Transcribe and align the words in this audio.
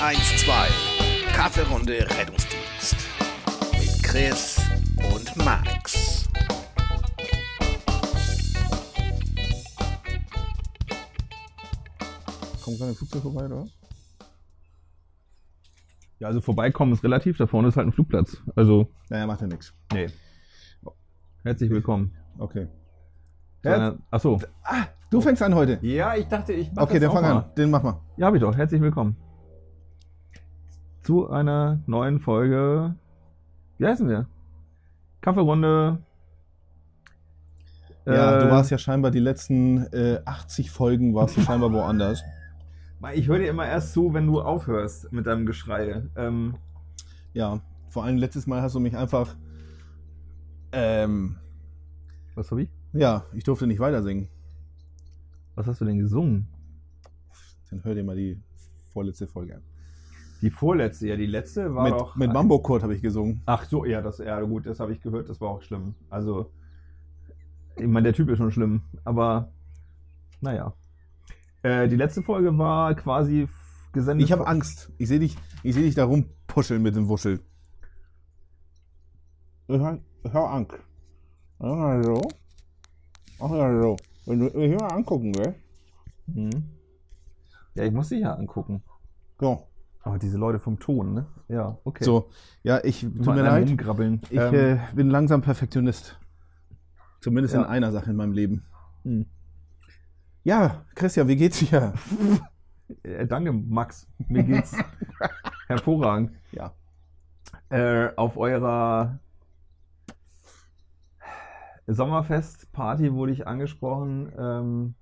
112. 0.00 1.32
Kaffeerunde 1.32 1.98
Rettungsdienst. 2.18 2.96
Mit 3.78 4.02
Chris 4.02 4.60
und 5.14 5.36
Max. 5.44 6.24
Kommt 12.64 12.78
gerade 12.78 12.92
ein 12.92 12.94
Flugzeug 12.94 13.22
vorbei, 13.22 13.44
oder 13.46 13.60
was? 13.62 13.68
Ja, 16.18 16.28
also 16.28 16.40
vorbeikommen 16.40 16.92
ist 16.92 17.04
relativ, 17.04 17.36
da 17.36 17.46
vorne 17.46 17.68
ist 17.68 17.76
halt 17.76 17.86
ein 17.88 17.92
Flugplatz. 17.92 18.42
Also, 18.54 18.90
Naja, 19.10 19.26
macht 19.26 19.40
ja 19.42 19.46
nichts. 19.46 19.72
nee. 19.92 20.06
Herzlich 21.42 21.70
willkommen. 21.70 22.12
Okay. 22.38 22.66
Achso. 24.10 24.40
Ah, 24.64 24.86
du 25.10 25.20
fängst 25.20 25.42
an 25.42 25.54
heute. 25.54 25.78
Ja, 25.82 26.16
ich 26.16 26.26
dachte, 26.26 26.52
ich 26.52 26.70
mach 26.72 26.82
Okay, 26.84 26.94
das 26.94 27.02
dann 27.02 27.10
auch 27.10 27.14
fang 27.14 27.22
mal. 27.22 27.42
an. 27.42 27.54
Den 27.56 27.70
mach 27.70 27.82
mal. 27.82 28.00
Ja, 28.16 28.26
hab 28.26 28.34
ich 28.34 28.40
doch. 28.40 28.56
Herzlich 28.56 28.80
willkommen. 28.80 29.16
Zu 31.06 31.30
einer 31.30 31.78
neuen 31.86 32.18
Folge. 32.18 32.96
Wie 33.78 33.86
heißen 33.86 34.08
wir? 34.08 34.26
Kaffeerunde. 35.20 35.98
Ja, 38.04 38.36
Äh, 38.38 38.44
du 38.44 38.50
warst 38.50 38.72
ja 38.72 38.78
scheinbar 38.78 39.12
die 39.12 39.20
letzten 39.20 39.84
äh, 39.92 40.20
80 40.24 40.72
Folgen 40.72 41.14
warst 41.14 41.36
du 41.36 41.42
scheinbar 41.42 41.72
woanders. 41.72 42.24
Ich 43.14 43.28
höre 43.28 43.38
dir 43.38 43.48
immer 43.50 43.66
erst 43.66 43.92
zu, 43.92 44.14
wenn 44.14 44.26
du 44.26 44.40
aufhörst 44.40 45.12
mit 45.12 45.28
deinem 45.28 45.46
Geschrei. 45.46 46.02
Ähm, 46.16 46.56
Ja, 47.34 47.60
vor 47.88 48.02
allem 48.02 48.16
letztes 48.16 48.48
Mal 48.48 48.60
hast 48.62 48.74
du 48.74 48.80
mich 48.80 48.96
einfach. 48.96 49.36
Ähm, 50.72 51.36
was 52.34 52.50
hab 52.50 52.58
ich? 52.58 52.68
ja, 52.92 53.24
ich 53.32 53.44
durfte 53.44 53.68
nicht 53.68 53.78
weiter 53.78 54.02
singen. 54.02 54.28
Was 55.54 55.68
hast 55.68 55.80
du 55.80 55.84
denn 55.84 55.98
gesungen? 55.98 56.48
Dann 57.70 57.84
hör 57.84 57.94
dir 57.94 58.02
mal 58.02 58.16
die 58.16 58.40
vorletzte 58.92 59.28
Folge 59.28 59.54
an. 59.54 59.62
Die 60.46 60.50
vorletzte, 60.50 61.08
ja, 61.08 61.16
die 61.16 61.26
letzte 61.26 61.74
war 61.74 61.82
Mit, 61.82 61.94
doch. 61.94 62.14
mit 62.14 62.32
Mambo 62.32 62.60
Kurt 62.60 62.84
habe 62.84 62.94
ich 62.94 63.02
gesungen. 63.02 63.42
Ach 63.46 63.64
so, 63.64 63.84
ja, 63.84 64.00
das, 64.00 64.18
ja 64.18 64.40
gut, 64.42 64.64
das 64.64 64.78
habe 64.78 64.92
ich 64.92 65.00
gehört, 65.00 65.28
das 65.28 65.40
war 65.40 65.48
auch 65.48 65.60
schlimm. 65.60 65.96
Also, 66.08 66.52
ich 67.74 67.88
meine, 67.88 68.04
der 68.04 68.12
Typ 68.12 68.28
ist 68.28 68.38
schon 68.38 68.52
schlimm, 68.52 68.82
aber 69.02 69.50
naja. 70.40 70.72
Äh, 71.64 71.88
die 71.88 71.96
letzte 71.96 72.22
Folge 72.22 72.56
war 72.56 72.94
quasi 72.94 73.48
gesendet. 73.92 74.24
Ich 74.24 74.30
habe 74.30 74.46
Angst. 74.46 74.92
Ich 74.98 75.08
sehe 75.08 75.18
dich, 75.18 75.36
ich 75.64 75.74
seh 75.74 75.82
dich 75.82 75.96
da 75.96 76.04
rumpuscheln 76.04 76.80
mit 76.80 76.94
dem 76.94 77.08
Wuschel. 77.08 77.40
Ich 79.66 79.80
habe 79.80 80.00
hab 80.32 80.50
Angst. 80.52 80.78
Ach 81.58 82.04
so. 82.04 82.22
Ach 83.40 83.50
ja, 83.50 83.82
so. 83.82 83.96
Wenn 84.26 84.38
du 84.38 84.56
mich 84.56 84.78
mal 84.78 84.92
angucken 84.92 85.34
willst. 85.34 85.58
Mhm. 86.28 86.70
Ja, 87.74 87.82
ich 87.82 87.92
muss 87.92 88.10
dich 88.10 88.20
ja 88.20 88.34
angucken. 88.34 88.84
So. 89.40 89.66
Aber 90.06 90.20
diese 90.20 90.38
Leute 90.38 90.60
vom 90.60 90.78
Ton, 90.78 91.14
ne? 91.14 91.26
Ja, 91.48 91.78
okay. 91.82 92.04
So, 92.04 92.30
ja, 92.62 92.78
ich 92.84 93.00
tut 93.00 93.26
mir 93.26 93.42
leid. 93.42 93.68
Ich 94.30 94.38
Ähm, 94.38 94.54
äh, 94.54 94.78
bin 94.94 95.10
langsam 95.10 95.42
Perfektionist. 95.42 96.16
Zumindest 97.20 97.54
in 97.54 97.62
Ja. 97.62 97.68
einer 97.68 97.90
Sache 97.90 98.10
in 98.10 98.16
meinem 98.16 98.32
Leben. 98.32 98.64
hm. 99.02 99.26
Ja, 100.44 100.84
Christian, 100.94 101.26
wie 101.26 101.36
geht's 101.36 101.58
dir? 101.58 101.92
Äh, 103.02 103.26
danke, 103.26 103.52
Max. 103.52 104.06
Mir 104.28 104.44
geht's 104.44 104.76
hervorragend. 105.66 106.30
Ja. 106.52 106.72
Äh, 107.68 108.10
auf 108.14 108.36
eurer 108.36 109.18
Sommerfest-Party 111.88 113.12
wurde 113.12 113.32
ich 113.32 113.48
angesprochen 113.48 114.32
ähm, 114.38 114.94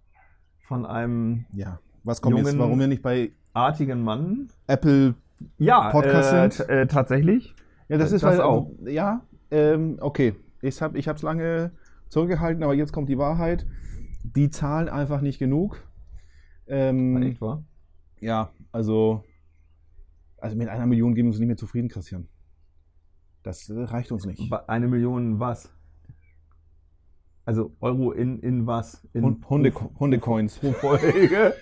von 0.66 0.86
einem 0.86 1.44
Ja. 1.52 1.78
Was 2.04 2.22
kommt 2.22 2.38
jetzt, 2.38 2.58
warum 2.58 2.78
wir 2.80 2.86
nicht 2.86 3.02
bei 3.02 3.32
artigen 3.54 4.02
Mann. 4.02 4.48
Apple? 4.66 5.14
Ja, 5.58 5.90
Podcast 5.90 6.60
äh, 6.60 6.82
äh, 6.82 6.86
tatsächlich. 6.86 7.54
Ja, 7.88 7.96
das 7.98 8.10
Das 8.10 8.16
ist 8.16 8.22
weil 8.22 8.40
auch. 8.40 8.70
Ja, 8.84 9.22
ähm, 9.50 9.96
okay. 10.00 10.34
Ich 10.60 10.80
habe 10.80 10.98
ich 10.98 11.08
hab's 11.08 11.22
lange 11.22 11.72
zurückgehalten, 12.08 12.62
aber 12.62 12.74
jetzt 12.74 12.92
kommt 12.92 13.08
die 13.08 13.18
Wahrheit. 13.18 13.66
Die 14.22 14.50
zahlen 14.50 14.88
einfach 14.88 15.20
nicht 15.20 15.38
genug. 15.38 15.82
Ähm, 16.66 17.22
Echt 17.22 17.40
wahr? 17.40 17.62
Ja, 18.20 18.50
also, 18.72 19.22
also 20.38 20.56
mit 20.56 20.68
einer 20.68 20.86
Million 20.86 21.14
geben 21.14 21.28
wir 21.28 21.32
uns 21.32 21.38
nicht 21.38 21.48
mehr 21.48 21.56
zufrieden, 21.58 21.88
Christian. 21.88 22.26
Das 23.42 23.68
äh, 23.68 23.78
reicht 23.82 24.10
uns 24.12 24.24
nicht. 24.24 24.50
Eine 24.66 24.88
Million 24.88 25.38
was? 25.40 25.70
Also 27.44 27.76
Euro 27.80 28.12
in, 28.12 28.38
in 28.40 28.66
was? 28.66 29.06
In 29.12 29.22
Hund- 29.24 29.50
Hunde, 29.50 29.72
Hundecoins. 29.98 30.58
pro 30.60 30.72
Folge? 30.72 31.52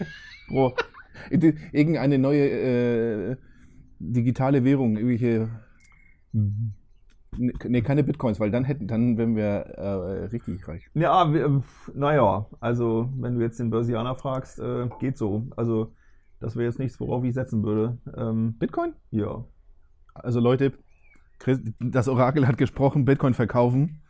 pro, 0.47 0.73
Irgendeine 1.31 2.19
neue 2.19 2.49
äh, 2.51 3.37
digitale 3.99 4.65
Währung, 4.65 4.97
irgendwelche. 4.97 5.49
Ne, 7.35 7.81
keine 7.83 8.05
Bitcoins, 8.05 8.41
weil 8.41 8.51
dann 8.51 8.65
hätten, 8.65 8.87
dann 8.87 9.17
wären 9.17 9.37
wir 9.37 9.45
äh, 9.45 10.25
richtig 10.27 10.69
reich. 10.69 10.91
Ja, 10.93 11.33
wir- 11.33 11.63
naja, 11.95 12.47
also 12.61 13.09
wenn 13.19 13.37
du 13.37 13.41
jetzt 13.41 13.59
den 13.59 13.71
Börsianer 13.71 14.15
fragst, 14.17 14.59
äh, 14.61 14.89
geht 15.01 15.17
so. 15.17 15.47
Also 15.57 15.95
das 16.41 16.57
wäre 16.57 16.67
jetzt 16.67 16.79
nichts, 16.79 17.01
worauf 17.01 17.25
ich 17.25 17.33
setzen 17.33 17.63
würde. 17.63 17.97
Ähm, 18.17 18.57
Bitcoin? 18.59 18.93
ja. 19.11 19.45
Also 20.15 20.41
Leute, 20.41 20.75
das 21.81 22.07
Orakel 22.07 22.47
hat 22.47 22.59
gesprochen, 22.59 23.07
Bitcoin 23.07 23.33
verkaufen. 23.33 24.03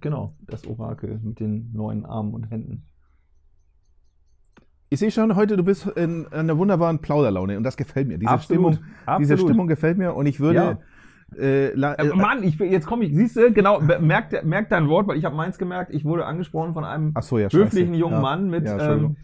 Genau, 0.00 0.34
das 0.40 0.66
Orakel 0.66 1.20
mit 1.22 1.38
den 1.38 1.72
neuen 1.72 2.04
Armen 2.04 2.34
und 2.34 2.50
Händen. 2.50 2.87
Ich 4.90 5.00
sehe 5.00 5.10
schon 5.10 5.36
heute, 5.36 5.56
du 5.56 5.62
bist 5.64 5.86
in 5.86 6.26
einer 6.28 6.56
wunderbaren 6.56 7.00
Plauderlaune 7.00 7.58
und 7.58 7.62
das 7.64 7.76
gefällt 7.76 8.08
mir. 8.08 8.18
Diese, 8.18 8.32
Absolut, 8.32 8.74
Stimmung, 8.76 8.94
diese 9.20 9.34
absolut. 9.34 9.40
Stimmung 9.40 9.66
gefällt 9.66 9.98
mir 9.98 10.14
und 10.14 10.26
ich 10.26 10.40
würde. 10.40 10.78
Äh, 11.38 11.74
la, 11.74 11.92
Äh, 11.94 12.08
äh, 12.08 12.16
Mann, 12.16 12.42
ich, 12.42 12.58
jetzt 12.58 12.86
komme 12.86 13.04
ich, 13.04 13.14
siehst 13.14 13.36
du, 13.36 13.52
genau, 13.52 13.80
be- 13.80 13.98
merk, 13.98 14.30
dein 14.70 14.88
Wort, 14.88 15.06
weil 15.08 15.18
ich 15.18 15.26
habe 15.26 15.36
meins 15.36 15.58
gemerkt, 15.58 15.92
ich 15.92 16.06
wurde 16.06 16.24
angesprochen 16.24 16.72
von 16.72 16.84
einem 16.84 17.12
so, 17.20 17.38
ja, 17.38 17.50
höflichen 17.50 17.92
jungen 17.92 18.14
ja. 18.14 18.20
Mann 18.22 18.48
mit 18.48 18.64
Ja, 18.64 18.94
ähm, 18.94 19.16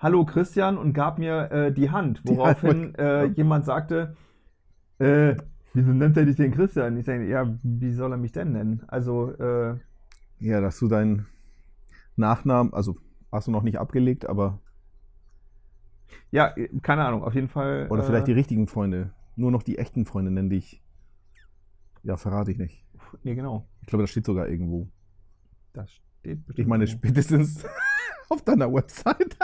Hallo 0.00 0.24
Christian 0.24 0.76
und 0.76 0.92
gab 0.92 1.20
mir 1.20 1.52
äh, 1.52 1.72
die 1.72 1.90
Hand, 1.90 2.22
woraufhin 2.24 2.96
äh, 2.96 3.26
jemand 3.26 3.64
sagte, 3.64 4.16
äh, 4.98 5.36
wieso 5.72 5.92
nennt 5.92 6.16
er 6.16 6.24
dich 6.24 6.34
denn 6.34 6.50
Christian? 6.50 6.96
Ich 6.96 7.04
denke, 7.06 7.28
ja, 7.28 7.46
wie 7.62 7.92
soll 7.92 8.10
er 8.10 8.18
mich 8.18 8.32
denn 8.32 8.50
nennen? 8.50 8.82
Also, 8.88 9.30
äh, 9.30 9.76
Ja, 10.40 10.60
dass 10.60 10.80
du 10.80 10.88
deinen 10.88 11.26
Nachnamen, 12.16 12.74
also 12.74 12.96
hast 13.30 13.46
du 13.46 13.52
noch 13.52 13.62
nicht 13.62 13.78
abgelegt, 13.78 14.28
aber. 14.28 14.58
Ja, 16.30 16.56
äh, 16.56 16.68
keine 16.82 17.04
Ahnung, 17.04 17.24
auf 17.24 17.34
jeden 17.34 17.48
Fall. 17.48 17.88
Oder 17.90 18.02
äh, 18.02 18.06
vielleicht 18.06 18.26
die 18.26 18.32
richtigen 18.32 18.66
Freunde. 18.66 19.10
Nur 19.36 19.50
noch 19.50 19.62
die 19.62 19.78
echten 19.78 20.04
Freunde 20.04 20.30
nennen 20.30 20.50
dich. 20.50 20.82
Ja, 22.02 22.16
verrate 22.16 22.50
ich 22.50 22.58
nicht. 22.58 22.84
Nee, 23.22 23.34
genau. 23.34 23.68
Ich 23.80 23.86
glaube, 23.86 24.02
das 24.02 24.10
steht 24.10 24.26
sogar 24.26 24.48
irgendwo. 24.48 24.88
Das 25.72 25.90
steht 25.90 26.46
bestimmt. 26.46 26.58
Ich 26.58 26.66
meine, 26.66 26.86
spätestens 26.86 27.64
auf 28.28 28.42
deiner 28.42 28.72
Website. 28.72 29.36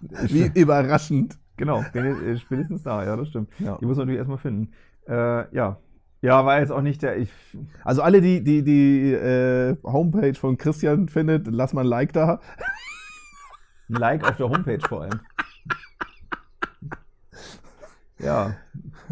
Wie 0.00 0.50
überraschend. 0.60 1.38
Genau, 1.56 1.82
äh, 1.94 2.36
spätestens 2.36 2.82
da, 2.82 3.04
ja, 3.04 3.16
das 3.16 3.28
stimmt. 3.28 3.50
Ja. 3.58 3.78
Die 3.78 3.86
muss 3.86 3.96
man 3.96 4.06
natürlich 4.06 4.18
erstmal 4.18 4.38
finden. 4.38 4.72
Äh, 5.08 5.54
ja. 5.54 5.78
Ja, 6.22 6.44
war 6.44 6.58
jetzt 6.58 6.72
auch 6.72 6.82
nicht 6.82 7.02
der. 7.02 7.18
Ich, 7.18 7.30
Also 7.84 8.02
alle, 8.02 8.20
die 8.20 8.42
die, 8.42 8.62
die 8.62 9.12
äh, 9.12 9.76
Homepage 9.84 10.34
von 10.34 10.56
Christian 10.58 11.08
findet, 11.08 11.46
lass 11.46 11.72
mal 11.72 11.82
ein 11.82 11.86
Like 11.86 12.12
da. 12.12 12.40
Ein 13.88 13.94
Like 13.94 14.28
auf 14.28 14.36
der 14.36 14.48
Homepage 14.48 14.80
vor 14.86 15.02
allem. 15.02 15.20
Ja. 18.18 18.56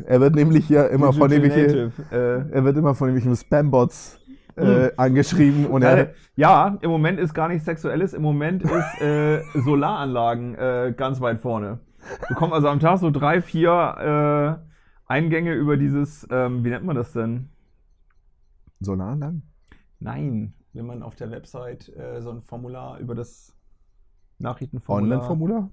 Er 0.06 0.20
wird 0.20 0.34
nämlich 0.34 0.66
hier 0.66 0.88
immer 0.90 1.12
von 1.12 1.30
Digital 1.30 1.58
irgendwelche, 1.58 1.86
Native, 1.86 2.48
äh, 2.50 2.54
er 2.54 2.64
wird 2.64 2.76
immer 2.76 2.94
von 2.94 3.08
irgendwelchen 3.08 3.36
Spambots 3.36 4.18
äh, 4.56 4.90
angeschrieben 4.96 5.66
und 5.66 5.82
er, 5.82 5.98
Äh, 5.98 6.14
ja, 6.36 6.78
im 6.80 6.90
Moment 6.90 7.20
ist 7.20 7.34
gar 7.34 7.48
nichts 7.48 7.64
Sexuelles. 7.64 8.12
Im 8.12 8.22
Moment 8.22 8.62
ist 8.62 9.00
äh, 9.00 9.42
Solaranlagen 9.54 10.54
äh, 10.56 10.94
ganz 10.96 11.20
weit 11.20 11.40
vorne. 11.40 11.78
Du 12.28 12.34
kommst 12.34 12.54
also 12.54 12.68
am 12.68 12.80
Tag 12.80 12.98
so 12.98 13.10
drei, 13.10 13.40
vier 13.40 14.60
äh, 15.08 15.12
Eingänge 15.12 15.54
über 15.54 15.76
dieses, 15.76 16.26
ähm, 16.30 16.64
wie 16.64 16.70
nennt 16.70 16.84
man 16.84 16.96
das 16.96 17.12
denn? 17.12 17.50
Solaranlagen? 18.80 19.42
Nein, 20.00 20.54
wenn 20.72 20.86
man 20.86 21.02
auf 21.02 21.14
der 21.14 21.30
Website 21.30 21.88
äh, 21.96 22.20
so 22.20 22.30
ein 22.30 22.42
Formular 22.42 22.98
über 22.98 23.14
das 23.14 23.54
Nachrichtenformular. 24.44 25.18
Online-Formular? 25.18 25.70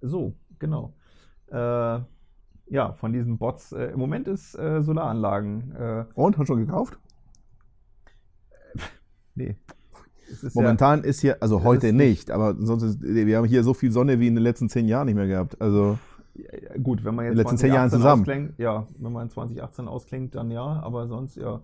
So, 0.00 0.34
genau. 0.58 0.94
Äh, 1.50 2.00
ja, 2.68 2.92
von 2.94 3.12
diesen 3.12 3.36
Bots. 3.36 3.72
Äh, 3.72 3.86
Im 3.92 3.98
Moment 3.98 4.26
ist 4.28 4.58
äh, 4.58 4.82
Solaranlagen. 4.82 5.76
Äh, 5.76 6.04
Und, 6.14 6.38
hast 6.38 6.48
du 6.48 6.54
schon 6.54 6.66
gekauft? 6.66 6.98
nee. 9.34 9.56
Ist 10.28 10.54
Momentan 10.54 11.04
ist 11.04 11.20
hier, 11.20 11.42
also 11.42 11.62
heute 11.62 11.88
ist 11.88 11.94
nicht, 11.94 12.30
aber 12.30 12.56
sonst 12.58 12.82
ist, 12.84 13.02
wir 13.02 13.36
haben 13.36 13.46
hier 13.46 13.62
so 13.62 13.74
viel 13.74 13.92
Sonne 13.92 14.18
wie 14.18 14.28
in 14.28 14.34
den 14.34 14.42
letzten 14.42 14.70
zehn 14.70 14.88
Jahren 14.88 15.04
nicht 15.04 15.16
mehr 15.16 15.26
gehabt. 15.26 15.60
Also, 15.60 15.98
Ja, 16.34 16.44
ja, 16.58 16.82
gut, 16.82 17.04
wenn 17.04 17.14
man 17.14 17.26
jetzt 17.26 17.32
In 17.32 17.36
den 17.36 17.42
letzten 17.42 17.58
zehn 17.58 17.74
Jahren 17.74 17.90
2018 17.90 18.00
zusammen. 18.00 18.22
Ausklingt, 18.22 18.58
ja, 18.58 18.86
wenn 18.98 19.12
man 19.12 19.28
2018 19.28 19.88
ausklingt, 19.88 20.34
dann 20.34 20.50
ja, 20.50 20.64
aber 20.64 21.06
sonst 21.06 21.36
ja. 21.36 21.60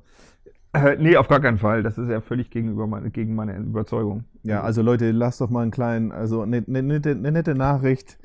Äh, 0.85 0.97
nee, 0.99 1.17
auf 1.17 1.29
gar 1.29 1.41
keinen 1.41 1.59
Fall. 1.59 1.83
Das 1.83 1.99
ist 1.99 2.09
ja 2.09 2.21
völlig 2.21 2.51
gegenüber 2.51 2.87
meine, 2.87 3.11
gegen 3.11 3.35
meine 3.35 3.57
Überzeugung. 3.57 4.25
ja, 4.43 4.63
also 4.63 4.83
Leute, 4.83 5.11
lasst 5.11 5.41
doch 5.41 5.51
mal 5.51 5.63
einen 5.63 5.71
kleinen, 5.71 6.13
also 6.13 6.43
eine 6.43 6.63
ne, 6.67 6.83
nette, 6.83 7.15
ne 7.15 7.33
nette 7.33 7.55
Nachricht 7.55 8.19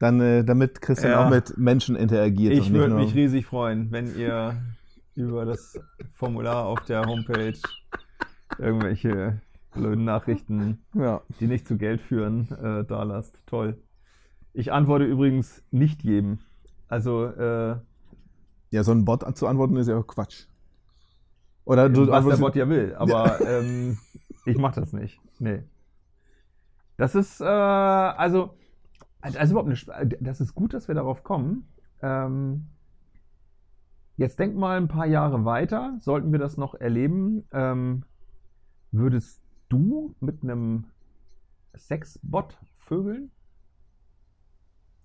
Dann, 0.00 0.20
äh, 0.20 0.44
damit 0.44 0.80
Christian 0.82 1.12
Ja. 1.12 1.24
auch 1.26 1.30
mit 1.30 1.56
Menschen 1.56 1.94
interagiert. 1.96 2.52
Ich 2.54 2.72
würde 2.72 2.94
mich 2.94 3.14
riesig 3.14 3.46
freuen, 3.46 3.90
wenn 3.92 4.14
ihr 4.16 4.56
über 5.14 5.44
das 5.44 5.78
Formular 6.14 6.66
auf 6.66 6.80
der 6.84 7.02
Homepage 7.06 7.54
irgendwelche 8.58 9.40
blöden 9.72 10.04
Nachrichten, 10.04 10.78
Ja. 10.94 11.22
die 11.40 11.46
nicht 11.46 11.66
zu 11.66 11.76
Geld 11.76 12.00
führen, 12.00 12.48
äh, 12.50 12.84
da 12.84 13.02
lasst. 13.04 13.38
Toll. 13.46 13.78
Ich 14.52 14.72
antworte 14.72 15.04
übrigens 15.04 15.62
nicht 15.70 16.02
jedem. 16.02 16.38
Also, 16.88 17.26
äh, 17.26 17.76
ja, 18.70 18.82
so 18.82 18.92
ein 18.92 19.04
Bot 19.04 19.24
zu 19.36 19.46
antworten 19.46 19.76
ist 19.76 19.88
ja 19.88 19.96
auch 19.96 20.06
Quatsch. 20.06 20.46
Oder 21.64 21.88
du 21.88 22.06
was 22.08 22.26
der 22.26 22.36
Bot 22.36 22.56
ja 22.56 22.68
will, 22.68 22.94
aber 22.96 23.40
ähm, 23.46 23.98
ich 24.44 24.58
mache 24.58 24.80
das 24.80 24.92
nicht. 24.92 25.20
Nee. 25.38 25.62
Das 26.96 27.14
ist, 27.14 27.40
äh, 27.40 27.44
also, 27.44 28.54
also 29.20 29.38
überhaupt 29.52 29.68
eine, 29.68 29.76
Sp- 29.80 30.18
das 30.20 30.40
ist 30.40 30.54
gut, 30.54 30.74
dass 30.74 30.88
wir 30.88 30.94
darauf 30.94 31.24
kommen. 31.24 31.66
Ähm, 32.02 32.66
jetzt 34.16 34.38
denk 34.38 34.56
mal 34.56 34.76
ein 34.76 34.88
paar 34.88 35.06
Jahre 35.06 35.44
weiter, 35.44 35.96
sollten 36.00 36.32
wir 36.32 36.38
das 36.38 36.56
noch 36.56 36.74
erleben, 36.74 37.44
ähm, 37.52 38.04
würdest 38.92 39.40
du 39.68 40.14
mit 40.20 40.42
einem 40.42 40.84
Sexbot 41.74 42.58
vögeln? 42.78 43.30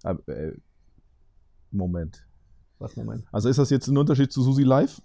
Aber, 0.03 0.27
äh, 0.27 0.55
Moment. 1.71 2.25
Was, 2.77 2.95
Moment? 2.95 3.25
Also 3.31 3.49
ist 3.49 3.57
das 3.59 3.69
jetzt 3.69 3.87
ein 3.87 3.97
Unterschied 3.97 4.31
zu 4.31 4.41
Susi 4.41 4.63
Live? 4.63 5.01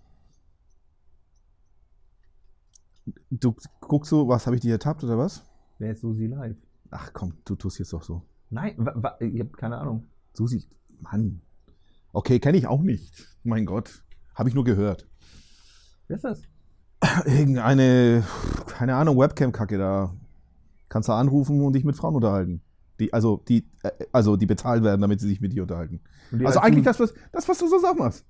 Du 3.30 3.54
guckst 3.80 4.10
so, 4.10 4.28
was 4.28 4.46
habe 4.46 4.56
ich 4.56 4.62
dir 4.62 4.72
ertappt 4.72 5.04
oder 5.04 5.18
was? 5.18 5.44
Wer 5.78 5.92
ist 5.92 6.00
Susi 6.00 6.26
live? 6.26 6.56
Ach 6.90 7.12
komm, 7.12 7.34
du 7.44 7.56
tust 7.56 7.78
jetzt 7.78 7.92
doch 7.92 8.02
so. 8.02 8.22
Nein, 8.50 8.76
ich 9.20 9.40
habe 9.40 9.50
keine 9.50 9.78
Ahnung. 9.78 10.06
Susi, 10.32 10.64
Mann. 11.00 11.40
Okay, 12.12 12.38
kenne 12.38 12.56
ich 12.56 12.66
auch 12.66 12.82
nicht. 12.82 13.26
Mein 13.42 13.66
Gott. 13.66 14.04
Habe 14.34 14.48
ich 14.48 14.54
nur 14.54 14.64
gehört. 14.64 15.08
Wer 16.06 16.16
ist 16.16 16.24
das? 16.24 16.42
Irgendeine, 17.26 18.24
keine 18.66 18.94
Ahnung, 18.94 19.18
Webcam-Kacke 19.18 19.78
da. 19.78 20.14
Kannst 20.88 21.08
du 21.08 21.12
anrufen 21.12 21.60
und 21.60 21.72
dich 21.74 21.84
mit 21.84 21.96
Frauen 21.96 22.14
unterhalten. 22.14 22.62
Die, 23.00 23.12
also, 23.12 23.42
die, 23.48 23.66
äh, 23.82 23.90
also, 24.12 24.36
die 24.36 24.46
bezahlt 24.46 24.84
werden, 24.84 25.00
damit 25.00 25.20
sie 25.20 25.28
sich 25.28 25.40
mit 25.40 25.52
dir 25.52 25.62
unterhalten. 25.62 26.00
Also 26.32 26.46
als 26.46 26.56
eigentlich 26.58 26.84
das, 26.84 27.00
was, 27.00 27.12
das, 27.32 27.48
was 27.48 27.58
du 27.58 27.68
so 27.68 27.76
auch 27.76 27.96
machst. 27.96 28.24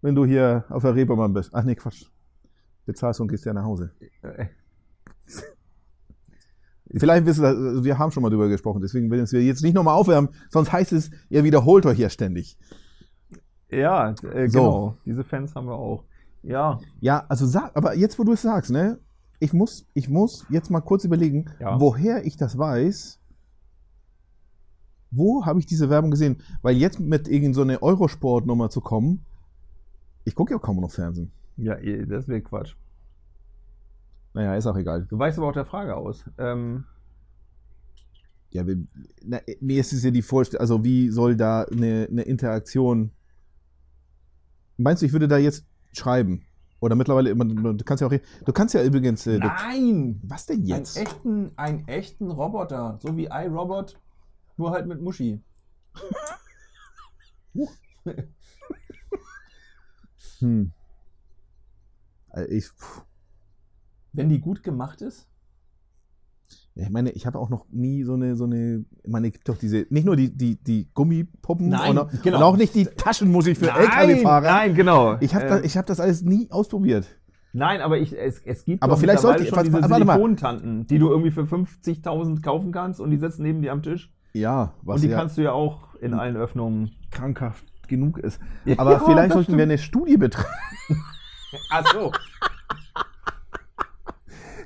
Wenn 0.00 0.14
du 0.14 0.24
hier 0.24 0.64
auf 0.68 0.82
der 0.82 0.94
Reeperbahn 0.94 1.32
bist. 1.32 1.50
Ach 1.52 1.64
nee, 1.64 1.74
Quatsch. 1.74 2.06
Bezahlst 2.86 3.20
und 3.20 3.28
gehst 3.28 3.44
ja 3.44 3.52
nach 3.52 3.64
Hause. 3.64 3.90
Äh, 4.22 4.46
Vielleicht 6.94 7.26
wissen 7.26 7.42
wir, 7.42 7.84
wir 7.84 7.98
haben 7.98 8.12
schon 8.12 8.22
mal 8.22 8.30
drüber 8.30 8.48
gesprochen, 8.48 8.80
deswegen 8.80 9.10
werden 9.10 9.30
wir 9.30 9.42
jetzt 9.42 9.62
nicht 9.62 9.74
nochmal 9.74 9.94
aufwärmen, 9.96 10.30
sonst 10.50 10.72
heißt 10.72 10.92
es, 10.92 11.10
ihr 11.28 11.42
wiederholt 11.44 11.84
euch 11.84 11.98
ja 11.98 12.08
ständig. 12.08 12.56
Ja, 13.68 14.10
äh, 14.10 14.48
So. 14.48 14.58
genau. 14.60 14.96
Diese 15.04 15.24
Fans 15.24 15.54
haben 15.56 15.66
wir 15.66 15.74
auch. 15.74 16.04
Ja, 16.42 16.78
Ja, 17.00 17.24
also 17.28 17.44
sag, 17.44 17.76
aber 17.76 17.96
jetzt, 17.96 18.18
wo 18.20 18.24
du 18.24 18.32
es 18.32 18.42
sagst, 18.42 18.70
ne? 18.70 19.00
Ich 19.40 19.52
muss, 19.52 19.84
ich 19.94 20.08
muss 20.08 20.46
jetzt 20.48 20.70
mal 20.70 20.80
kurz 20.80 21.04
überlegen, 21.04 21.46
Ja. 21.58 21.78
woher 21.80 22.24
ich 22.24 22.36
das 22.36 22.56
weiß. 22.56 23.18
Wo 25.10 25.44
habe 25.44 25.58
ich 25.58 25.66
diese 25.66 25.90
Werbung 25.90 26.12
gesehen? 26.12 26.36
Weil 26.62 26.76
jetzt 26.76 27.00
mit 27.00 27.26
irgend 27.26 27.54
so 27.56 27.62
Eurosport-Nummer 27.64 28.70
zu 28.70 28.80
kommen, 28.80 29.24
ich 30.24 30.34
gucke 30.34 30.52
ja 30.54 30.58
kaum 30.58 30.80
noch 30.80 30.90
Fernsehen. 30.92 31.32
Ja, 31.56 31.74
eh, 31.76 32.06
das 32.06 32.28
wäre 32.28 32.42
Quatsch. 32.42 32.74
Naja, 34.34 34.54
ist 34.54 34.66
auch 34.66 34.76
egal. 34.76 35.06
Du 35.08 35.18
weißt 35.18 35.38
aber 35.38 35.48
auch 35.48 35.52
der 35.52 35.64
Frage 35.64 35.96
aus. 35.96 36.24
Ähm, 36.38 36.84
Ja, 38.50 38.64
na, 39.24 39.40
mir 39.60 39.80
ist 39.80 39.92
es 39.92 40.04
ja 40.04 40.10
die 40.10 40.22
Vorstellung, 40.22 40.60
also 40.60 40.84
wie 40.84 41.10
soll 41.10 41.36
da 41.36 41.62
eine, 41.62 42.06
eine 42.10 42.22
Interaktion. 42.22 43.10
Meinst 44.76 45.02
du, 45.02 45.06
ich 45.06 45.12
würde 45.12 45.28
da 45.28 45.38
jetzt 45.38 45.66
schreiben? 45.92 46.44
Oder 46.80 46.94
mittlerweile 46.94 47.30
immer, 47.30 47.46
du 47.46 47.84
kannst 47.84 48.02
ja 48.02 48.06
auch, 48.06 48.12
du 48.12 48.52
kannst 48.52 48.74
ja 48.74 48.82
übrigens, 48.82 49.26
äh, 49.26 49.38
Nein! 49.38 50.20
was 50.22 50.44
denn 50.44 50.62
jetzt? 50.64 50.98
Einen 50.98 51.06
echten, 51.06 51.52
einen 51.56 51.88
echten 51.88 52.30
Roboter, 52.30 52.98
so 53.00 53.16
wie 53.16 53.28
iRobot, 53.30 53.98
nur 54.58 54.72
halt 54.72 54.86
mit 54.86 55.00
Muschi. 55.00 55.40
Hm. 60.40 60.72
Also 62.36 62.50
ich, 62.52 62.68
Wenn 64.12 64.28
die 64.28 64.40
gut 64.40 64.62
gemacht 64.62 65.00
ist? 65.00 65.26
ich 66.74 66.90
meine, 66.90 67.10
ich 67.12 67.26
habe 67.26 67.38
auch 67.38 67.48
noch 67.48 67.64
nie 67.70 68.02
so 68.04 68.12
eine, 68.12 68.36
so 68.36 68.44
eine, 68.44 68.84
ich 69.02 69.10
meine, 69.10 69.28
es 69.28 69.32
gibt 69.32 69.48
doch 69.48 69.56
diese, 69.56 69.86
nicht 69.88 70.04
nur 70.04 70.14
die, 70.14 70.36
die, 70.36 70.62
die 70.62 70.90
Gummipuppen 70.92 71.70
Nein, 71.70 71.92
und, 71.92 71.98
auch, 71.98 72.10
genau. 72.22 72.36
und 72.36 72.42
auch 72.42 72.56
nicht 72.58 72.74
die 72.74 72.84
Taschenmusik 72.84 73.56
für 73.56 73.70
LKW-Fahrer. 73.70 74.46
nein, 74.46 74.74
genau. 74.74 75.16
Ich 75.20 75.34
habe 75.34 75.46
Äh, 75.46 75.48
das, 75.48 75.62
ich 75.62 75.76
hab 75.78 75.86
das 75.86 75.98
alles 76.00 76.20
nie 76.22 76.50
ausprobiert. 76.50 77.06
Nein, 77.54 77.80
aber 77.80 77.96
ich, 77.98 78.12
es, 78.14 78.40
es 78.44 78.66
gibt 78.66 78.82
Aber 78.82 78.98
vielleicht 78.98 79.20
sollte- 79.20 79.46
schon 79.46 79.56
warte- 79.56 79.70
diese. 79.70 79.88
Silikontanten, 79.88 80.86
die 80.86 80.98
du 80.98 81.08
irgendwie 81.08 81.30
für 81.30 81.44
50.000 81.44 82.42
kaufen 82.42 82.70
kannst 82.72 83.00
und 83.00 83.10
die 83.10 83.16
sitzen 83.16 83.42
neben 83.44 83.62
dir 83.62 83.72
am 83.72 83.82
Tisch. 83.82 84.12
Ja, 84.34 84.74
was 84.82 84.96
und 84.96 85.04
die 85.04 85.08
ja 85.08 85.16
kannst 85.18 85.38
du 85.38 85.42
ja 85.42 85.52
auch 85.52 85.94
in 85.94 86.12
allen 86.12 86.36
Öffnungen. 86.36 86.90
krankhaft 87.10 87.64
genug 87.88 88.18
ist. 88.18 88.38
Ja, 88.66 88.74
Aber 88.78 89.00
vielleicht 89.06 89.30
das 89.30 89.32
sollten 89.34 89.52
wir 89.52 89.60
stimmt. 89.60 89.62
eine 89.62 89.78
Studie 89.78 90.16
betreiben. 90.18 90.50
Ach 91.70 91.84
so. 91.92 92.12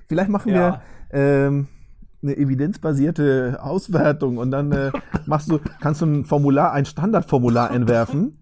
Vielleicht 0.09 0.31
machen 0.31 0.53
Ja. 0.53 0.83
wir 1.13 1.19
ähm, 1.47 1.69
eine 2.23 2.37
evidenzbasierte 2.37 3.59
Auswertung 3.63 4.39
und 4.39 4.51
dann 4.51 4.73
äh, 4.73 4.91
machst 5.27 5.51
du, 5.51 5.59
kannst 5.81 6.01
du 6.03 6.07
ein 6.07 6.25
Formular, 6.25 6.73
ein 6.73 6.85
Standardformular 6.85 7.71
entwerfen 7.71 8.39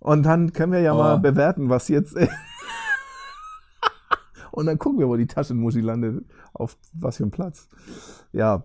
und 0.00 0.24
dann 0.24 0.52
können 0.52 0.72
wir 0.72 0.80
ja 0.80 0.94
mal 0.94 1.16
Oh. 1.16 1.18
bewerten, 1.20 1.68
was 1.68 1.88
jetzt. 1.88 2.16
und 4.50 4.66
dann 4.66 4.78
gucken 4.78 4.98
wir, 5.00 5.08
wo 5.08 5.16
die 5.16 5.26
Taschenmuschi 5.26 5.80
landet, 5.80 6.24
auf 6.52 6.76
was 6.94 7.18
für 7.18 7.24
einen 7.24 7.30
Platz. 7.30 7.68
Ja. 8.32 8.64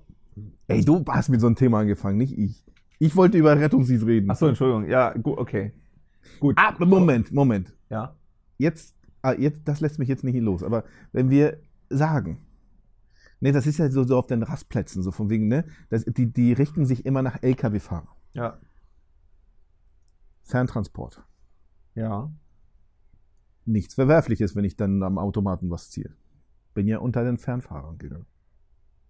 Ey, 0.68 0.84
du 0.86 1.04
hast 1.10 1.30
mit 1.30 1.42
so 1.42 1.48
einem 1.48 1.56
Thema 1.56 1.80
angefangen, 1.80 2.18
nicht 2.18 2.38
ich. 2.38 2.64
Ich 3.00 3.16
wollte 3.16 3.38
über 3.38 3.58
Rettungsdienst 3.60 4.06
reden. 4.06 4.30
Ach 4.32 4.36
so, 4.36 4.48
Entschuldigung. 4.48 4.88
Ja, 4.90 5.14
gut, 5.14 5.38
okay. 5.38 5.72
Gut. 6.40 6.56
Ah, 6.58 6.74
Moment, 6.80 7.32
Moment. 7.32 7.74
Ja. 7.90 8.16
jetzt, 8.58 8.96
ah, 9.22 9.34
jetzt, 9.34 9.68
das 9.68 9.80
lässt 9.80 10.00
mich 10.00 10.10
jetzt 10.10 10.24
nicht 10.24 10.40
los, 10.40 10.64
aber 10.64 10.84
wenn 11.12 11.30
wir 11.30 11.60
sagen, 11.90 12.46
ne, 13.40 13.52
das 13.52 13.68
ist 13.68 13.78
ja 13.78 13.90
so, 13.90 14.04
so 14.04 14.18
auf 14.18 14.28
den 14.28 14.44
Rastplätzen, 14.44 15.04
so 15.04 15.12
von 15.12 15.30
wegen, 15.30 15.48
ne, 15.48 15.66
das, 15.90 16.06
die, 16.06 16.32
die 16.32 16.54
richten 16.54 16.86
sich 16.86 17.06
immer 17.06 17.22
nach 17.22 17.42
Lkw-Fahrern. 17.42 18.08
Ja. 18.34 18.60
Ferntransport. 20.44 21.24
Ja. 21.96 22.32
Nichts 23.66 23.96
Verwerfliches, 23.96 24.56
wenn 24.56 24.64
ich 24.64 24.78
dann 24.78 25.04
am 25.04 25.18
Automaten 25.18 25.70
was 25.70 25.90
ziehe. 25.90 26.16
Bin 26.74 26.88
ja 26.88 27.00
unter 27.00 27.24
den 27.24 27.38
Fernfahrern 27.38 27.98
gegangen. 27.98 28.28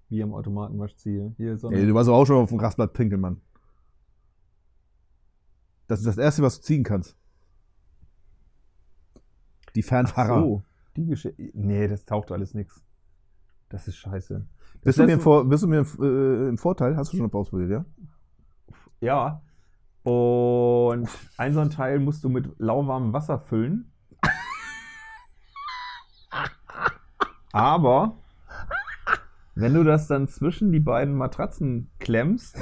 Wie 0.09 0.23
am 0.23 0.33
Automatenwaschziel. 0.33 1.33
Hier 1.35 1.57
so 1.57 1.69
Ey, 1.69 1.85
du 1.85 1.93
warst 1.93 2.09
auch 2.09 2.25
schon 2.25 2.37
auf 2.37 2.49
dem 2.49 2.59
Rastplatz 2.59 2.93
pinkeln, 2.93 3.21
Mann. 3.21 3.41
Das 5.87 5.99
ist 5.99 6.05
das 6.05 6.17
Erste, 6.17 6.41
was 6.41 6.59
du 6.59 6.65
ziehen 6.65 6.83
kannst. 6.83 7.16
Die 9.75 9.83
Fernfahrer. 9.83 10.41
so. 10.41 10.63
Die 10.95 11.05
Geschichte. 11.05 11.51
Nee, 11.53 11.87
das 11.87 12.05
taucht 12.05 12.31
alles 12.31 12.53
nix. 12.53 12.81
Das 13.69 13.87
ist 13.87 13.97
scheiße. 13.97 14.45
Das 14.75 14.81
Bist 14.81 14.99
du 14.99 15.03
mir, 15.05 15.19
vor, 15.19 15.47
bist 15.47 15.63
du 15.63 15.67
mir 15.67 15.85
äh, 15.99 16.49
im 16.49 16.57
Vorteil? 16.57 16.95
Hast 16.95 17.13
du 17.13 17.17
schon 17.17 17.31
ausprobiert, 17.33 17.69
ja? 17.69 17.85
Ja. 19.01 19.41
Und 20.03 21.09
ein 21.37 21.53
so 21.53 21.59
ein 21.59 21.69
Teil 21.69 21.99
musst 21.99 22.23
du 22.23 22.29
mit 22.29 22.57
lauwarmem 22.59 23.13
Wasser 23.13 23.39
füllen. 23.39 23.91
Aber 27.51 28.17
wenn 29.55 29.73
du 29.73 29.83
das 29.83 30.07
dann 30.07 30.27
zwischen 30.27 30.71
die 30.71 30.79
beiden 30.79 31.15
Matratzen 31.15 31.89
klemmst, 31.99 32.61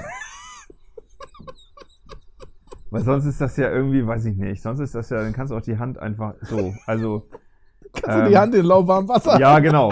weil 2.95 3.03
sonst 3.03 3.25
ist 3.25 3.41
das 3.41 3.55
ja 3.57 3.69
irgendwie, 3.71 4.05
weiß 4.05 4.25
ich 4.25 4.37
nicht, 4.37 4.61
sonst 4.61 4.79
ist 4.79 4.95
das 4.95 5.09
ja, 5.09 5.21
dann 5.21 5.33
kannst 5.33 5.51
du 5.51 5.57
auch 5.57 5.61
die 5.61 5.77
Hand 5.77 5.97
einfach 5.99 6.35
so, 6.41 6.73
also 6.85 7.27
Kannst 7.93 8.07
du 8.17 8.21
Ähm, 8.23 8.29
die 8.29 8.37
Hand 8.37 8.55
in 8.55 8.65
lauwarmem 8.65 9.07
Wasser? 9.07 9.39
ja, 9.39 9.59
genau. 9.59 9.89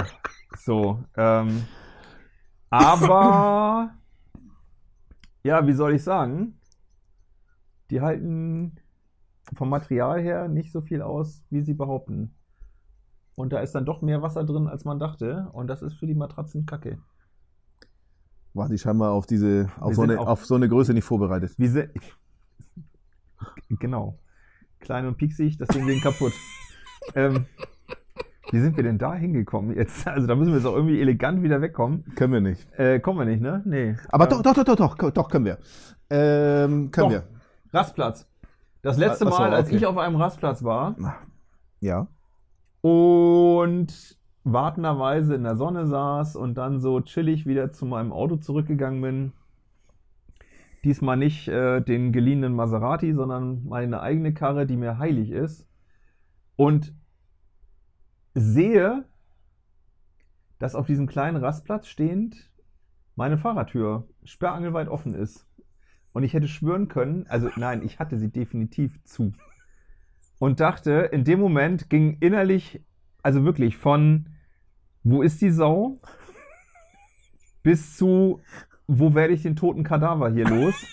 So. 0.58 1.00
Ähm, 1.16 1.64
aber 2.70 3.92
ja, 5.44 5.66
wie 5.68 5.74
soll 5.74 5.94
ich 5.94 6.04
sagen? 6.04 6.60
Die 7.92 8.02
halten 8.02 8.76
vom 9.56 9.70
Material 9.70 10.22
her 10.22 10.48
nicht 10.48 10.72
so 10.72 10.82
viel 10.82 11.02
aus, 11.02 11.44
wie 11.50 11.62
sie 11.62 11.74
behaupten. 11.74 12.36
Und 13.36 13.54
da 13.54 13.60
ist 13.60 13.74
dann 13.76 13.86
doch 13.86 14.02
mehr 14.02 14.22
Wasser 14.22 14.44
drin, 14.44 14.68
als 14.68 14.86
man 14.86 15.00
dachte. 15.00 15.50
Und 15.54 15.68
das 15.68 15.82
ist 15.82 15.94
für 15.96 16.08
die 16.08 16.16
Matratzen 16.16 16.66
kacke. 16.66 16.98
War 18.54 18.70
die 18.70 18.78
scheinbar 18.78 19.12
auf 19.12 19.26
diese, 19.26 19.70
auf 19.80 19.90
Wir 19.90 19.96
so, 19.96 20.02
sind 20.02 20.12
eine, 20.12 20.20
auch- 20.20 20.28
auf 20.28 20.46
so 20.46 20.56
eine 20.56 20.70
Größe 20.70 20.94
nicht 20.94 21.04
vorbereitet. 21.06 21.54
Wie 21.58 21.68
se 21.68 21.90
genau. 23.70 24.20
Klein 24.80 25.08
und 25.08 25.18
pieksig, 25.18 25.58
das 25.58 25.70
Ding 25.70 25.86
ging 25.88 26.02
kaputt. 26.02 26.34
ähm, 27.16 27.46
Wie 28.52 28.60
sind 28.60 28.76
wir 28.78 28.84
denn 28.84 28.98
da 28.98 29.14
hingekommen 29.16 29.76
jetzt? 29.76 30.06
Also 30.08 30.28
da 30.28 30.36
müssen 30.36 30.52
wir 30.52 30.58
jetzt 30.58 30.66
auch 30.68 30.76
irgendwie 30.76 31.00
elegant 31.02 31.42
wieder 31.42 31.62
wegkommen. 31.62 32.04
Können 32.16 32.34
wir 32.34 32.42
nicht. 32.42 32.68
Äh, 32.78 33.00
kommen 33.00 33.20
wir 33.20 33.26
nicht, 33.26 33.42
ne? 33.42 33.62
Nee. 33.66 33.96
Aber 34.10 34.26
Ähm, 34.26 34.30
doch, 34.44 34.54
doch, 34.54 34.64
doch, 34.64 34.76
doch, 34.76 34.96
doch, 34.96 35.12
doch, 35.12 35.30
können 35.30 35.46
wir. 35.46 35.58
Ähm, 36.10 36.92
können 36.92 37.10
Doch. 37.10 37.12
wir. 37.12 37.24
Rastplatz. 37.72 38.28
Das 38.82 38.98
letzte 38.98 39.26
Ach 39.28 39.32
so, 39.32 39.38
Mal, 39.40 39.54
als 39.54 39.68
okay. 39.70 39.78
ich 39.78 39.86
auf 39.86 39.98
einem 39.98 40.18
Rastplatz 40.18 40.64
war 40.64 40.96
Ja. 41.80 42.08
und 42.82 44.18
wartenderweise 44.44 45.36
in 45.36 45.44
der 45.44 45.56
Sonne 45.56 45.88
saß 45.88 46.36
und 46.36 46.56
dann 46.56 46.80
so 46.82 47.00
chillig 47.02 47.46
wieder 47.46 47.72
zu 47.72 47.86
meinem 47.86 48.12
Auto 48.12 48.36
zurückgegangen 48.36 49.02
bin. 49.02 49.32
Diesmal 50.84 51.18
nicht 51.18 51.48
äh, 51.48 51.82
den 51.82 52.12
geliehenen 52.12 52.54
Maserati, 52.54 53.14
sondern 53.14 53.66
meine 53.66 54.02
eigene 54.02 54.34
Karre, 54.34 54.66
die 54.66 54.78
mir 54.78 54.98
heilig 54.98 55.32
ist. 55.32 55.68
Und 56.56 56.94
sehe, 58.34 59.06
dass 60.60 60.76
auf 60.76 60.86
diesem 60.86 61.08
kleinen 61.08 61.38
Rastplatz 61.38 61.88
stehend 61.88 62.52
meine 63.16 63.38
Fahrradtür 63.38 64.08
sperrangelweit 64.24 64.88
offen 64.88 65.14
ist. 65.14 65.48
Und 66.14 66.24
ich 66.24 66.34
hätte 66.34 66.48
schwören 66.48 66.88
können, 66.88 67.26
also 67.28 67.50
nein, 67.56 67.84
ich 67.84 68.00
hatte 68.00 68.18
sie 68.18 68.32
definitiv 68.32 69.04
zu. 69.04 69.34
Und 70.40 70.60
dachte, 70.60 71.10
in 71.12 71.24
dem 71.24 71.40
Moment 71.40 71.90
ging 71.90 72.18
innerlich, 72.20 72.84
also 73.22 73.46
wirklich 73.46 73.78
von, 73.78 74.30
wo 75.04 75.22
ist 75.22 75.42
die 75.42 75.52
Sau, 75.52 76.00
bis 77.64 77.96
zu, 77.98 78.42
wo 78.88 79.14
werde 79.16 79.34
ich 79.34 79.42
den 79.44 79.56
toten 79.56 79.84
Kadaver 79.84 80.30
hier 80.30 80.46
los? 80.46 80.74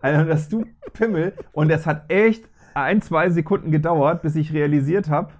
Also 0.00 0.24
das 0.24 0.48
du 0.48 0.64
Pimmel. 0.92 1.32
Und 1.52 1.70
es 1.70 1.84
hat 1.86 2.04
echt 2.12 2.48
ein, 2.74 3.02
zwei 3.02 3.28
Sekunden 3.30 3.70
gedauert, 3.72 4.22
bis 4.22 4.36
ich 4.36 4.52
realisiert 4.52 5.08
habe, 5.10 5.32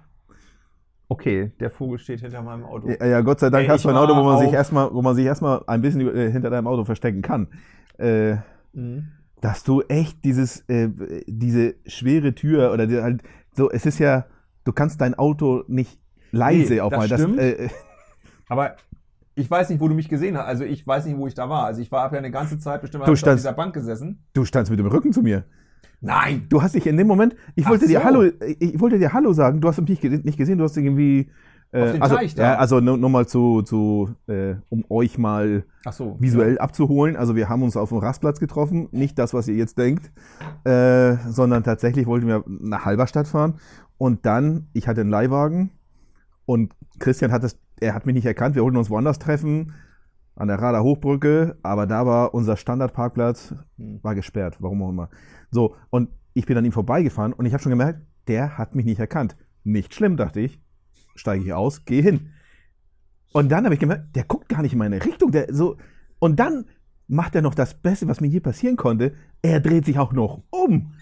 okay, 1.07 1.51
der 1.59 1.69
Vogel 1.69 1.99
steht 1.99 2.19
hinter 2.19 2.41
meinem 2.41 2.65
Auto. 2.65 2.89
Ja, 2.89 3.05
ja, 3.05 3.21
Gott 3.21 3.39
sei 3.39 3.49
Dank 3.49 3.63
Ey, 3.63 3.69
hast 3.69 3.85
du 3.85 3.89
ein 3.89 3.95
Auto, 3.95 4.15
wo 4.15 4.23
man 4.23 4.39
sich 4.39 4.51
erstmal, 4.51 4.93
wo 4.93 5.01
man 5.01 5.15
sich 5.15 5.25
erstmal 5.25 5.63
ein 5.67 5.81
bisschen 5.81 6.01
äh, 6.13 6.31
hinter 6.31 6.49
deinem 6.49 6.67
Auto 6.67 6.83
verstecken 6.83 7.21
kann. 7.21 7.47
Äh, 7.97 8.37
Mhm. 8.73 9.07
dass 9.41 9.63
du 9.63 9.81
echt 9.83 10.23
dieses, 10.25 10.61
äh, 10.69 10.89
diese 11.25 11.75
schwere 11.87 12.35
Tür 12.35 12.73
oder 12.73 12.85
die, 12.85 13.01
halt 13.01 13.23
so, 13.53 13.71
es 13.71 13.85
ist 13.85 13.97
ja, 13.99 14.25
du 14.65 14.73
kannst 14.73 14.99
dein 15.01 15.15
Auto 15.15 15.63
nicht 15.67 15.97
leise 16.31 16.73
Nee, 16.73 16.81
aufmachen. 16.81 17.09
das 17.09 17.21
stimmt. 17.21 17.39
äh, 17.39 17.51
äh, 17.65 17.69
Aber 18.49 18.75
ich 19.37 19.49
weiß 19.49 19.69
nicht, 19.69 19.79
wo 19.79 19.87
du 19.87 19.93
mich 19.93 20.09
gesehen 20.09 20.35
hast. 20.37 20.45
Also 20.47 20.63
ich 20.63 20.85
weiß 20.85 21.05
nicht, 21.05 21.15
wo 21.17 21.27
ich 21.27 21.35
da 21.35 21.47
war. 21.47 21.65
Also 21.65 21.79
ich 21.81 21.91
war 21.91 22.01
habe 22.03 22.15
ja 22.15 22.19
eine 22.19 22.31
ganze 22.31 22.57
Zeit 22.57 22.81
bestimmt 22.81 23.03
Du 23.03 23.11
ich 23.11 23.13
auf 23.13 23.19
standst- 23.19 23.43
dieser 23.45 23.53
Bank 23.53 23.73
gesessen. 23.73 24.23
du 24.33 24.43
standst 24.45 24.71
mit 24.71 24.79
dem 24.79 24.87
Rücken 24.87 25.13
zu 25.13 25.21
mir. 25.21 25.43
Nein. 26.01 26.45
Du 26.49 26.61
hast 26.61 26.75
dich 26.75 26.85
in 26.87 26.97
dem 26.97 27.07
Moment, 27.07 27.35
ich 27.55 27.65
Ach 27.65 27.69
wollte 27.71 27.87
dir 27.87 27.99
so. 27.99 28.03
Hallo, 28.05 28.23
ich, 28.59 28.79
wollte 28.79 28.99
dir 28.99 29.13
Hallo 29.13 29.33
sagen, 29.33 29.61
du 29.61 29.67
hast 29.67 29.79
mich 29.79 29.89
nicht, 29.89 30.01
ge- 30.01 30.21
nicht 30.23 30.37
gesehen, 30.37 30.57
du 30.57 30.63
hast 30.63 30.75
irgendwie. 30.77 31.29
Äh, 31.71 31.81
Auf 31.83 31.91
den 31.91 32.01
also, 32.01 32.15
Teich 32.15 32.33
da. 32.33 32.43
ja, 32.43 32.55
also 32.57 32.79
nur, 32.79 32.97
nur 32.97 33.09
mal 33.09 33.27
zu, 33.27 33.61
zu 33.61 34.09
äh, 34.27 34.55
um 34.69 34.85
euch 34.89 35.17
mal 35.17 35.65
so. 35.91 36.15
visuell 36.19 36.57
abzuholen. 36.59 37.15
Also 37.17 37.35
wir 37.35 37.49
haben 37.49 37.61
uns 37.61 37.75
auf 37.75 37.89
dem 37.89 37.97
Rastplatz 37.97 38.39
getroffen, 38.39 38.87
nicht 38.91 39.19
das, 39.19 39.33
was 39.33 39.47
ihr 39.49 39.55
jetzt 39.55 39.77
denkt, 39.77 40.09
äh, 40.63 41.15
sondern 41.29 41.63
tatsächlich 41.63 42.05
wollten 42.07 42.25
wir 42.27 42.43
nach 42.47 42.85
Halberstadt 42.85 43.27
fahren 43.27 43.55
und 43.97 44.25
dann, 44.25 44.67
ich 44.73 44.87
hatte 44.87 45.01
einen 45.01 45.09
Leihwagen 45.09 45.71
und 46.45 46.73
Christian 46.99 47.31
hat 47.33 47.43
es, 47.43 47.59
er 47.79 47.93
hat 47.93 48.05
mich 48.05 48.15
nicht 48.15 48.25
erkannt, 48.25 48.55
wir 48.55 48.63
wollten 48.63 48.77
uns 48.77 48.89
woanders 48.89 49.19
treffen, 49.19 49.73
an 50.35 50.47
der 50.47 50.59
Rader 50.59 50.83
Hochbrücke, 50.83 51.57
aber 51.63 51.87
da 51.87 52.05
war 52.05 52.33
unser 52.33 52.57
Standardparkplatz, 52.57 53.55
Hm. 53.77 53.99
war 54.03 54.15
gesperrt, 54.15 54.57
warum 54.59 54.81
auch 54.83 54.89
immer. 54.89 55.09
So, 55.51 55.75
und 55.89 56.09
ich 56.33 56.45
bin 56.45 56.57
an 56.57 56.65
ihm 56.65 56.71
vorbeigefahren 56.71 57.33
und 57.33 57.45
ich 57.45 57.53
habe 57.53 57.63
schon 57.63 57.71
gemerkt, 57.71 58.01
der 58.27 58.57
hat 58.57 58.75
mich 58.75 58.85
nicht 58.85 58.99
erkannt. 58.99 59.35
Nicht 59.63 59.93
schlimm, 59.95 60.17
dachte 60.17 60.39
ich. 60.41 60.61
Steige 61.15 61.43
ich 61.43 61.53
aus, 61.53 61.85
gehe 61.85 62.01
hin. 62.03 62.29
Und 63.33 63.49
dann 63.51 63.65
habe 63.65 63.73
ich 63.73 63.79
gemerkt, 63.79 64.15
der 64.15 64.23
guckt 64.23 64.47
gar 64.49 64.61
nicht 64.61 64.73
in 64.73 64.79
meine 64.79 65.03
Richtung. 65.03 65.31
Der 65.31 65.53
so, 65.53 65.77
und 66.19 66.39
dann 66.39 66.65
macht 67.07 67.35
er 67.35 67.41
noch 67.41 67.55
das 67.55 67.73
Beste, 67.73 68.07
was 68.07 68.21
mir 68.21 68.27
hier 68.27 68.41
passieren 68.43 68.75
konnte. 68.75 69.13
Er 69.41 69.59
dreht 69.59 69.85
sich 69.85 69.97
auch 69.97 70.13
noch 70.13 70.43
um. 70.49 70.93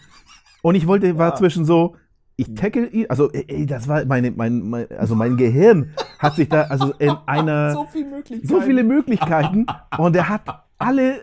Und 0.61 0.75
ich 0.75 0.87
wollte, 0.87 1.17
war 1.17 1.29
Ja. 1.31 1.35
zwischen 1.35 1.65
so, 1.65 1.95
ich 2.37 2.53
tackle 2.53 2.87
ihn, 2.87 3.05
also 3.09 3.31
ey, 3.31 3.65
das 3.65 3.87
war 3.87 4.05
meine, 4.05 4.31
mein, 4.31 4.61
mein, 4.61 4.91
also 4.91 5.15
mein 5.15 5.37
Gehirn 5.37 5.91
hat 6.19 6.35
sich 6.35 6.49
da, 6.49 6.63
also 6.63 6.93
in 6.99 7.15
einer 7.25 7.71
so 7.71 7.85
viel 7.85 8.05
Möglichkeiten. 8.05 8.47
so 8.47 8.61
viele 8.61 8.83
Möglichkeiten 8.83 9.65
und 9.97 10.15
er 10.15 10.29
hat 10.29 10.41
alle 10.77 11.21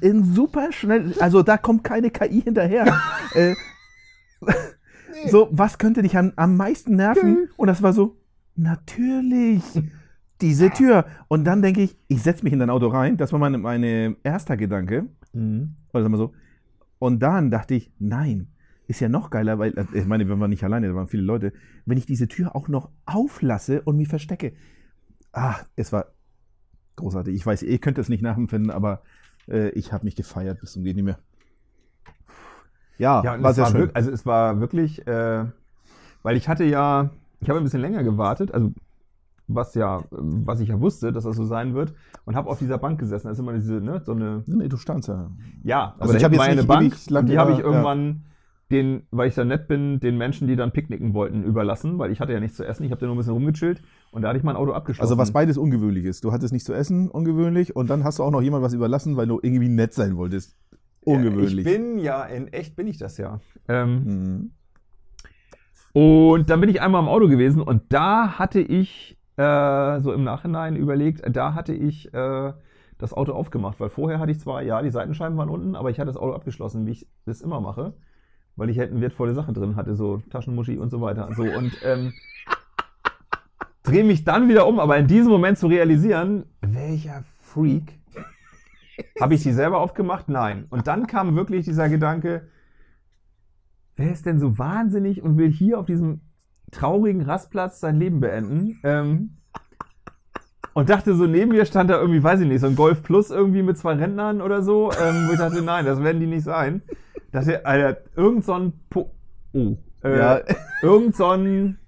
in 0.00 0.24
super 0.24 0.72
schnell, 0.72 1.14
also 1.20 1.42
da 1.42 1.56
kommt 1.56 1.84
keine 1.84 2.10
KI 2.10 2.42
hinterher. 2.42 2.86
äh, 3.34 3.54
So, 5.26 5.48
was 5.50 5.78
könnte 5.78 6.02
dich 6.02 6.16
an, 6.16 6.32
am 6.36 6.56
meisten 6.56 6.94
nerven? 6.96 7.48
Und 7.56 7.66
das 7.66 7.82
war 7.82 7.92
so, 7.92 8.16
natürlich, 8.54 9.62
diese 10.40 10.70
Tür. 10.70 11.06
Und 11.26 11.44
dann 11.44 11.62
denke 11.62 11.82
ich, 11.82 11.96
ich 12.06 12.22
setze 12.22 12.44
mich 12.44 12.52
in 12.52 12.60
dein 12.60 12.70
Auto 12.70 12.86
rein. 12.88 13.16
Das 13.16 13.32
war 13.32 13.38
meine, 13.38 13.58
meine 13.58 14.16
erster 14.22 14.56
Gedanke. 14.56 15.06
Mhm. 15.32 15.74
Oder 15.92 16.02
sagen 16.02 16.14
wir 16.14 16.18
so. 16.18 16.32
Und 16.98 17.20
dann 17.20 17.50
dachte 17.50 17.74
ich, 17.74 17.92
nein, 17.98 18.48
ist 18.88 19.00
ja 19.00 19.08
noch 19.08 19.30
geiler, 19.30 19.58
weil, 19.58 19.76
äh, 19.78 19.84
ich 19.92 20.06
meine, 20.06 20.26
wir 20.26 20.40
waren 20.40 20.50
nicht 20.50 20.64
alleine, 20.64 20.88
da 20.88 20.94
waren 20.94 21.06
viele 21.08 21.22
Leute, 21.22 21.52
wenn 21.86 21.98
ich 21.98 22.06
diese 22.06 22.26
Tür 22.26 22.56
auch 22.56 22.68
noch 22.68 22.90
auflasse 23.06 23.82
und 23.82 23.96
mich 23.96 24.08
verstecke. 24.08 24.54
Ah, 25.32 25.56
es 25.76 25.92
war 25.92 26.06
großartig. 26.96 27.34
Ich 27.34 27.46
weiß, 27.46 27.62
ihr 27.62 27.78
könnt 27.78 27.98
es 27.98 28.08
nicht 28.08 28.22
nachempfinden, 28.22 28.70
aber 28.70 29.02
äh, 29.46 29.68
ich 29.70 29.92
habe 29.92 30.04
mich 30.04 30.16
gefeiert 30.16 30.60
bis 30.60 30.72
zum 30.72 30.84
geht 30.84 30.96
nicht 30.96 31.04
mehr. 31.04 31.18
Ja, 32.96 33.22
Ja, 33.22 33.40
war 33.42 33.52
sehr 33.52 33.64
war 33.64 33.70
schön. 33.70 33.90
also 33.94 34.10
es 34.10 34.26
war 34.26 34.58
wirklich, 34.58 35.06
äh, 35.06 35.44
weil 36.22 36.36
ich 36.36 36.48
hatte 36.48 36.64
ja, 36.64 37.10
ich 37.40 37.48
habe 37.48 37.60
ein 37.60 37.64
bisschen 37.64 37.80
länger 37.82 38.02
gewartet, 38.02 38.52
also 38.52 38.72
was 39.46 39.74
ja, 39.74 40.02
was 40.10 40.60
ich 40.60 40.68
ja 40.68 40.80
wusste, 40.80 41.12
dass 41.12 41.24
das 41.24 41.36
so 41.36 41.44
sein 41.44 41.74
wird, 41.74 41.94
und 42.24 42.36
habe 42.36 42.50
auf 42.50 42.58
dieser 42.58 42.78
Bank 42.78 42.98
gesessen. 43.00 43.28
Das 43.28 43.38
ist 43.38 43.42
immer 43.42 43.52
diese, 43.54 43.80
ne, 43.80 44.02
so 44.04 44.12
eine, 44.12 44.42
Nee, 44.46 44.68
du 44.68 44.76
standst 44.76 45.08
ja. 45.08 45.30
ja, 45.62 45.94
Also 45.98 46.04
aber 46.04 46.14
ich 46.14 46.18
da 46.20 46.24
hab 46.26 46.32
hinten 46.32 46.46
jetzt 46.46 46.58
eine 46.58 46.64
Bank 46.64 47.10
lang 47.10 47.26
die 47.26 47.38
habe 47.38 47.52
ich 47.52 47.58
irgendwann 47.60 48.24
den, 48.70 49.06
weil 49.10 49.28
ich 49.28 49.34
da 49.34 49.44
nett 49.44 49.66
bin, 49.68 50.00
den 50.00 50.18
Menschen, 50.18 50.46
die 50.46 50.56
dann 50.56 50.72
picknicken 50.72 51.14
wollten, 51.14 51.42
überlassen, 51.42 51.98
weil 51.98 52.10
ich 52.10 52.20
hatte 52.20 52.32
ja 52.32 52.40
nichts 52.40 52.56
zu 52.56 52.64
essen. 52.64 52.84
Ich 52.84 52.90
habe 52.90 53.00
da 53.00 53.06
nur 53.06 53.14
ein 53.14 53.18
bisschen 53.18 53.32
rumgechillt 53.32 53.82
und 54.10 54.22
da 54.22 54.28
hatte 54.28 54.38
ich 54.38 54.44
mein 54.44 54.56
Auto 54.56 54.72
abgeschlossen. 54.72 55.04
Also 55.04 55.18
was 55.18 55.32
beides 55.32 55.56
ungewöhnlich 55.56 56.04
ist. 56.04 56.24
Du 56.24 56.32
hattest 56.32 56.52
nichts 56.52 56.66
zu 56.66 56.74
essen, 56.74 57.10
ungewöhnlich, 57.10 57.74
und 57.74 57.88
dann 57.88 58.04
hast 58.04 58.18
du 58.18 58.22
auch 58.22 58.30
noch 58.30 58.42
jemand 58.42 58.62
was 58.62 58.74
überlassen, 58.74 59.16
weil 59.16 59.26
du 59.26 59.40
irgendwie 59.42 59.68
nett 59.68 59.94
sein 59.94 60.16
wolltest. 60.16 60.56
Ungewöhnlich. 61.02 61.64
Ja, 61.64 61.72
ich 61.72 61.78
bin 61.78 61.98
ja, 61.98 62.24
in 62.24 62.48
echt 62.48 62.76
bin 62.76 62.86
ich 62.86 62.98
das 62.98 63.16
ja. 63.16 63.40
Ähm, 63.68 64.04
Mhm. 64.04 64.50
Und 65.92 66.50
dann 66.50 66.60
bin 66.60 66.70
ich 66.70 66.80
einmal 66.80 67.02
im 67.02 67.08
Auto 67.08 67.28
gewesen 67.28 67.62
und 67.62 67.82
da 67.88 68.38
hatte 68.38 68.60
ich 68.60 69.18
äh, 69.36 70.00
so 70.00 70.12
im 70.12 70.22
Nachhinein 70.22 70.76
überlegt, 70.76 71.22
da 71.34 71.54
hatte 71.54 71.72
ich 71.72 72.12
äh, 72.12 72.52
das 72.98 73.12
Auto 73.14 73.32
aufgemacht, 73.32 73.80
weil 73.80 73.88
vorher 73.88 74.18
hatte 74.18 74.30
ich 74.30 74.40
zwar, 74.40 74.62
ja, 74.62 74.82
die 74.82 74.90
Seitenscheiben 74.90 75.38
waren 75.38 75.48
unten, 75.48 75.74
aber 75.74 75.90
ich 75.90 75.98
hatte 75.98 76.08
das 76.08 76.16
Auto 76.16 76.34
abgeschlossen, 76.34 76.86
wie 76.86 76.90
ich 76.92 77.08
das 77.24 77.40
immer 77.40 77.60
mache, 77.60 77.94
weil 78.58 78.70
ich 78.70 78.78
halt 78.78 78.90
eine 78.90 79.00
wertvolle 79.00 79.34
Sache 79.34 79.52
drin 79.52 79.76
hatte, 79.76 79.94
so 79.94 80.20
Taschenmuschi 80.30 80.76
und 80.76 80.90
so 80.90 81.00
weiter. 81.00 81.30
So 81.36 81.44
und 81.44 81.72
ähm, 81.84 82.12
drehe 83.84 84.04
mich 84.04 84.24
dann 84.24 84.48
wieder 84.48 84.66
um, 84.66 84.80
aber 84.80 84.98
in 84.98 85.06
diesem 85.06 85.30
Moment 85.30 85.58
zu 85.58 85.68
realisieren, 85.68 86.44
welcher 86.60 87.24
Freak. 87.40 87.98
Habe 89.20 89.34
ich 89.34 89.44
die 89.44 89.52
selber 89.52 89.78
aufgemacht? 89.78 90.28
Nein. 90.28 90.66
Und 90.70 90.88
dann 90.88 91.06
kam 91.06 91.36
wirklich 91.36 91.64
dieser 91.64 91.88
Gedanke, 91.88 92.48
wer 93.94 94.10
ist 94.10 94.26
denn 94.26 94.40
so 94.40 94.58
wahnsinnig 94.58 95.22
und 95.22 95.38
will 95.38 95.52
hier 95.52 95.78
auf 95.78 95.86
diesem 95.86 96.20
traurigen 96.72 97.22
Rastplatz 97.22 97.78
sein 97.78 97.96
Leben 97.96 98.18
beenden? 98.18 98.80
Ähm, 98.82 99.36
und 100.74 100.90
dachte 100.90 101.14
so, 101.14 101.26
neben 101.26 101.52
mir 101.52 101.64
stand 101.64 101.90
da 101.90 102.00
irgendwie, 102.00 102.22
weiß 102.22 102.40
ich 102.40 102.48
nicht, 102.48 102.60
so 102.60 102.66
ein 102.66 102.76
Golf 102.76 103.04
Plus 103.04 103.30
irgendwie 103.30 103.62
mit 103.62 103.78
zwei 103.78 103.94
Rentnern 103.94 104.40
oder 104.40 104.62
so, 104.62 104.90
ähm, 104.92 105.28
wo 105.28 105.32
ich 105.32 105.38
dachte, 105.38 105.62
nein, 105.62 105.84
das 105.84 106.02
werden 106.02 106.20
die 106.20 106.26
nicht 106.26 106.44
sein. 106.44 106.82
Dachte, 107.32 107.64
Alter, 107.66 108.00
irgend 108.16 108.44
so 108.44 108.54
ein 108.54 108.72
po 108.90 109.14
oh, 109.52 109.76
äh, 110.02 110.18
Ja. 110.18 110.40
irgend 110.82 111.16
so 111.16 111.26
ein 111.30 111.78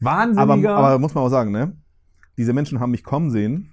Aber, 0.00 0.10
wahnsinniger. 0.10 0.76
aber 0.76 0.98
muss 0.98 1.14
man 1.14 1.24
auch 1.24 1.28
sagen, 1.30 1.50
ne? 1.52 1.76
Diese 2.36 2.52
Menschen 2.52 2.80
haben 2.80 2.90
mich 2.90 3.04
kommen 3.04 3.30
sehen 3.30 3.70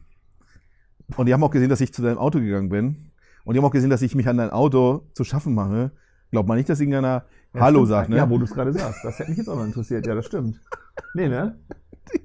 und 1.16 1.26
die 1.26 1.34
haben 1.34 1.44
auch 1.44 1.52
gesehen, 1.52 1.70
dass 1.70 1.82
ich 1.82 1.94
zu 1.94 2.02
deinem 2.02 2.18
Auto 2.18 2.40
gegangen 2.40 2.70
bin 2.70 3.12
und 3.46 3.54
die 3.54 3.60
haben 3.60 3.66
auch 3.66 3.72
gesehen, 3.72 3.90
dass 3.90 4.02
ich 4.02 4.16
mich 4.16 4.28
an 4.28 4.38
dein 4.38 4.50
Auto 4.50 5.08
zu 5.14 5.24
schaffen 5.24 5.54
mache. 5.54 5.92
Glaubt 6.32 6.48
man 6.48 6.58
nicht, 6.58 6.68
dass 6.70 6.80
irgendeiner 6.80 7.26
Ja, 7.54 7.62
Hallo 7.62 7.80
stimmt. 7.80 7.90
sagt, 7.90 8.10
ne? 8.10 8.18
Ja, 8.18 8.30
wo 8.30 8.38
du 8.38 8.44
es 8.44 8.54
gerade 8.54 8.74
sagst. 8.74 9.04
Das 9.04 9.20
hätte 9.20 9.30
mich 9.30 9.38
jetzt 9.38 9.48
auch 9.50 9.56
noch 9.56 9.66
interessiert. 9.66 10.06
Ja, 10.06 10.16
das 10.16 10.26
stimmt. 10.26 10.60
Nee, 11.14 11.30
ne? 11.30 11.58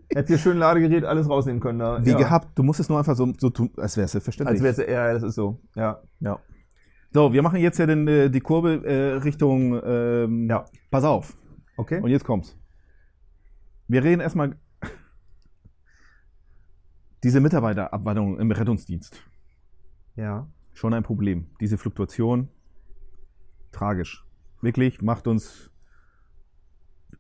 Hättest 0.09 0.31
dir 0.31 0.39
schön 0.39 0.59
Ladegerät 0.59 1.05
alles 1.05 1.29
rausnehmen 1.29 1.61
können 1.61 1.79
da. 1.79 2.05
Wie 2.05 2.11
ja. 2.11 2.19
gehabt, 2.19 2.57
du 2.57 2.63
musst 2.63 2.81
es 2.81 2.89
nur 2.89 2.99
einfach 2.99 3.17
so, 3.17 3.33
so 3.39 3.51
tun, 3.51 3.71
als 3.77 3.97
wäre 3.97 4.05
es 4.07 4.13
selbstverständlich. 4.13 4.63
Als 4.63 4.79
wäre 4.79 4.89
es, 4.89 4.93
ja, 4.93 5.13
das 5.13 5.23
ist 5.23 5.35
so. 5.35 5.61
Ja. 5.75 6.01
ja. 6.21 6.39
So, 7.15 7.33
wir 7.33 7.43
machen 7.43 7.61
jetzt 7.61 7.79
ja 7.79 7.87
den, 7.87 8.09
äh, 8.09 8.31
die 8.31 8.41
Kurve 8.41 8.85
äh, 8.87 9.15
Richtung, 9.19 9.81
ähm, 9.85 10.49
Ja. 10.49 10.65
pass 10.91 11.05
auf. 11.05 11.37
Okay. 11.77 12.01
Und 12.01 12.11
jetzt 12.11 12.25
kommt's. 12.25 12.59
Wir 13.89 14.03
reden 14.03 14.21
erstmal 14.21 14.57
diese 17.23 17.41
Mitarbeiterabwanderung 17.41 18.39
im 18.41 18.51
Rettungsdienst. 18.51 19.23
ja. 20.17 20.49
Schon 20.75 20.95
ein 20.95 21.03
Problem. 21.03 21.49
Diese 21.61 21.77
Fluktuation, 21.77 22.49
tragisch. 23.73 24.25
Wirklich, 24.63 25.03
macht 25.03 25.27
uns, 25.27 25.71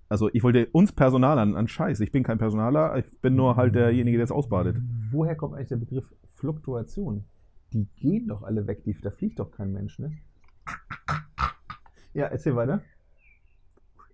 Also 0.08 0.30
ich 0.32 0.42
wollte 0.42 0.68
uns 0.72 0.90
Personal 0.92 1.38
an, 1.38 1.54
an 1.54 1.68
Scheiß. 1.68 2.00
Ich 2.00 2.12
bin 2.12 2.22
kein 2.22 2.38
Personaler, 2.38 2.96
ich 2.96 3.20
bin 3.20 3.34
nur 3.36 3.56
halt 3.56 3.74
derjenige, 3.74 4.16
der 4.16 4.24
es 4.24 4.30
ausbadet. 4.32 4.78
Woher 5.10 5.36
kommt 5.36 5.54
eigentlich 5.54 5.68
der 5.68 5.76
Begriff 5.76 6.14
Fluktuation? 6.32 7.24
Die 7.72 7.86
gehen 7.96 8.28
doch 8.28 8.42
alle 8.42 8.66
weg, 8.66 8.84
die, 8.84 8.98
da 9.00 9.10
fliegt 9.10 9.38
doch 9.38 9.50
kein 9.50 9.72
Mensch, 9.72 9.98
ne? 9.98 10.12
Ja, 12.14 12.26
erzähl 12.26 12.54
weiter. 12.54 12.82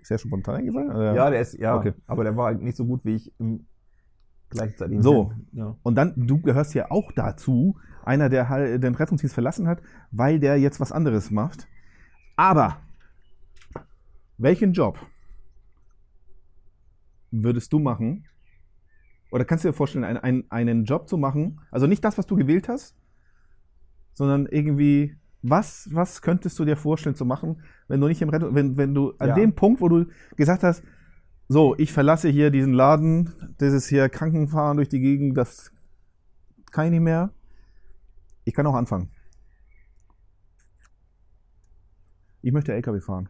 Ist 0.01 0.11
der 0.11 0.19
spontan 0.19 0.57
eingefallen? 0.57 0.91
Oder? 0.91 1.15
Ja, 1.15 1.31
der 1.31 1.41
ist, 1.41 1.55
ja, 1.55 1.77
Okay. 1.77 1.93
aber 2.07 2.25
der 2.25 2.37
war 2.37 2.47
halt 2.47 2.63
nicht 2.63 2.77
so 2.77 2.87
gut 2.87 3.05
wie 3.05 3.17
ich 3.17 3.33
im 3.41 3.67
gleichzeitigen 4.51 5.03
So. 5.03 5.33
Ja. 5.53 5.77
Und 5.83 5.97
dann, 5.97 6.15
du 6.17 6.41
gehörst 6.41 6.75
ja 6.75 6.91
auch 6.91 7.11
dazu, 7.13 7.77
einer, 8.05 8.29
der 8.29 8.49
halt 8.49 8.83
den 8.83 8.95
Rettungsdienst 8.95 9.35
verlassen 9.35 9.67
hat, 9.67 9.83
weil 10.13 10.39
der 10.39 10.57
jetzt 10.59 10.81
was 10.81 10.93
anderes 10.93 11.31
macht. 11.31 11.67
Aber 12.37 12.81
welchen 14.39 14.73
Job 14.73 14.99
würdest 17.31 17.73
du 17.73 17.81
machen? 17.81 18.25
Oder 19.31 19.45
kannst 19.45 19.65
du 19.65 19.69
dir 19.69 19.75
vorstellen, 19.75 20.05
einen, 20.05 20.19
einen, 20.19 20.51
einen 20.51 20.85
Job 20.85 21.09
zu 21.09 21.19
machen? 21.19 21.61
Also 21.71 21.87
nicht 21.87 22.03
das, 22.05 22.17
was 22.17 22.27
du 22.27 22.37
gewählt 22.37 22.69
hast, 22.69 22.97
sondern 24.19 24.47
irgendwie, 24.47 25.17
was, 25.43 25.89
was 25.93 26.21
könntest 26.21 26.59
du 26.59 26.65
dir 26.65 26.77
vorstellen 26.77 27.15
zu 27.15 27.25
machen, 27.25 27.63
wenn 27.87 28.01
du 28.01 28.09
nicht 28.09 28.21
im 28.21 28.29
Rettung, 28.29 28.55
wenn, 28.55 28.77
wenn 28.77 28.95
du 28.95 29.13
an 29.19 29.29
Ja. 29.29 29.35
dem 29.37 29.55
Punkt, 29.55 29.81
wo 29.81 29.89
du 29.89 30.07
gesagt 30.37 30.65
hast, 30.65 30.83
so, 31.49 31.75
ich 31.79 31.93
verlasse 31.93 32.29
hier 32.29 32.51
diesen 32.51 32.75
Laden, 32.75 33.33
dieses 33.61 33.89
hier 33.89 34.09
Krankenfahren 34.11 34.77
durch 34.77 34.89
die 34.91 35.01
Gegend, 35.01 35.37
das 35.39 35.73
kann 36.73 36.87
ich 36.87 36.91
nicht 36.91 37.01
mehr. 37.01 37.31
Ich 38.45 38.53
kann 38.53 38.67
auch 38.67 38.75
anfangen. 38.75 39.09
Ich 42.43 42.53
möchte 42.53 42.73
LKW 42.75 43.01
fahren. 43.01 43.29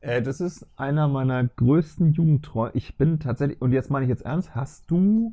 Äh, 0.00 0.20
das 0.22 0.40
ist 0.40 0.66
einer 0.76 1.06
meiner 1.08 1.44
größten 1.44 2.12
Jugendträume. 2.12 2.72
Ich 2.74 2.96
bin 2.98 3.20
tatsächlich, 3.20 3.62
und 3.62 3.72
jetzt 3.72 3.90
meine 3.90 4.04
ich 4.04 4.10
jetzt 4.10 4.24
ernst, 4.24 4.54
hast 4.54 4.90
du 4.90 5.32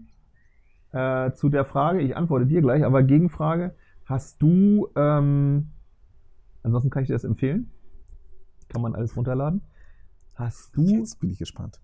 äh, 0.91 1.31
zu 1.33 1.49
der 1.49 1.65
Frage, 1.65 2.01
ich 2.01 2.15
antworte 2.17 2.45
dir 2.45 2.61
gleich, 2.61 2.83
aber 2.83 3.03
Gegenfrage, 3.03 3.75
hast 4.05 4.41
du, 4.41 4.89
ähm, 4.95 5.69
ansonsten 6.63 6.89
kann 6.89 7.03
ich 7.03 7.07
dir 7.07 7.13
das 7.13 7.23
empfehlen, 7.23 7.71
kann 8.69 8.81
man 8.81 8.95
alles 8.95 9.15
runterladen, 9.15 9.61
hast 10.35 10.75
du, 10.75 10.83
Jetzt 10.83 11.19
bin 11.19 11.29
ich 11.29 11.39
gespannt. 11.39 11.79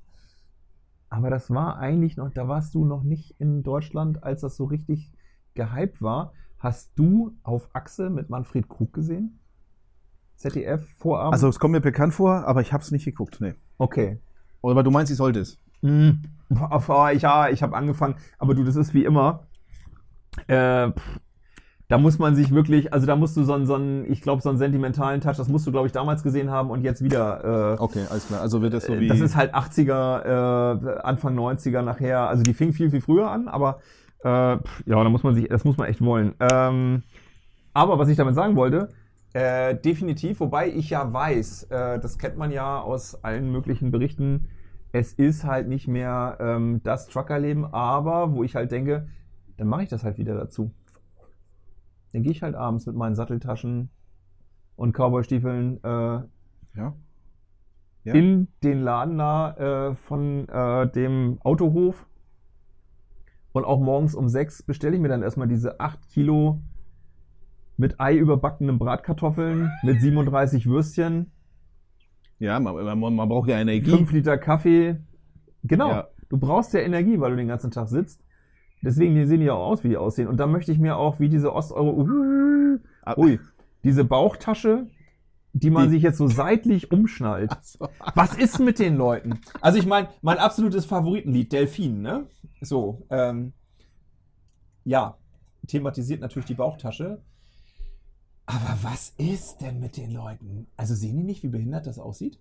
aber 1.10 1.30
das 1.30 1.50
war 1.50 1.78
eigentlich 1.78 2.18
noch, 2.18 2.32
da 2.32 2.48
warst 2.48 2.74
du 2.76 2.86
noch 2.86 3.04
nicht 3.04 3.40
in 3.40 3.64
Deutschland, 3.64 4.24
als 4.24 4.42
das 4.42 4.56
so 4.56 4.66
richtig 4.66 5.12
gehypt 5.54 6.02
war, 6.02 6.34
hast 6.58 6.92
du 6.96 7.36
auf 7.44 7.70
Achse 7.74 8.10
mit 8.10 8.30
Manfred 8.30 8.68
Krug 8.68 8.92
gesehen? 8.94 9.40
ZDF 10.36 10.86
Vorabend? 10.98 11.34
Also 11.34 11.48
es 11.48 11.60
kommt 11.60 11.72
mir 11.74 11.80
bekannt 11.82 12.14
vor, 12.14 12.46
aber 12.46 12.62
ich 12.62 12.74
habe 12.74 12.84
es 12.84 12.92
nicht 12.92 13.06
geguckt. 13.06 13.40
Nee. 13.40 13.54
okay. 13.78 14.20
Aber 14.62 14.82
du 14.82 14.90
meinst, 14.90 15.12
ich 15.12 15.18
sollte 15.18 15.42
es. 15.42 15.60
Mhm. 15.84 16.24
Boah, 16.88 17.12
ja, 17.12 17.50
ich 17.50 17.64
habe 17.64 17.76
angefangen, 17.76 18.16
aber 18.38 18.54
du, 18.54 18.64
das 18.64 18.76
ist 18.76 18.94
wie 18.94 19.06
immer. 19.06 19.48
Äh, 20.48 20.92
pff, 20.92 21.20
da 21.88 22.00
muss 22.00 22.18
man 22.18 22.36
sich 22.36 22.52
wirklich, 22.52 22.94
also 22.94 23.06
da 23.06 23.16
musst 23.16 23.38
du 23.38 23.44
so 23.44 23.54
einen, 23.54 23.68
so 23.68 23.76
einen 23.76 24.12
ich 24.12 24.22
glaube, 24.22 24.42
so 24.42 24.50
einen 24.50 24.58
sentimentalen 24.58 25.22
Touch, 25.22 25.38
das 25.38 25.48
musst 25.48 25.68
du, 25.68 25.72
glaube 25.72 25.86
ich, 25.86 25.94
damals 25.94 26.24
gesehen 26.24 26.50
haben 26.50 26.72
und 26.72 26.82
jetzt 26.82 27.04
wieder. 27.04 27.76
Äh, 27.78 27.82
Okay, 27.82 28.06
alles 28.10 28.28
klar. 28.28 28.42
Also 28.42 28.62
wird 28.62 28.74
das 28.74 28.86
so 28.86 29.00
wie. 29.00 29.08
das 29.08 29.20
ist 29.20 29.36
halt 29.36 29.54
80er, 29.54 30.96
äh, 30.96 31.00
Anfang 31.02 31.38
90er 31.38 31.82
nachher. 31.84 32.28
Also 32.28 32.44
die 32.44 32.54
fing 32.54 32.74
viel, 32.74 32.90
viel 32.90 33.02
früher 33.02 33.30
an, 33.30 33.48
aber 33.48 33.80
äh, 34.24 34.30
ja, 34.30 34.60
da 34.86 35.10
muss 35.10 35.24
man 35.24 35.36
sich, 35.36 35.48
das 35.48 35.64
muss 35.64 35.78
man 35.78 35.88
echt 35.88 36.04
wollen. 36.04 36.34
Ähm, 36.40 37.04
aber 37.74 38.00
was 38.00 38.10
ich 38.10 38.18
damit 38.18 38.34
sagen 38.34 38.56
wollte, 38.56 38.90
äh, 39.34 39.76
definitiv, 39.76 40.40
wobei 40.40 40.70
ich 40.70 40.90
ja 40.90 41.12
weiß, 41.12 41.64
äh, 41.64 42.00
das 42.00 42.18
kennt 42.18 42.38
man 42.38 42.52
ja 42.52 42.80
aus 42.80 43.24
allen 43.24 43.52
möglichen 43.52 43.92
Berichten, 43.92 44.48
es 44.96 45.12
ist 45.12 45.44
halt 45.44 45.68
nicht 45.68 45.90
mehr 45.90 46.38
ähm, 46.40 46.80
das 46.84 47.08
Truckerleben, 47.08 47.66
aber 47.66 48.34
wo 48.34 48.46
ich 48.46 48.56
halt 48.56 48.72
denke, 48.72 49.10
dann 49.58 49.68
mache 49.68 49.84
ich 49.84 49.90
das 49.90 50.06
halt 50.06 50.18
wieder 50.18 50.36
dazu. 50.36 50.72
Dann 52.14 52.24
gehe 52.24 52.32
ich 52.32 52.42
halt 52.42 52.56
abends 52.56 52.86
mit 52.86 52.96
meinen 52.96 53.14
Satteltaschen 53.14 53.90
und 54.78 54.94
Cowboystiefeln 54.94 55.84
äh, 55.84 55.90
ja. 55.90 56.28
Ja. 58.06 58.14
in 58.14 58.48
den 58.64 58.80
Laden 58.80 59.18
da 59.18 59.90
äh, 59.90 59.96
von 59.96 60.48
äh, 60.48 60.90
dem 60.90 61.40
Autohof. 61.44 62.08
Und 63.52 63.66
auch 63.66 63.82
morgens 63.82 64.16
um 64.16 64.30
sechs 64.30 64.64
bestelle 64.64 64.96
ich 64.96 65.02
mir 65.02 65.10
dann 65.10 65.24
erstmal 65.24 65.50
diese 65.50 65.82
8 65.82 66.08
Kilo 66.08 66.62
mit 67.76 68.00
Ei 68.00 68.16
überbackenen 68.16 68.80
Bratkartoffeln, 68.80 69.70
mit 69.84 70.00
37 70.00 70.68
Würstchen, 70.68 71.32
Ja, 72.40 72.60
man, 72.60 73.00
man, 73.00 73.16
man 73.16 73.30
braucht 73.30 73.50
ja 73.50 73.60
Energie. 73.60 73.90
5 73.92 74.12
Liter 74.12 74.38
Kaffee. 74.38 74.98
Genau, 75.64 75.90
Ja. 75.90 76.08
du 76.30 76.38
brauchst 76.38 76.74
ja 76.74 76.82
Energie, 76.82 77.20
weil 77.20 77.32
du 77.32 77.38
den 77.38 77.48
ganzen 77.48 77.72
Tag 77.72 77.88
sitzt. 77.88 78.22
Deswegen 78.84 79.16
die 79.16 79.26
sehen 79.26 79.40
die 79.40 79.50
auch 79.50 79.66
aus, 79.66 79.84
wie 79.84 79.90
die 79.90 79.98
aussehen. 79.98 80.28
Und 80.28 80.38
dann 80.38 80.52
möchte 80.52 80.72
ich 80.72 80.78
mir 80.80 80.98
auch 80.98 81.20
wie 81.20 81.30
diese 81.30 81.54
Osteuro... 81.54 82.08
Ab- 83.04 83.18
Ui, 83.18 83.40
diese 83.84 84.04
Bauchtasche, 84.04 84.88
die 85.54 85.70
man 85.72 85.86
Die- 85.86 85.92
sich 85.92 86.04
jetzt 86.04 86.18
so 86.18 86.28
seitlich 86.28 86.92
umschnallt. 86.92 87.52
So. 87.64 87.88
Was 88.14 88.36
ist 88.38 88.60
mit 88.60 88.78
den 88.80 88.96
Leuten? 88.98 89.40
Also 89.62 89.80
ich 89.80 89.86
meine, 89.88 90.10
mein 90.22 90.38
absolutes 90.38 90.86
Favoritenlied, 90.86 91.52
Delfin, 91.52 92.02
ne? 92.02 92.26
So, 92.62 93.06
ähm, 93.10 93.54
ja, 94.84 95.18
thematisiert 95.68 96.22
natürlich 96.22 96.46
die 96.48 96.54
Bauchtasche. 96.56 97.22
Aber 98.48 98.78
was 98.84 99.14
ist 99.18 99.58
denn 99.62 99.80
mit 99.80 99.98
den 99.98 100.12
Leuten? 100.14 100.68
Also 100.78 100.94
sehen 100.94 101.18
die 101.18 101.24
nicht, 101.24 101.42
wie 101.44 101.48
behindert 101.48 101.88
das 101.88 101.98
aussieht? 102.00 102.40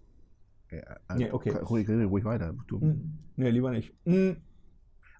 Ja, 0.70 1.16
Nee, 1.16 1.30
okay. 1.30 1.50
Ruhig, 1.50 1.88
rede 1.88 2.04
ruhig 2.06 2.24
weiter. 2.24 2.54
Du, 2.66 2.80
Hm. 2.80 3.18
Nee, 3.36 3.50
lieber 3.50 3.70
nicht. 3.70 3.94
Hm. 4.04 4.36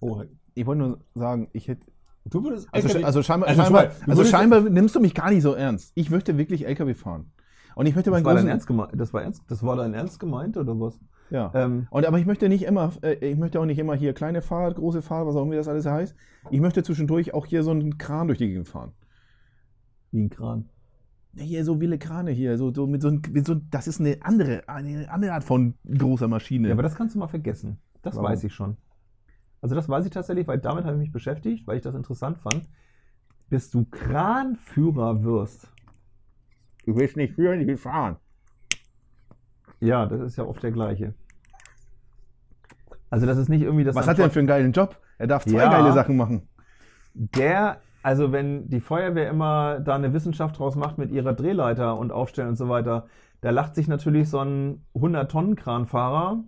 Oh, 0.01 0.23
Ich 0.53 0.65
wollte 0.65 0.79
nur 0.81 0.99
sagen, 1.15 1.49
ich 1.53 1.67
hätte. 1.67 1.85
du 2.25 2.43
würdest 2.43 2.67
Also, 2.71 2.87
LKW 2.89 3.03
also 3.03 3.23
scheinbar, 3.23 3.49
Also, 3.49 3.61
scheinbar, 3.63 3.91
also 4.07 4.23
scheinbar 4.25 4.61
nimmst 4.61 4.95
du 4.95 4.99
mich 4.99 5.13
gar 5.15 5.29
nicht 5.31 5.41
so 5.43 5.53
ernst. 5.53 5.91
Ich 5.95 6.09
möchte 6.09 6.37
wirklich 6.37 6.65
LKW 6.67 6.93
fahren. 6.93 7.31
Und 7.75 7.87
ich 7.87 7.95
möchte 7.95 8.09
Das 8.11 8.23
war, 8.23 8.23
dein 8.33 8.35
großen. 8.35 8.49
ernst 8.49 8.67
gemeint, 8.67 8.91
das, 8.95 9.13
war 9.13 9.23
ernst, 9.23 9.43
das 9.47 9.63
war 9.63 9.75
dein 9.75 9.93
Ernst 9.93 10.19
gemeint 10.19 10.55
oder 10.55 10.79
was? 10.79 10.97
Ja. 11.29 11.51
Ähm, 11.55 11.87
Und 11.89 12.05
aber 12.05 12.19
ich 12.19 12.25
möchte 12.25 12.47
nicht 12.47 12.63
immer, 12.63 12.93
äh, 13.01 13.13
ich 13.31 13.37
möchte 13.37 13.59
auch 13.59 13.65
nicht 13.65 13.79
immer 13.79 13.95
hier 13.95 14.13
kleine 14.13 14.41
Fahrt, 14.41 14.75
große 14.75 15.01
Fahrt, 15.01 15.27
was 15.27 15.35
auch 15.35 15.43
immer 15.43 15.55
das 15.55 15.67
alles 15.67 15.85
heißt. 15.85 16.15
Ich 16.51 16.61
möchte 16.61 16.83
zwischendurch 16.83 17.33
auch 17.33 17.45
hier 17.47 17.63
so 17.63 17.71
einen 17.71 17.97
Kran 17.97 18.27
durch 18.27 18.37
die 18.39 18.47
Gegend 18.47 18.67
fahren. 18.69 18.93
wie 20.11 20.21
ein 20.21 20.29
Kran. 20.29 20.69
Ja, 21.35 21.43
Hier 21.43 21.65
so 21.65 21.79
wilde 21.81 21.97
Krane 21.97 22.31
hier, 22.31 22.57
so, 22.57 22.73
so 22.73 22.87
mit 22.87 23.01
so, 23.01 23.09
ein- 23.09 23.21
mit 23.31 23.45
so 23.45 23.55
das 23.55 23.87
ist 23.87 23.99
eine 23.99 24.17
andere, 24.21 24.67
eine 24.69 25.09
andere 25.11 25.33
Art 25.33 25.43
von 25.43 25.75
großer 25.85 26.27
Maschine. 26.27 26.69
Ja, 26.69 26.73
aber 26.73 26.83
das 26.83 26.95
kannst 26.95 27.15
du 27.15 27.19
mal 27.19 27.27
vergessen. 27.27 27.77
Das 28.01 28.15
Warum? 28.15 28.29
weiß 28.29 28.43
ich 28.43 28.53
schon. 28.53 28.77
Also 29.61 29.75
das 29.75 29.89
weiß 29.89 30.05
ich 30.05 30.11
tatsächlich, 30.11 30.47
weil 30.47 30.59
damit 30.59 30.85
habe 30.85 30.95
ich 30.95 31.01
mich 31.01 31.11
beschäftigt, 31.11 31.65
weil 31.67 31.77
ich 31.77 31.83
das 31.83 31.95
interessant 31.95 32.37
fand. 32.37 32.67
Bis 33.49 33.69
du 33.69 33.85
Kranführer 33.85 35.23
wirst. 35.23 35.67
du 36.85 36.95
willst 36.95 37.17
nicht 37.17 37.33
führen, 37.35 37.59
ich 37.61 37.67
will 37.67 37.77
fahren. 37.77 38.17
Ja, 39.79 40.05
das 40.05 40.21
ist 40.21 40.35
ja 40.37 40.45
oft 40.45 40.61
der 40.63 40.71
gleiche. 40.71 41.13
Also 43.09 43.25
das 43.25 43.37
ist 43.37 43.49
nicht 43.49 43.61
irgendwie 43.61 43.83
das. 43.83 43.95
Was 43.95 44.07
hat 44.07 44.19
er 44.19 44.25
denn 44.25 44.31
für 44.31 44.39
einen 44.39 44.47
geilen 44.47 44.71
Job? 44.71 44.99
Er 45.17 45.27
darf 45.27 45.45
zwei 45.45 45.57
Ja. 45.63 45.69
geile 45.71 45.93
Sachen 45.93 46.15
machen. 46.17 46.47
Der, 47.13 47.81
also 48.05 48.31
wenn 48.31 48.69
die 48.69 48.81
Feuerwehr 48.81 49.27
immer 49.31 49.79
da 49.79 49.95
eine 49.95 50.13
Wissenschaft 50.13 50.59
draus 50.59 50.75
macht 50.75 50.99
mit 50.99 51.09
ihrer 51.09 51.33
Drehleiter 51.33 51.97
und 51.97 52.11
Aufstellen 52.11 52.49
und 52.49 52.55
so 52.55 52.69
weiter, 52.69 53.07
da 53.41 53.49
lacht 53.49 53.73
sich 53.73 53.87
natürlich 53.87 54.29
so 54.29 54.37
ein 54.37 54.85
100-Tonnen-Kranfahrer 54.93 56.43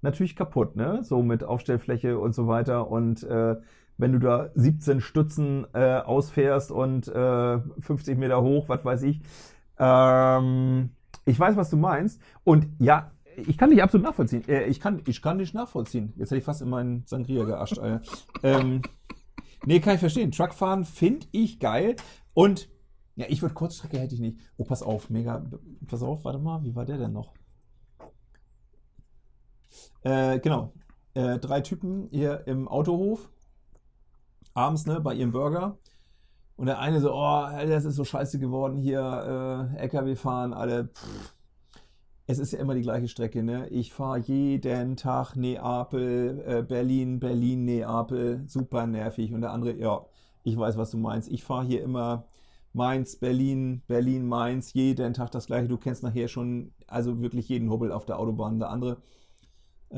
natürlich 0.00 0.36
kaputt, 0.36 0.74
ne? 0.74 1.04
So 1.04 1.22
mit 1.22 1.44
Aufstellfläche 1.44 2.18
und 2.18 2.34
so 2.34 2.46
weiter. 2.46 2.90
Und 2.90 3.22
äh, 3.24 3.56
wenn 3.98 4.12
du 4.12 4.18
da 4.18 4.48
17 4.54 5.02
Stützen 5.02 5.66
äh, 5.74 5.98
ausfährst 5.98 6.72
und 6.72 7.08
äh, 7.08 7.58
50 7.78 8.16
Meter 8.16 8.40
hoch, 8.40 8.70
was 8.70 8.82
weiß 8.82 9.02
ich. 9.02 9.20
Ähm, 9.78 10.88
ich 11.26 11.38
weiß, 11.38 11.56
was 11.56 11.68
du 11.68 11.76
meinst. 11.76 12.22
Und 12.42 12.68
ja, 12.78 13.10
ich 13.36 13.58
kann 13.58 13.68
dich 13.68 13.82
absolut 13.82 14.06
nachvollziehen. 14.06 14.48
Äh, 14.48 14.64
ich, 14.64 14.80
kann, 14.80 15.02
Ich 15.06 15.20
kann 15.20 15.36
dich 15.36 15.52
nachvollziehen. 15.52 16.14
Jetzt 16.16 16.30
hätte 16.30 16.38
ich 16.38 16.44
fast 16.44 16.62
in 16.62 16.70
meinen 16.70 17.02
Sangria 17.04 17.44
geascht, 17.44 17.78
ähm, 18.42 18.80
nee, 19.66 19.80
kann 19.80 19.94
ich 19.94 20.00
verstehen. 20.00 20.32
Truckfahren 20.32 20.84
finde 20.84 21.26
ich 21.32 21.60
geil. 21.60 21.96
Und 22.34 22.68
ja, 23.16 23.26
ich 23.28 23.42
würde 23.42 23.54
Kurzstrecke 23.54 23.98
hätte 23.98 24.14
ich 24.14 24.20
nicht. 24.20 24.38
Oh, 24.56 24.64
pass 24.64 24.82
auf, 24.82 25.10
mega. 25.10 25.44
Pass 25.86 26.02
auf, 26.02 26.24
warte 26.24 26.38
mal, 26.38 26.62
wie 26.64 26.74
war 26.74 26.84
der 26.84 26.98
denn 26.98 27.12
noch? 27.12 27.34
Äh, 30.02 30.38
genau. 30.40 30.72
Äh, 31.14 31.38
drei 31.38 31.60
Typen 31.60 32.08
hier 32.10 32.46
im 32.46 32.68
Autohof. 32.68 33.30
Abends, 34.54 34.86
ne, 34.86 35.00
bei 35.00 35.14
ihrem 35.14 35.32
Burger. 35.32 35.78
Und 36.56 36.66
der 36.66 36.78
eine 36.78 37.00
so, 37.00 37.12
oh, 37.12 37.46
das 37.50 37.84
ist 37.84 37.96
so 37.96 38.04
scheiße 38.04 38.38
geworden 38.38 38.78
hier, 38.78 39.70
äh, 39.74 39.82
LKW 39.82 40.16
fahren, 40.16 40.54
alle. 40.54 40.88
Pff. 40.88 41.35
Es 42.28 42.40
ist 42.40 42.52
ja 42.52 42.58
immer 42.58 42.74
die 42.74 42.82
gleiche 42.82 43.06
Strecke, 43.06 43.44
ne? 43.44 43.68
Ich 43.68 43.92
fahre 43.92 44.18
jeden 44.18 44.96
Tag 44.96 45.36
Neapel, 45.36 46.42
äh, 46.44 46.62
Berlin, 46.62 47.20
Berlin, 47.20 47.64
Neapel, 47.64 48.42
super 48.48 48.86
nervig. 48.88 49.32
Und 49.32 49.42
der 49.42 49.52
andere, 49.52 49.76
ja, 49.76 50.04
ich 50.42 50.56
weiß, 50.56 50.76
was 50.76 50.90
du 50.90 50.98
meinst. 50.98 51.30
Ich 51.30 51.44
fahre 51.44 51.64
hier 51.64 51.84
immer 51.84 52.26
Mainz, 52.72 53.16
Berlin, 53.16 53.82
Berlin, 53.86 54.26
Mainz, 54.26 54.72
jeden 54.74 55.14
Tag 55.14 55.30
das 55.30 55.46
gleiche. 55.46 55.68
Du 55.68 55.76
kennst 55.76 56.02
nachher 56.02 56.26
schon, 56.26 56.72
also 56.88 57.20
wirklich 57.20 57.48
jeden 57.48 57.70
Hubbel 57.70 57.92
auf 57.92 58.06
der 58.06 58.18
Autobahn. 58.18 58.58
Der 58.58 58.70
andere, 58.70 58.96
äh, 59.90 59.96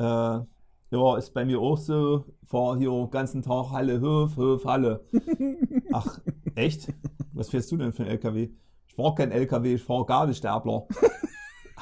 ja, 0.91 1.17
ist 1.17 1.33
bei 1.33 1.47
mir 1.47 1.61
auch 1.61 1.79
so. 1.79 2.27
Fahr 2.45 2.77
hier 2.77 2.91
den 2.91 3.11
ganzen 3.11 3.41
Tag 3.41 3.71
Halle, 3.71 4.01
Höf, 4.01 4.37
Höf, 4.37 4.67
Halle. 4.67 5.01
Ach, 5.93 6.21
echt? 6.57 6.93
Was 7.33 7.49
fährst 7.49 7.73
du 7.73 7.79
denn 7.79 7.93
für 7.93 8.03
ein 8.03 8.11
LKW? 8.11 8.51
Ich 8.87 8.95
fahr 8.95 9.14
kein 9.14 9.33
LKW, 9.33 9.75
ich 9.77 9.83
fahr 9.83 10.05
Gabelstapler. 10.05 10.87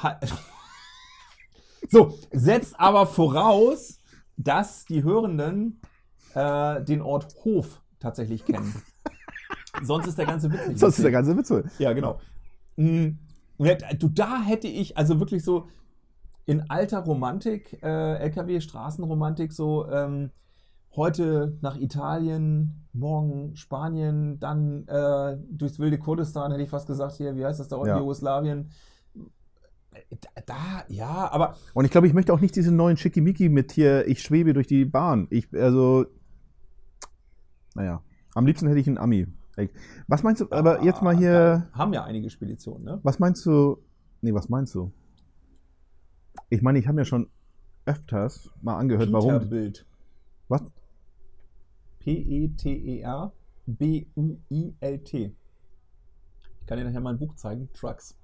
Ha- 0.03 0.19
so, 1.89 2.13
setzt 2.31 2.79
aber 2.79 3.05
voraus, 3.07 3.99
dass 4.35 4.85
die 4.85 5.03
Hörenden 5.03 5.81
äh, 6.33 6.83
den 6.83 7.01
Ort 7.01 7.33
Hof 7.43 7.81
tatsächlich 7.99 8.45
kennen. 8.45 8.73
Sonst 9.83 10.07
ist 10.07 10.17
der 10.17 10.25
ganze 10.25 10.51
Witz 10.51 10.67
nicht 10.67 10.79
Sonst 10.79 10.97
ist 10.99 11.03
der 11.03 11.11
ganze 11.11 11.35
Witz. 11.37 11.51
Ja, 11.79 11.93
genau. 11.93 12.19
Hätt- 12.77 13.83
Du, 13.99 14.09
da 14.09 14.41
hätte 14.41 14.67
ich, 14.67 14.97
also 14.97 15.19
wirklich 15.19 15.43
so 15.43 15.67
in 16.45 16.69
alter 16.69 16.99
Romantik, 16.99 17.81
äh, 17.83 18.15
LKW, 18.19 18.61
Straßenromantik, 18.61 19.51
so 19.51 19.89
ähm, 19.89 20.31
heute 20.95 21.57
nach 21.61 21.75
Italien, 21.77 22.87
morgen 22.93 23.55
Spanien, 23.55 24.39
dann 24.39 24.87
äh, 24.87 25.37
durchs 25.49 25.77
wilde 25.79 25.97
Kurdistan, 25.99 26.51
hätte 26.51 26.63
ich 26.63 26.69
fast 26.69 26.87
gesagt, 26.87 27.15
hier, 27.15 27.35
wie 27.35 27.45
heißt 27.45 27.59
das 27.59 27.67
da 27.67 27.75
unten, 27.75 27.89
Ja. 27.89 27.99
Jugoslawien. 27.99 28.69
Da, 30.45 30.83
ja, 30.87 31.31
aber 31.31 31.55
Und 31.73 31.85
ich 31.85 31.91
glaube, 31.91 32.07
ich 32.07 32.13
möchte 32.13 32.33
auch 32.33 32.39
nicht 32.39 32.55
diesen 32.55 32.75
neuen 32.75 32.97
Schickimicki 32.97 33.49
mit 33.49 33.71
hier, 33.71 34.07
ich 34.07 34.21
schwebe 34.21 34.53
durch 34.53 34.67
die 34.67 34.85
Bahn. 34.85 35.27
Ich, 35.29 35.47
also, 35.53 36.05
naja, 37.75 38.01
am 38.33 38.45
liebsten 38.45 38.67
hätte 38.67 38.79
ich 38.79 38.87
einen 38.87 38.97
Ami. 38.97 39.27
Was 40.07 40.21
meinst 40.23 40.41
du, 40.41 40.51
aber 40.51 40.83
jetzt 40.83 41.01
mal 41.01 41.17
hier, 41.17 41.67
haben 41.73 41.91
ja 41.93 42.03
einige 42.03 42.29
Speditionen, 42.29 42.83
ne? 42.83 42.99
was 43.01 43.17
meinst 43.17 43.43
du, 43.45 43.83
nee, 44.21 44.31
was 44.33 44.49
meinst 44.49 44.75
du? 44.75 44.91
Ich 46.49 46.61
meine, 46.61 46.77
ich 46.77 46.87
habe 46.87 46.95
mir 46.95 47.05
schon 47.05 47.29
öfters 47.85 48.51
mal 48.61 48.77
angehört, 48.77 49.11
warum, 49.11 49.33
Peterbilt. 49.33 49.87
was? 50.47 50.61
E 50.61 50.67
P-E-T-E-R-B-U-I-L-T. 52.47 53.35
Ich 56.59 56.67
kann 56.67 56.77
dir 56.77 56.85
nachher 56.85 57.01
mal 57.01 57.13
ein 57.13 57.19
Buch 57.19 57.33
zeigen, 57.35 57.69
Trucks. 57.73 58.15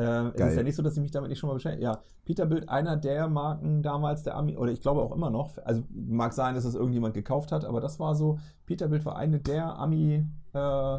Äh, 0.00 0.28
es 0.34 0.50
ist 0.52 0.56
ja 0.56 0.62
nicht 0.62 0.76
so, 0.76 0.82
dass 0.82 0.94
ich 0.94 1.00
mich 1.02 1.10
damit 1.10 1.28
nicht 1.30 1.38
schon 1.38 1.48
mal 1.48 1.54
beschäftige. 1.54 1.84
Ja, 1.84 2.02
Peterbilt, 2.24 2.68
einer 2.68 2.96
der 2.96 3.28
Marken 3.28 3.82
damals 3.82 4.22
der 4.22 4.36
Ami, 4.36 4.56
oder 4.56 4.70
ich 4.72 4.80
glaube 4.80 5.02
auch 5.02 5.12
immer 5.12 5.30
noch, 5.30 5.58
also 5.64 5.82
mag 5.90 6.32
sein, 6.32 6.54
dass 6.54 6.64
es 6.64 6.74
irgendjemand 6.74 7.14
gekauft 7.14 7.52
hat, 7.52 7.64
aber 7.64 7.80
das 7.80 7.98
war 8.00 8.14
so, 8.14 8.38
Peterbilt 8.66 9.04
war 9.04 9.16
eine 9.16 9.40
der 9.40 9.78
Ami 9.78 10.24
äh, 10.52 10.98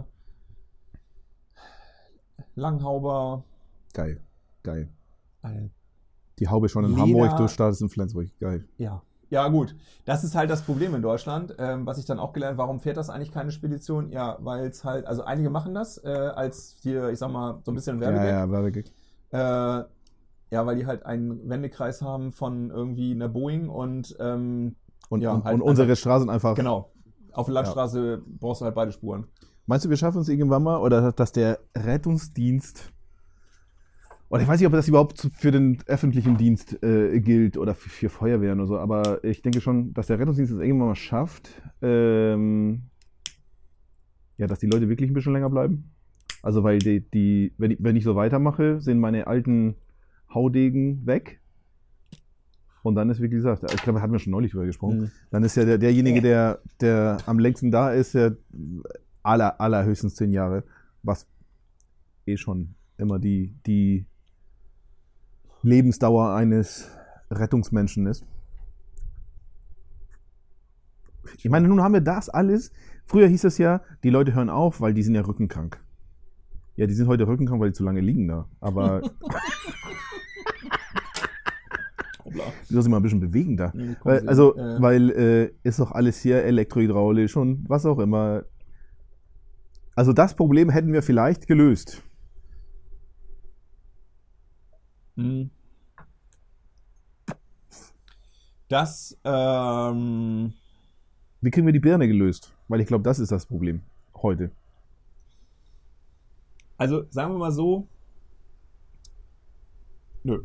Langhauber, 2.56 3.44
Geil, 3.94 4.22
geil. 4.64 4.90
eine 5.42 5.70
Die 6.40 6.48
Haube 6.48 6.70
schon 6.70 6.84
in 6.86 6.92
Leder- 6.92 7.02
Hamburg, 7.02 7.38
du 7.38 7.48
startest 7.48 7.82
in 7.82 7.90
Flensburg. 7.90 8.28
Geil. 8.40 8.66
Ja. 8.78 9.02
Ja, 9.32 9.48
gut. 9.48 9.76
Das 10.06 10.24
ist 10.26 10.36
halt 10.36 10.50
das 10.50 10.62
Problem 10.62 10.94
in 10.94 11.02
Deutschland. 11.02 11.56
Ähm, 11.58 11.86
was 11.86 11.98
ich 11.98 12.06
dann 12.06 12.20
auch 12.20 12.34
gelernt 12.34 12.58
warum 12.58 12.80
fährt 12.82 12.98
das 12.98 13.10
eigentlich 13.10 13.32
keine 13.32 13.52
Spedition? 13.52 14.12
Ja, 14.12 14.38
weil 14.41 14.67
es 14.67 14.84
halt, 14.84 15.08
also 15.08 15.24
einige 15.24 15.50
machen 15.50 15.74
das, 15.74 15.98
äh, 16.04 16.10
als 16.36 16.76
hier, 16.82 17.10
ich 17.10 17.17
sag 17.17 17.32
mal, 17.32 17.60
so 17.63 17.72
ein 17.72 17.76
bisschen 17.76 17.96
Ja, 18.02 18.08
Werbegag. 18.12 18.30
ja, 18.30 18.52
Werbegag. 18.52 18.86
Äh, 19.32 19.86
ja, 20.54 20.65
weil 20.65 20.76
die 20.76 20.86
halt 20.86 21.06
einen 21.06 21.50
Wendekreis 21.50 22.02
haben 22.02 22.34
von 22.34 22.70
irgendwie 22.72 23.12
einer 23.12 23.30
Boeing 23.30 23.70
und 23.70 24.15
ähm, 24.20 24.76
Und, 25.10 25.22
Ja, 25.22 25.32
und, 25.32 25.46
halt 25.46 25.56
und 25.56 25.62
unsere 25.62 25.96
Straßen 25.96 26.30
einfach. 26.30 26.56
genau. 26.56 26.91
Auf 27.32 27.46
der 27.46 27.54
Landstraße 27.54 28.22
brauchst 28.39 28.60
du 28.60 28.65
halt 28.65 28.76
beide 28.76 28.91
Spuren. 28.91 29.28
Meinst 29.65 29.86
du, 29.86 29.89
wir 29.89 29.96
schaffen 29.96 30.20
es 30.20 30.28
irgendwann 30.28 30.63
mal 30.63 30.78
oder 30.82 31.13
dass 31.13 31.32
der 31.32 31.60
Rettungsdienst 31.78 32.91
oder 34.32 34.44
ich 34.44 34.48
weiß 34.48 34.62
nicht, 34.62 34.67
ob 34.67 34.72
das 34.72 34.88
überhaupt 34.88 35.28
für 35.34 35.52
den 35.52 35.80
öffentlichen 35.88 36.38
Dienst 36.38 36.82
äh, 36.82 37.20
gilt 37.20 37.58
oder 37.58 37.76
für, 37.76 37.89
für 37.89 38.08
Feuerwehren 38.08 38.60
oder 38.60 38.67
so, 38.67 38.78
aber 38.78 39.22
ich 39.26 39.41
denke 39.41 39.60
schon, 39.60 39.94
dass 39.94 40.08
der 40.08 40.20
Rettungsdienst 40.20 40.54
es 40.54 40.60
irgendwann 40.60 40.88
mal 40.88 40.96
schafft, 40.96 41.62
ähm, 41.82 42.84
ja, 44.38 44.48
dass 44.48 44.60
die 44.60 44.67
Leute 44.67 44.88
wirklich 44.88 45.10
ein 45.10 45.13
bisschen 45.13 45.34
länger 45.34 45.50
bleiben. 45.50 45.91
Also 46.41 46.63
weil 46.63 46.80
die, 46.80 47.02
die 47.02 47.52
wenn, 47.58 47.72
ich, 47.72 47.78
wenn 47.82 47.98
ich 47.98 48.06
so 48.06 48.15
weitermache, 48.15 48.80
sind 48.80 49.00
meine 49.00 49.28
alten 49.28 49.76
Haudegen 50.34 51.06
weg. 51.06 51.41
Und 52.84 52.96
dann 52.96 53.10
ist, 53.10 53.22
wie 53.22 53.28
gesagt, 53.28 53.65
ich 53.70 53.84
glaube, 53.84 54.02
hatten 54.02 54.13
wir 54.13 54.20
schon 54.20 54.32
neulich 54.32 54.52
drüber 54.52 54.65
gesprochen. 54.65 55.02
Mhm. 55.02 55.12
Dann 55.30 55.44
ist 55.44 55.58
ja 55.58 55.65
der, 55.65 55.78
derjenige, 55.78 56.22
der, 56.22 56.62
der 56.80 57.17
am 57.26 57.38
längsten 57.38 57.70
da 57.70 57.91
ist, 57.91 58.13
ja 58.13 58.32
aller, 59.24 59.60
allerhöchstens 59.60 60.15
zehn 60.15 60.32
Jahre, 60.32 60.63
was 61.04 61.28
eh 62.26 62.38
schon 62.38 62.76
immer 62.98 63.20
die, 63.20 63.54
die 63.67 64.06
Lebensdauer 65.63 66.34
eines 66.34 66.89
Rettungsmenschen 67.30 68.08
ist. 68.08 68.26
Ich 71.38 71.50
meine, 71.50 71.67
nun 71.67 71.82
haben 71.82 71.93
wir 71.93 72.02
das 72.02 72.30
alles. 72.30 72.71
Früher 73.06 73.28
hieß 73.28 73.43
es 73.45 73.58
ja, 73.58 73.82
die 74.04 74.10
Leute 74.10 74.34
hören 74.34 74.50
auf, 74.50 74.82
weil 74.82 74.93
die 74.93 75.04
sind 75.04 75.15
ja 75.15 75.21
rückenkrank. 75.21 75.80
Ja, 76.76 76.88
die 76.88 76.93
sind 76.93 77.08
heute 77.08 77.28
rückenkrank, 77.28 77.62
weil 77.62 77.69
die 77.69 77.76
zu 77.76 77.84
lange 77.84 78.02
liegen 78.02 78.28
da. 78.28 78.47
Aber 78.60 79.02
Hoppla. 82.24 82.43
die 82.69 82.74
soll 82.74 82.82
sich 82.82 82.89
mal 82.89 82.97
ein 82.97 83.04
bisschen 83.04 83.19
bewegen 83.19 83.58
da. 83.58 83.71
Nee, 83.76 83.95
Weil, 84.04 84.28
also, 84.28 84.56
äh, 84.56 84.82
weil 84.82 85.10
äh, 85.12 85.52
ist 85.63 85.80
doch 85.80 85.91
alles 85.91 86.21
hier 86.21 86.43
elektrohydraulisch 86.43 87.36
und 87.38 87.69
was 87.69 87.86
auch 87.86 88.00
immer. 88.00 88.43
Also 89.95 90.13
das 90.13 90.36
Problem 90.36 90.69
hätten 90.69 90.93
wir 90.93 91.04
vielleicht 91.04 91.47
gelöst. 91.47 92.02
Mhm. 92.06 92.12
Das, 98.67 99.17
ähm, 99.26 100.54
Wie 101.41 101.52
kriegen 101.52 101.65
wir 101.65 101.74
die 101.74 101.80
Birne 101.80 102.08
gelöst? 102.08 102.54
Weil 102.67 102.80
ich 102.80 102.88
glaube, 102.88 103.04
das 103.04 103.19
ist 103.19 103.32
das 103.32 103.45
Problem 103.45 103.82
heute. 104.15 104.52
Also 106.78 107.04
sagen 107.10 107.34
wir 107.34 107.38
mal 107.38 107.52
so, 107.52 107.88
nö. 110.24 110.43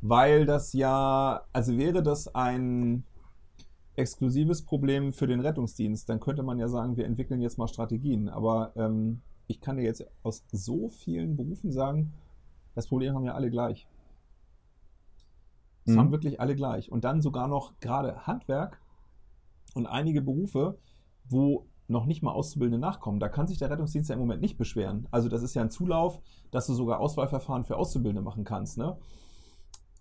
Weil 0.00 0.44
das 0.44 0.72
ja, 0.72 1.44
also 1.52 1.78
wäre 1.78 2.02
das 2.02 2.34
ein 2.34 3.04
exklusives 3.94 4.62
Problem 4.62 5.12
für 5.12 5.26
den 5.26 5.40
Rettungsdienst, 5.40 6.08
dann 6.08 6.18
könnte 6.18 6.42
man 6.42 6.58
ja 6.58 6.68
sagen, 6.68 6.96
wir 6.96 7.04
entwickeln 7.04 7.40
jetzt 7.40 7.58
mal 7.58 7.68
Strategien. 7.68 8.28
Aber 8.28 8.72
ähm, 8.74 9.20
ich 9.46 9.60
kann 9.60 9.76
dir 9.76 9.84
jetzt 9.84 10.04
aus 10.22 10.44
so 10.50 10.88
vielen 10.88 11.36
Berufen 11.36 11.70
sagen, 11.70 12.12
das 12.74 12.86
Problem 12.86 13.14
haben 13.14 13.24
ja 13.24 13.34
alle 13.34 13.50
gleich. 13.50 13.86
Das 15.84 15.94
Mhm. 15.94 15.98
haben 16.00 16.12
wirklich 16.12 16.40
alle 16.40 16.54
gleich. 16.54 16.90
Und 16.92 17.04
dann 17.04 17.20
sogar 17.20 17.48
noch 17.48 17.78
gerade 17.80 18.26
Handwerk 18.26 18.80
und 19.74 19.86
einige 19.86 20.22
Berufe, 20.22 20.78
wo 21.24 21.66
noch 21.88 22.06
nicht 22.06 22.22
mal 22.22 22.32
Auszubildende 22.32 22.78
nachkommen. 22.78 23.20
Da 23.20 23.28
kann 23.28 23.46
sich 23.46 23.58
der 23.58 23.70
Rettungsdienst 23.70 24.08
ja 24.08 24.14
im 24.14 24.20
Moment 24.20 24.40
nicht 24.40 24.56
beschweren. 24.56 25.06
Also 25.10 25.28
das 25.28 25.42
ist 25.42 25.54
ja 25.54 25.62
ein 25.62 25.70
Zulauf, 25.70 26.20
dass 26.50 26.66
du 26.66 26.74
sogar 26.74 27.00
Auswahlverfahren 27.00 27.64
für 27.64 27.76
Auszubildende 27.76 28.22
machen 28.22 28.44
kannst. 28.44 28.78
Ne? 28.78 28.96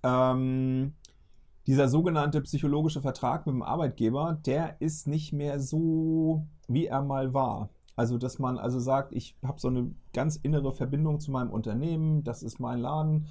Ähm, 0.04 0.94
dieser 1.68 1.90
sogenannte 1.90 2.42
psychologische 2.42 3.02
Vertrag 3.02 3.46
mit 3.46 3.54
dem 3.54 3.62
Arbeitgeber, 3.62 4.40
der 4.46 4.80
ist 4.82 5.08
nicht 5.08 5.34
mehr 5.34 5.60
so, 5.60 6.46
wie 6.68 6.88
er 6.88 7.02
mal 7.02 7.34
war. 7.34 7.70
Also, 8.02 8.18
dass 8.18 8.40
man 8.40 8.58
also 8.58 8.80
sagt, 8.80 9.14
ich 9.14 9.36
habe 9.44 9.60
so 9.60 9.68
eine 9.68 9.92
ganz 10.12 10.36
innere 10.36 10.74
Verbindung 10.74 11.20
zu 11.20 11.30
meinem 11.30 11.52
Unternehmen, 11.52 12.24
das 12.24 12.42
ist 12.42 12.60
mein 12.60 12.80
Laden, 12.80 13.28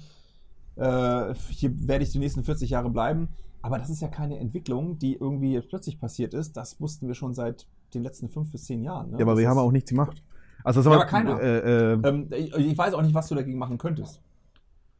äh, 0.77 1.33
hier 1.49 1.87
werde 1.89 2.05
ich 2.05 2.11
die 2.11 2.19
nächsten 2.19 2.45
40 2.45 2.69
Jahre 2.69 2.89
bleiben. 2.89 3.27
Aber 3.61 3.79
das 3.79 3.89
ist 3.89 4.01
ja 4.01 4.07
keine 4.07 4.39
Entwicklung, 4.39 4.97
die 4.97 5.15
irgendwie 5.15 5.51
jetzt 5.51 5.67
plötzlich 5.67 5.99
passiert 5.99 6.33
ist. 6.33 6.55
Das 6.55 6.79
wussten 6.79 7.09
wir 7.09 7.15
schon 7.15 7.33
seit 7.33 7.67
den 7.93 8.01
letzten 8.01 8.29
fünf 8.29 8.49
bis 8.49 8.63
zehn 8.63 8.81
Jahren. 8.81 9.11
Ne? 9.11 9.17
Ja, 9.17 9.25
aber 9.25 9.33
Das 9.33 9.41
wir 9.41 9.49
haben 9.49 9.57
auch 9.57 9.73
nichts 9.73 9.89
gemacht. 9.89 10.23
Also 10.63 10.79
Ja, 10.79 10.83
sag 10.85 10.89
mal, 10.91 10.95
aber 11.01 11.05
keiner. 11.05 11.41
Äh, 11.41 11.57
äh, 11.57 12.07
ähm, 12.07 12.29
ich, 12.31 12.77
weiß 12.77 12.93
auch 12.93 13.01
nicht, 13.01 13.13
was 13.13 13.27
du 13.27 13.35
dagegen 13.35 13.59
machen 13.59 13.77
könntest. 13.77 14.21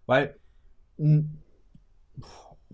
Weil 0.05 0.36
mh, 0.97 1.23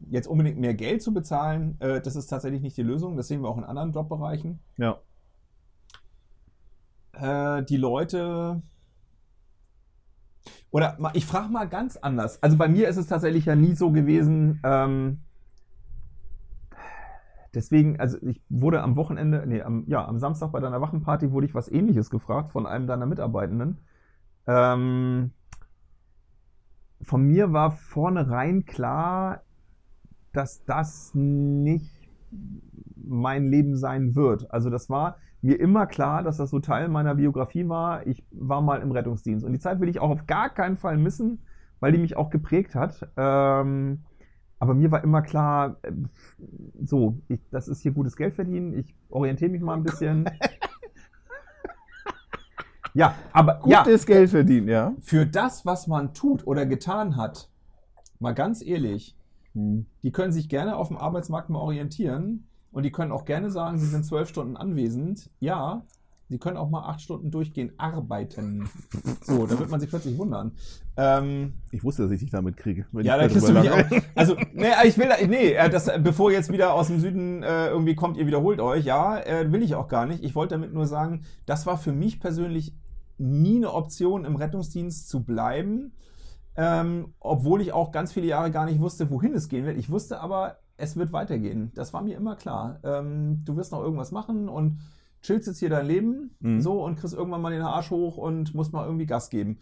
jetzt 0.09 0.27
unbedingt 0.27 0.57
mehr 0.57 0.73
Geld 0.73 1.03
zu 1.03 1.13
bezahlen, 1.13 1.77
äh, 1.79 2.01
das 2.01 2.15
ist 2.15 2.25
tatsächlich 2.25 2.63
nicht 2.63 2.75
die 2.75 2.81
Lösung. 2.81 3.17
Das 3.17 3.27
sehen 3.27 3.43
wir 3.43 3.49
auch 3.49 3.57
in 3.59 3.65
anderen 3.65 3.91
Jobbereichen. 3.91 4.57
ja. 4.77 4.97
Äh, 7.19 7.63
die 7.63 7.77
Leute. 7.77 8.61
Oder 10.69 10.97
ich 11.13 11.25
frage 11.25 11.51
mal 11.51 11.67
ganz 11.67 11.97
anders. 11.97 12.41
Also 12.43 12.57
bei 12.57 12.67
mir 12.67 12.87
ist 12.87 12.97
es 12.97 13.07
tatsächlich 13.07 13.45
ja 13.45 13.55
nie 13.55 13.73
so 13.73 13.91
gewesen. 13.91 14.59
Ähm, 14.63 15.19
deswegen, 17.53 17.99
also 17.99 18.17
ich 18.21 18.41
wurde 18.49 18.81
am 18.81 18.95
Wochenende, 18.95 19.45
nee, 19.47 19.61
am, 19.61 19.85
ja, 19.87 20.05
am 20.05 20.19
Samstag 20.19 20.51
bei 20.51 20.59
deiner 20.59 20.81
Wachenparty 20.81 21.31
wurde 21.31 21.47
ich 21.47 21.55
was 21.55 21.71
ähnliches 21.71 22.09
gefragt 22.09 22.51
von 22.51 22.67
einem 22.67 22.85
deiner 22.85 23.05
Mitarbeitenden. 23.05 23.79
Ähm, 24.45 25.31
von 27.01 27.23
mir 27.23 27.53
war 27.53 27.71
vornherein 27.71 28.65
klar, 28.65 29.41
dass 30.33 30.63
das 30.65 31.11
nicht 31.15 32.09
mein 32.95 33.47
Leben 33.47 33.75
sein 33.75 34.15
wird. 34.15 34.51
Also 34.51 34.69
das 34.69 34.89
war 34.89 35.17
mir 35.41 35.59
immer 35.59 35.85
klar, 35.85 36.23
dass 36.23 36.37
das 36.37 36.49
so 36.49 36.59
Teil 36.59 36.89
meiner 36.89 37.15
Biografie 37.15 37.67
war. 37.67 38.05
Ich 38.07 38.23
war 38.31 38.61
mal 38.61 38.81
im 38.81 38.91
Rettungsdienst. 38.91 39.45
Und 39.45 39.53
die 39.53 39.59
Zeit 39.59 39.79
will 39.79 39.89
ich 39.89 39.99
auch 39.99 40.09
auf 40.09 40.25
gar 40.25 40.49
keinen 40.49 40.77
Fall 40.77 40.97
missen, 40.97 41.39
weil 41.79 41.91
die 41.91 41.99
mich 41.99 42.17
auch 42.17 42.29
geprägt 42.29 42.75
hat. 42.75 43.07
Ähm, 43.15 44.03
aber 44.59 44.73
mir 44.73 44.91
war 44.91 45.03
immer 45.03 45.21
klar, 45.21 45.77
äh, 45.83 45.91
so, 46.83 47.19
ich, 47.27 47.39
das 47.51 47.67
ist 47.67 47.81
hier 47.81 47.91
gutes 47.91 48.15
Geld 48.15 48.33
verdienen. 48.33 48.73
Ich 48.73 48.95
orientiere 49.09 49.51
mich 49.51 49.61
mal 49.61 49.75
ein 49.75 49.83
bisschen. 49.83 50.27
ja, 52.93 53.13
aber 53.31 53.61
ja, 53.65 53.83
Gutes 53.83 54.05
Geld 54.05 54.31
verdienen, 54.31 54.67
ja. 54.67 54.95
Für 54.99 55.27
das, 55.27 55.65
was 55.65 55.87
man 55.87 56.13
tut 56.13 56.47
oder 56.47 56.65
getan 56.65 57.15
hat, 57.15 57.49
mal 58.19 58.33
ganz 58.33 58.63
ehrlich, 58.63 59.15
die 59.53 60.11
können 60.11 60.31
sich 60.31 60.49
gerne 60.49 60.75
auf 60.75 60.89
dem 60.89 60.97
Arbeitsmarkt 60.97 61.49
mal 61.49 61.59
orientieren 61.59 62.47
und 62.71 62.83
die 62.83 62.91
können 62.91 63.11
auch 63.11 63.25
gerne 63.25 63.49
sagen, 63.51 63.77
sie 63.77 63.87
sind 63.87 64.05
zwölf 64.05 64.29
Stunden 64.29 64.57
anwesend. 64.57 65.29
Ja, 65.39 65.83
sie 66.29 66.37
können 66.37 66.57
auch 66.57 66.69
mal 66.69 66.83
acht 66.87 67.01
Stunden 67.01 67.31
durchgehend 67.31 67.73
arbeiten. 67.77 68.69
So, 69.21 69.47
da 69.47 69.57
wird 69.57 69.69
man 69.69 69.79
sich 69.79 69.89
plötzlich 69.89 70.17
wundern. 70.17 70.51
Ähm, 70.97 71.53
Ich 71.71 71.83
wusste, 71.83 72.03
dass 72.03 72.11
ich 72.11 72.19
dich 72.19 72.31
damit 72.31 72.57
kriege. 72.57 72.85
ja, 72.93 73.17
da 73.17 73.27
kriegst 73.27 73.47
du 73.47 73.53
mich 73.53 73.69
auch. 73.71 73.83
Also, 74.15 74.35
nee, 74.53 74.67
ich 74.85 74.97
will, 74.97 75.09
nee, 75.27 75.53
äh, 75.53 75.69
das, 75.69 75.89
bevor 75.99 76.31
jetzt 76.31 76.51
wieder 76.51 76.73
aus 76.73 76.87
dem 76.87 76.99
Süden 76.99 77.43
äh, 77.43 77.67
irgendwie 77.67 77.95
kommt, 77.95 78.17
ihr 78.17 78.27
wiederholt 78.27 78.59
euch, 78.59 78.83
ja, 78.85 79.17
äh, 79.19 79.51
will 79.51 79.61
ich 79.63 79.75
auch 79.75 79.87
gar 79.87 80.05
nicht. 80.05 80.23
Ich 80.23 80.35
wollte 80.35 80.55
damit 80.55 80.73
nur 80.73 80.85
sagen, 80.87 81.23
das 81.45 81.65
war 81.65 81.77
für 81.77 81.93
mich 81.93 82.19
persönlich 82.19 82.73
nie 83.17 83.57
eine 83.57 83.73
Option, 83.73 84.25
im 84.25 84.35
Rettungsdienst 84.35 85.07
zu 85.09 85.23
bleiben. 85.23 85.93
Ähm, 86.59 87.13
obwohl 87.19 87.61
ich 87.61 87.71
auch 87.71 87.91
ganz 87.91 88.11
viele 88.11 88.25
Jahre 88.25 88.49
gar 88.51 88.65
nicht 88.65 88.79
wusste, 88.79 89.09
wohin 89.11 89.33
es 89.33 89.47
gehen 89.47 89.65
wird. 89.65 89.77
Ich 89.77 89.89
wusste 89.91 90.19
aber, 90.19 90.57
es 90.77 90.95
wird 90.95 91.11
weitergehen. 91.11 91.71
Das 91.75 91.93
war 91.93 92.01
mir 92.01 92.15
immer 92.17 92.35
klar. 92.35 92.79
Ähm, 92.83 93.41
du 93.45 93.55
wirst 93.57 93.71
noch 93.71 93.81
irgendwas 93.81 94.11
machen 94.11 94.47
und 94.49 94.79
chillst 95.21 95.47
jetzt 95.47 95.59
hier 95.59 95.69
dein 95.69 95.85
Leben 95.87 96.35
Mhm. 96.39 96.61
so 96.61 96.83
und 96.83 96.97
kriegst 96.97 97.15
irgendwann 97.15 97.41
mal 97.41 97.51
den 97.51 97.61
Arsch 97.63 97.89
hoch 97.91 98.17
und 98.17 98.53
musst 98.53 98.73
mal 98.73 98.85
irgendwie 98.85 99.05
Gas 99.07 99.29
geben. 99.29 99.59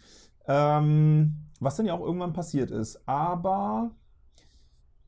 Ähm, 0.47 1.37
was 1.59 1.77
dann 1.77 1.85
ja 1.85 1.93
auch 1.93 2.01
irgendwann 2.05 2.33
passiert 2.33 2.69
ist. 2.71 3.07
Aber 3.07 3.91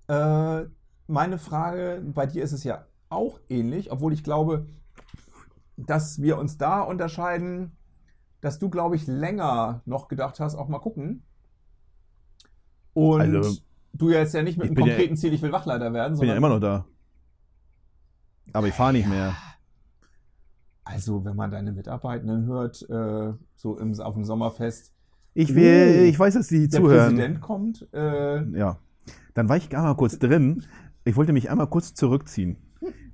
äh, 0.08 0.64
meine 1.08 1.38
Frage, 1.38 2.02
bei 2.14 2.26
dir 2.26 2.44
ist 2.44 2.54
es 2.54 2.64
ja 2.64 2.86
auch 3.10 3.40
ähnlich, 3.50 3.92
obwohl 3.92 4.14
ich 4.14 4.24
glaube, 4.24 4.66
dass 5.78 6.22
wir 6.22 6.38
uns 6.38 6.58
da 6.58 6.82
unterscheiden, 6.82 7.72
dass 8.42 8.60
du, 8.60 8.70
glaube 8.70 8.96
ich, 8.96 9.08
länger 9.08 9.82
noch 9.86 10.08
gedacht 10.08 10.40
hast, 10.40 10.56
auch 10.56 10.68
mal 10.68 10.80
gucken. 10.80 11.24
Und 12.94 13.22
Also, 13.22 13.62
du 13.94 14.10
jetzt 14.12 14.34
ja 14.34 14.44
nicht 14.44 14.58
mit 14.58 14.66
ich 14.66 14.70
einem 14.72 14.76
bin 14.76 14.86
ja- 14.86 14.94
konkreten 14.94 15.18
Ziel, 15.18 15.34
ich 15.34 15.42
will 15.42 15.52
Wachleiter 15.52 15.92
werden, 15.94 16.14
Ich 16.14 16.20
bin 16.20 16.30
ja 16.30 16.36
sondern 16.36 16.38
immer 16.38 16.50
noch 16.50 16.60
da. 16.60 16.86
Aber 18.54 18.68
ich 18.68 18.74
fahre 18.74 18.94
nicht 18.94 19.08
mehr. 19.10 19.36
also 20.84 21.26
wenn 21.26 21.36
man 21.36 21.52
deine 21.52 21.72
Mitarbeitenden 21.74 22.46
hört, 22.46 22.82
äh, 22.90 23.34
so 23.56 23.78
im, 23.78 24.00
auf 24.00 24.14
dem 24.14 24.24
Sommerfest, 24.24 24.94
Ich 25.34 25.54
will, 25.54 26.00
Oh. 26.00 26.04
ich 26.06 26.18
weiß, 26.18 26.34
dass 26.34 26.48
die 26.48 26.68
der 26.68 26.80
zuhören. 26.82 27.10
Präsident 27.16 27.42
kommt, 27.42 27.88
äh, 27.94 28.44
Ja. 28.58 28.80
Dann 29.36 29.50
war 29.50 29.58
ich 29.58 29.76
einmal 29.76 29.96
kurz 29.96 30.18
drin. 30.18 30.64
Ich 31.06 31.16
wollte 31.16 31.32
mich 31.32 31.50
einmal 31.52 31.68
kurz 31.68 31.94
zurückziehen. 31.94 32.58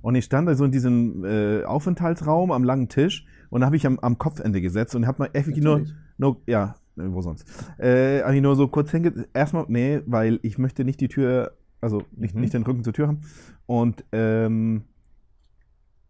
Und 0.00 0.14
ich 0.14 0.24
stand 0.24 0.48
da 0.48 0.54
so 0.54 0.64
in 0.64 0.72
diesem 0.72 1.24
äh, 1.24 1.64
Aufenthaltsraum 1.64 2.50
am 2.52 2.64
langen 2.64 2.88
Tisch 2.88 3.26
und 3.50 3.60
da 3.60 3.66
habe 3.66 3.76
ich 3.76 3.86
am, 3.86 3.98
am 3.98 4.16
Kopfende 4.18 4.60
gesetzt 4.62 4.94
und 4.94 5.06
habe 5.06 5.18
mal 5.24 5.30
effektiv 5.34 5.62
nur, 5.64 5.84
nur, 6.16 6.40
ja, 6.46 6.76
wo 6.96 7.20
sonst? 7.22 7.46
Äh, 7.78 8.22
habe 8.22 8.36
ich 8.36 8.42
nur 8.42 8.56
so 8.56 8.68
kurz 8.68 8.90
hinge... 8.90 9.26
Erstmal, 9.34 9.64
nee, 9.68 10.00
weil 10.06 10.38
ich 10.42 10.58
möchte 10.58 10.84
nicht 10.84 11.00
die 11.00 11.08
Tür, 11.08 11.56
also 11.80 12.02
nicht, 12.12 12.34
Mhm. 12.34 12.40
nicht 12.40 12.54
den 12.54 12.62
Rücken 12.62 12.84
zur 12.84 12.92
Tür 12.92 13.08
haben. 13.08 13.20
Und 13.66 14.04
ähm, 14.12 14.84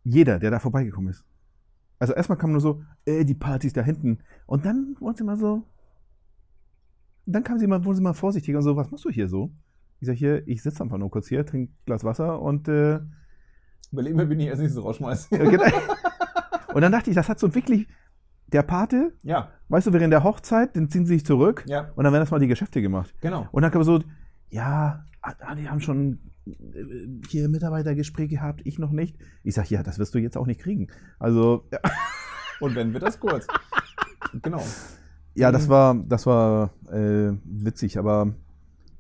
jeder, 0.03 0.39
der 0.39 0.51
da 0.51 0.59
vorbeigekommen 0.59 1.11
ist. 1.11 1.25
Also 1.99 2.13
erstmal 2.13 2.37
kam 2.39 2.53
nur 2.53 2.61
so, 2.61 2.83
äh, 3.07 3.25
die 3.25 3.35
Partys 3.35 3.73
da 3.73 3.83
hinten. 3.83 4.19
Und 4.47 4.65
dann 4.67 4.97
wurde 5.01 5.19
sie 5.19 5.25
mal 5.25 5.37
so, 5.39 5.63
dann 7.27 7.43
kam 7.43 7.59
sie 7.59 7.67
mal, 7.67 7.85
wurden 7.85 7.97
sie 7.97 8.03
mal 8.03 8.13
vorsichtiger 8.13 8.59
und 8.59 8.65
so, 8.65 8.77
was 8.77 8.91
machst 8.91 9.05
du 9.05 9.11
hier 9.11 9.29
so? 9.29 9.51
Ich 10.01 10.07
sag 10.09 10.17
hier, 10.17 10.47
ich 10.47 10.63
sitze 10.63 10.83
einfach 10.83 10.99
nur 10.99 11.11
kurz 11.11 11.29
hier, 11.29 11.47
trinke 11.47 11.73
ein 11.73 11.77
Glas 11.87 12.05
Wasser 12.05 12.43
und 12.43 12.69
äh, 12.69 13.01
überleg 13.93 14.15
mir, 14.15 14.27
bin 14.27 14.41
ich 14.41 14.51
als 14.51 14.59
nächstes 14.61 14.83
rausschmeiße. 14.85 15.35
ja, 15.35 15.49
genau. 15.51 15.65
und 16.75 16.83
dann 16.83 16.93
dachte 16.93 17.09
ich, 17.09 17.17
das 17.17 17.29
hat 17.29 17.39
so 17.39 17.55
wirklich 17.55 17.87
der 18.49 18.63
Pate, 18.63 19.13
ja, 19.23 19.49
weißt 19.69 19.87
du, 19.89 19.93
während 19.93 20.13
der 20.13 20.23
Hochzeit, 20.25 20.77
dann 20.77 20.89
ziehen 20.89 21.07
sie 21.07 21.15
sich 21.15 21.27
zurück 21.27 21.65
ja, 21.67 21.91
und 21.97 22.05
dann 22.05 22.13
werden 22.13 22.23
erstmal 22.23 22.41
die 22.41 22.47
Geschäfte 22.49 22.81
gemacht. 22.83 23.15
genau. 23.21 23.49
Und 23.53 23.63
dann 23.63 23.71
kam 23.71 23.83
so, 23.83 24.01
ja, 24.51 25.05
die 25.57 25.69
haben 25.69 25.81
schon 25.81 26.19
äh, 26.47 26.53
hier 27.29 27.49
Mitarbeitergespräche 27.49 28.29
gehabt, 28.37 28.61
ich 28.65 28.79
noch 28.79 28.91
nicht. 28.93 29.17
Ich 29.43 29.55
sag, 29.55 29.71
ja, 29.71 29.83
das 29.83 29.99
wirst 29.99 30.15
du 30.15 30.19
jetzt 30.19 30.37
auch 30.37 30.47
nicht 30.47 30.61
kriegen. 30.61 30.89
Also, 31.19 31.65
ja, 31.73 31.79
Und 32.61 32.75
wenn 32.77 32.93
wird 32.93 33.03
das 33.03 33.19
kurz. 33.19 33.47
genau. 34.43 34.63
ja 35.35 35.51
das 35.51 35.67
Mhm. 35.67 35.71
war, 35.71 35.95
das 36.07 36.27
war 36.27 36.71
äh, 36.93 37.33
witzig, 37.45 37.99
aber 37.99 38.33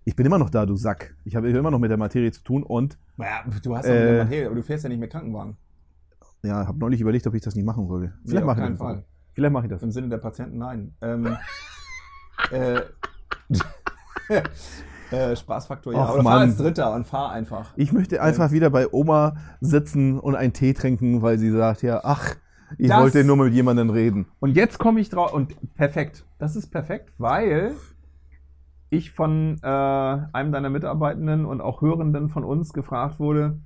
ich 0.04 0.16
bin 0.16 0.26
immer 0.26 0.38
noch 0.38 0.50
da, 0.50 0.66
du 0.66 0.74
Sack. 0.76 1.16
Ich 1.24 1.36
habe 1.36 1.48
immer 1.50 1.70
noch 1.70 1.78
mit 1.78 1.90
der 1.90 1.96
Materie 1.98 2.32
zu 2.32 2.42
tun 2.42 2.62
und 2.62 2.98
Naja, 3.16 3.44
du 3.62 3.76
hast 3.76 3.86
ja 3.86 3.92
mit 3.94 4.02
der 4.02 4.14
Äh, 4.20 4.24
Materie, 4.24 4.46
aber 4.46 4.54
du 4.56 4.62
fährst 4.62 4.82
ja 4.84 4.88
nicht 4.90 4.98
mehr 4.98 5.08
Krankenwagen. 5.08 5.56
ja, 6.42 6.66
habe 6.66 6.78
neulich 6.78 7.00
überlegt, 7.00 7.26
ob 7.26 7.34
ich 7.34 7.42
das 7.42 7.54
nicht 7.54 7.64
machen 7.64 7.86
soll. 7.86 8.06
Nee, 8.06 8.12
Vielleicht 8.30 8.42
auf 8.42 8.46
mache 8.48 8.58
ich 8.58 8.64
keinen 8.64 8.72
das. 8.72 8.80
Fall. 8.80 9.04
Vielleicht 9.34 9.52
mache 9.52 9.66
ich 9.66 9.70
das. 9.70 9.82
Im 9.82 9.90
Sinne 9.90 10.08
der 10.08 10.18
Patienten, 10.18 10.58
nein. 10.58 10.94
Ähm, 11.02 11.36
äh, 12.52 12.80
äh, 15.10 15.36
Spaßfaktor, 15.36 15.92
ja. 15.92 16.04
Och, 16.04 16.14
Oder 16.14 16.22
fahr 16.22 16.32
Mann. 16.38 16.42
als 16.48 16.56
Dritter 16.56 16.94
und 16.94 17.06
fahr 17.06 17.32
einfach. 17.32 17.72
Ich 17.76 17.92
möchte 17.92 18.22
einfach 18.22 18.50
wieder 18.52 18.70
bei 18.70 18.88
Oma 18.92 19.36
sitzen 19.60 20.18
und 20.18 20.34
einen 20.36 20.52
Tee 20.52 20.72
trinken, 20.72 21.22
weil 21.22 21.38
sie 21.38 21.50
sagt, 21.50 21.82
ja, 21.82 22.00
ach, 22.04 22.34
ich 22.78 22.88
Das- 22.88 23.00
wollte 23.00 23.24
nur 23.24 23.36
mit 23.36 23.52
jemandem 23.52 23.90
reden. 23.90 24.26
Und 24.40 24.56
jetzt 24.56 24.78
komme 24.78 25.00
ich 25.00 25.10
drauf. 25.10 25.32
Und 25.32 25.54
perfekt. 25.74 26.24
Das 26.38 26.56
ist 26.56 26.68
perfekt, 26.70 27.12
weil 27.18 27.74
ich 28.90 29.10
von 29.12 29.58
äh, 29.62 29.66
einem 29.66 30.52
deiner 30.52 30.70
Mitarbeitenden 30.70 31.46
und 31.46 31.60
auch 31.60 31.80
Hörenden 31.82 32.28
von 32.28 32.44
uns 32.44 32.72
gefragt 32.72 33.18
wurde, 33.18 33.58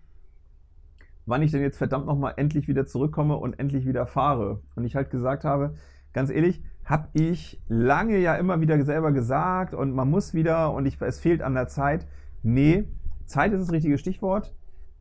wann 1.29 1.43
ich 1.43 1.51
denn 1.51 1.61
jetzt 1.61 1.77
verdammt 1.77 2.07
nochmal 2.07 2.35
endlich 2.37 2.69
wieder 2.69 2.87
zurückkomme 2.87 3.37
und 3.37 3.59
endlich 3.59 3.87
wieder 3.87 4.07
fahre. 4.07 4.63
Und 4.75 4.85
ich 4.85 4.97
halt 4.97 5.11
gesagt 5.11 5.45
habe, 5.45 5.75
ganz 6.15 6.31
ehrlich, 6.31 6.63
habe 6.87 7.09
ich 7.13 7.63
lange 7.69 8.19
ja 8.19 8.35
immer 8.37 8.63
wieder 8.63 8.83
selber 8.83 9.13
gesagt 9.13 9.75
und 9.75 9.93
man 9.93 10.09
muss 10.09 10.33
wieder 10.33 10.73
und 10.73 10.87
ich, 10.87 11.01
es 11.03 11.21
fehlt 11.21 11.43
an 11.43 11.53
der 11.53 11.69
Zeit. 11.69 12.07
Nee, 12.43 12.89
Zeit 13.27 13.53
ist 13.53 13.61
das 13.61 13.73
richtige 13.73 13.99
Stichwort. 13.99 14.57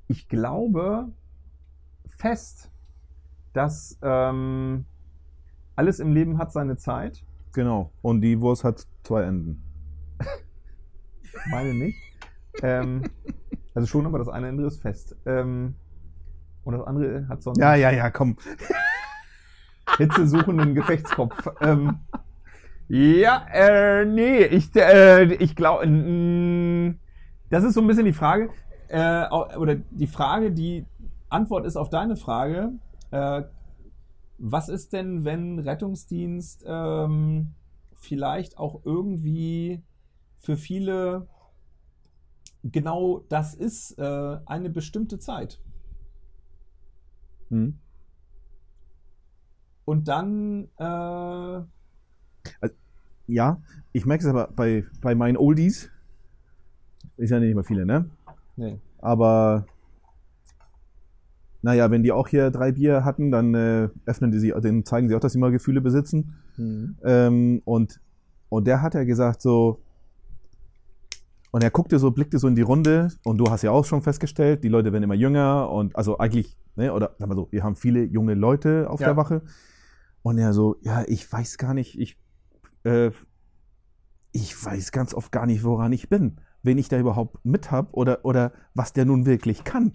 Ich 0.07 0.27
glaube 0.27 1.07
fest, 2.07 2.71
dass 3.53 3.97
ähm, 4.01 4.83
alles 5.77 6.01
im 6.01 6.11
Leben 6.11 6.37
hat 6.37 6.51
seine 6.51 6.75
Zeit. 6.75 7.23
Genau. 7.53 7.91
Und 8.01 8.19
die 8.19 8.41
Wurst 8.41 8.65
hat 8.65 8.85
zwei 9.03 9.23
Enden. 9.23 9.63
Meine 11.51 11.73
nicht. 11.73 11.97
ähm, 12.61 13.03
also 13.73 13.87
schon, 13.87 14.05
aber 14.05 14.17
das 14.17 14.27
eine 14.27 14.49
Ende 14.49 14.65
ist 14.65 14.81
fest. 14.81 15.15
Ähm, 15.25 15.75
und 16.67 16.77
das 16.77 16.85
andere 16.85 17.27
hat 17.29 17.41
so 17.41 17.51
einen 17.51 17.61
Ja, 17.61 17.75
ja, 17.75 17.91
ja, 17.91 18.09
komm. 18.09 18.35
hitzesuchenden 19.97 20.75
Gefechtskopf. 20.75 21.47
ähm, 21.61 21.99
ja, 22.89 23.45
äh, 23.53 24.05
nee, 24.05 24.43
ich, 24.43 24.75
äh, 24.75 25.33
ich 25.35 25.55
glaube, 25.55 25.85
das 27.49 27.63
ist 27.63 27.73
so 27.73 27.81
ein 27.81 27.87
bisschen 27.87 28.05
die 28.05 28.13
Frage, 28.13 28.49
Äh, 28.89 29.27
oder 29.29 29.75
die 29.75 30.07
Frage, 30.07 30.51
die 30.51 30.85
Antwort 31.29 31.65
ist 31.65 31.75
auf 31.77 31.89
deine 31.89 32.15
Frage. 32.15 32.73
Äh, 33.11 33.43
was 34.37 34.69
ist 34.69 34.93
denn, 34.93 35.25
wenn 35.25 35.59
Rettungsdienst 35.59 36.63
ähm, 36.67 37.53
vielleicht 37.93 38.57
auch 38.57 38.81
irgendwie 38.85 39.81
für 40.37 40.55
viele 40.57 41.27
genau 42.63 43.23
das 43.29 43.55
ist, 43.55 43.97
äh, 43.97 44.37
eine 44.45 44.69
bestimmte 44.69 45.19
Zeit? 45.19 45.59
Hm. 47.49 47.77
Und 49.85 50.07
dann, 50.07 50.67
äh, 50.77 51.61
Ja, 53.27 53.61
ich 53.93 54.05
merke 54.05 54.23
es 54.23 54.29
aber 54.29 54.49
bei, 54.55 54.85
bei 55.01 55.15
meinen 55.15 55.37
Oldies, 55.37 55.89
ist 57.17 57.29
ja 57.29 57.39
nicht 57.39 57.55
mehr 57.55 57.63
viele, 57.63 57.85
ne? 57.85 58.09
nee. 58.55 58.79
Aber 58.99 59.65
naja, 61.61 61.91
wenn 61.91 62.03
die 62.03 62.11
auch 62.11 62.27
hier 62.27 62.51
drei 62.51 62.71
Bier 62.71 63.03
hatten, 63.03 63.31
dann 63.31 63.53
äh, 63.53 63.89
öffnen 64.05 64.31
die 64.31 64.39
sie, 64.39 64.53
dann 64.61 64.85
zeigen 64.85 65.09
sie 65.09 65.15
auch, 65.15 65.19
dass 65.19 65.33
sie 65.33 65.39
mal 65.39 65.51
Gefühle 65.51 65.81
besitzen. 65.81 66.35
Ähm, 67.03 67.61
und, 67.65 67.99
und 68.49 68.67
der 68.67 68.81
hat 68.81 68.93
ja 68.93 69.03
gesagt 69.03 69.41
so, 69.41 69.81
und 71.51 71.63
er 71.63 71.71
guckte 71.71 71.97
so, 71.99 72.11
blickte 72.11 72.39
so 72.39 72.47
in 72.47 72.55
die 72.55 72.61
Runde 72.61 73.09
und 73.23 73.37
du 73.37 73.45
hast 73.49 73.61
ja 73.63 73.71
auch 73.71 73.85
schon 73.85 74.01
festgestellt, 74.01 74.63
die 74.63 74.69
Leute 74.69 74.91
werden 74.91 75.03
immer 75.03 75.15
jünger 75.15 75.69
und 75.69 75.95
also 75.95 76.17
eigentlich, 76.17 76.57
ne, 76.75 76.93
oder 76.93 77.15
sag 77.19 77.27
mal 77.29 77.35
so, 77.35 77.47
wir 77.51 77.63
haben 77.63 77.75
viele 77.75 78.03
junge 78.03 78.33
Leute 78.33 78.89
auf 78.89 78.99
Ja. 78.99 79.07
der 79.07 79.17
Wache. 79.17 79.41
Und 80.23 80.37
er 80.37 80.53
so, 80.53 80.75
ja, 80.81 81.03
ich 81.07 81.31
weiß 81.31 81.57
gar 81.57 81.73
nicht, 81.73 81.97
ich, 81.99 82.19
äh, 82.83 83.11
ich 84.31 84.63
weiß 84.63 84.91
ganz 84.91 85.13
oft 85.13 85.31
gar 85.31 85.45
nicht, 85.45 85.63
woran 85.63 85.93
ich 85.93 86.09
bin, 86.09 86.37
wen 86.63 86.77
ich 86.77 86.89
da 86.89 86.99
überhaupt 86.99 87.43
mit 87.45 87.71
hab 87.71 87.93
oder, 87.93 88.25
oder 88.25 88.51
was 88.73 88.93
der 88.93 89.05
nun 89.05 89.25
wirklich 89.25 89.63
kann. 89.63 89.93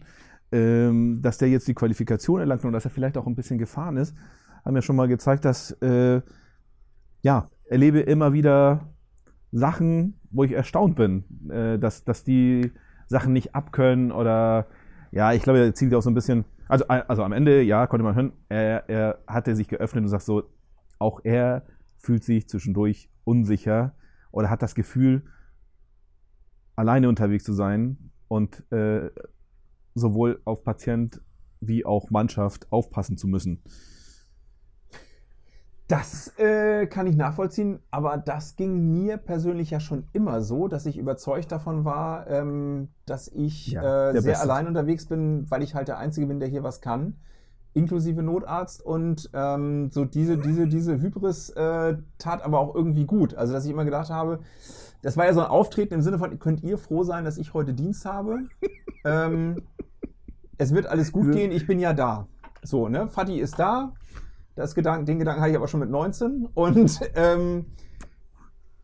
ähm, 0.54 1.22
dass 1.22 1.38
der 1.38 1.48
jetzt 1.48 1.66
die 1.66 1.72
Qualifikation 1.74 2.40
erlangt 2.40 2.62
und 2.64 2.72
dass 2.72 2.84
er 2.84 2.90
vielleicht 2.90 3.16
auch 3.16 3.26
ein 3.26 3.34
bisschen 3.34 3.56
gefahren 3.58 3.96
ist, 3.96 4.14
haben 4.66 4.74
ja 4.76 4.82
schon 4.82 4.96
mal 4.96 5.08
gezeigt, 5.08 5.46
dass 5.46 5.70
äh, 5.80 6.20
ja, 7.22 7.50
erlebe 7.64 8.00
immer 8.00 8.34
wieder 8.34 8.91
Sachen, 9.52 10.18
wo 10.30 10.44
ich 10.44 10.52
erstaunt 10.52 10.96
bin, 10.96 11.24
äh, 11.50 11.78
dass, 11.78 12.04
dass 12.04 12.24
die 12.24 12.72
Sachen 13.06 13.32
nicht 13.32 13.54
abkönnen 13.54 14.10
oder 14.10 14.66
ja, 15.12 15.32
ich 15.34 15.42
glaube, 15.42 15.60
er 15.60 15.74
zielt 15.74 15.94
auch 15.94 16.00
so 16.00 16.10
ein 16.10 16.14
bisschen, 16.14 16.46
also, 16.68 16.86
also 16.88 17.22
am 17.22 17.32
Ende, 17.32 17.60
ja, 17.62 17.86
konnte 17.86 18.02
man 18.02 18.14
hören, 18.14 18.32
er, 18.48 18.88
er 18.88 19.18
hatte 19.26 19.54
sich 19.54 19.68
geöffnet 19.68 20.04
und 20.04 20.08
sagt 20.08 20.24
so, 20.24 20.44
auch 20.98 21.20
er 21.22 21.64
fühlt 21.98 22.24
sich 22.24 22.48
zwischendurch 22.48 23.10
unsicher 23.24 23.94
oder 24.30 24.48
hat 24.48 24.62
das 24.62 24.74
Gefühl, 24.74 25.22
alleine 26.74 27.10
unterwegs 27.10 27.44
zu 27.44 27.52
sein 27.52 28.10
und 28.28 28.64
äh, 28.72 29.10
sowohl 29.94 30.40
auf 30.44 30.64
Patient 30.64 31.20
wie 31.60 31.84
auch 31.84 32.10
Mannschaft 32.10 32.72
aufpassen 32.72 33.18
zu 33.18 33.28
müssen. 33.28 33.62
Das 35.88 36.32
äh, 36.38 36.86
kann 36.86 37.06
ich 37.06 37.16
nachvollziehen, 37.16 37.80
aber 37.90 38.16
das 38.16 38.56
ging 38.56 38.92
mir 38.92 39.18
persönlich 39.18 39.70
ja 39.70 39.78
schon 39.80 40.04
immer 40.12 40.40
so, 40.40 40.68
dass 40.68 40.86
ich 40.86 40.96
überzeugt 40.96 41.52
davon 41.52 41.84
war, 41.84 42.26
ähm, 42.28 42.88
dass 43.04 43.28
ich 43.28 43.72
Ja, 43.72 43.82
äh, 44.10 44.12
sehr 44.12 44.22
Beste. 44.22 44.42
allein 44.44 44.66
unterwegs 44.68 45.06
bin, 45.06 45.50
weil 45.50 45.62
ich 45.62 45.74
halt 45.74 45.88
der 45.88 45.98
Einzige 45.98 46.26
bin, 46.26 46.40
der 46.40 46.48
hier 46.48 46.62
was 46.62 46.80
kann, 46.80 47.16
inklusive 47.74 48.22
Notarzt 48.22 48.80
und 48.84 49.28
ähm, 49.34 49.90
so 49.90 50.04
diese, 50.06 50.38
diese, 50.38 50.66
diese 50.66 50.98
Hybris 51.00 51.50
äh, 51.50 51.96
tat 52.16 52.42
aber 52.42 52.58
auch 52.60 52.74
irgendwie 52.74 53.04
gut. 53.04 53.34
Also, 53.34 53.52
dass 53.52 53.64
ich 53.66 53.70
immer 53.70 53.84
gedacht 53.84 54.08
habe, 54.08 54.40
das 55.02 55.16
war 55.18 55.26
ja 55.26 55.34
so 55.34 55.40
ein 55.40 55.46
Auftreten 55.46 55.94
im 55.94 56.02
Sinne 56.02 56.18
von, 56.18 56.38
könnt 56.38 56.62
ihr 56.62 56.78
froh 56.78 57.02
sein, 57.02 57.24
dass 57.24 57.36
ich 57.38 57.52
heute 57.54 57.74
Dienst 57.74 58.06
habe? 58.06 58.44
ähm, 59.04 59.62
es 60.58 60.72
wird 60.74 60.86
alles 60.86 61.12
gut 61.12 61.26
Ja. 61.26 61.32
gehen, 61.32 61.50
ich 61.52 61.66
bin 61.66 61.78
ja 61.78 61.92
da. 61.92 62.28
So, 62.62 62.88
ne? 62.88 63.08
Fatih 63.08 63.40
ist 63.40 63.58
da. 63.58 63.92
Das 64.54 64.74
Gedanken, 64.74 65.06
den 65.06 65.18
Gedanken 65.18 65.40
hatte 65.40 65.50
ich 65.50 65.56
aber 65.56 65.68
schon 65.68 65.80
mit 65.80 65.90
19. 65.90 66.46
Und 66.54 67.00
ähm, 67.14 67.66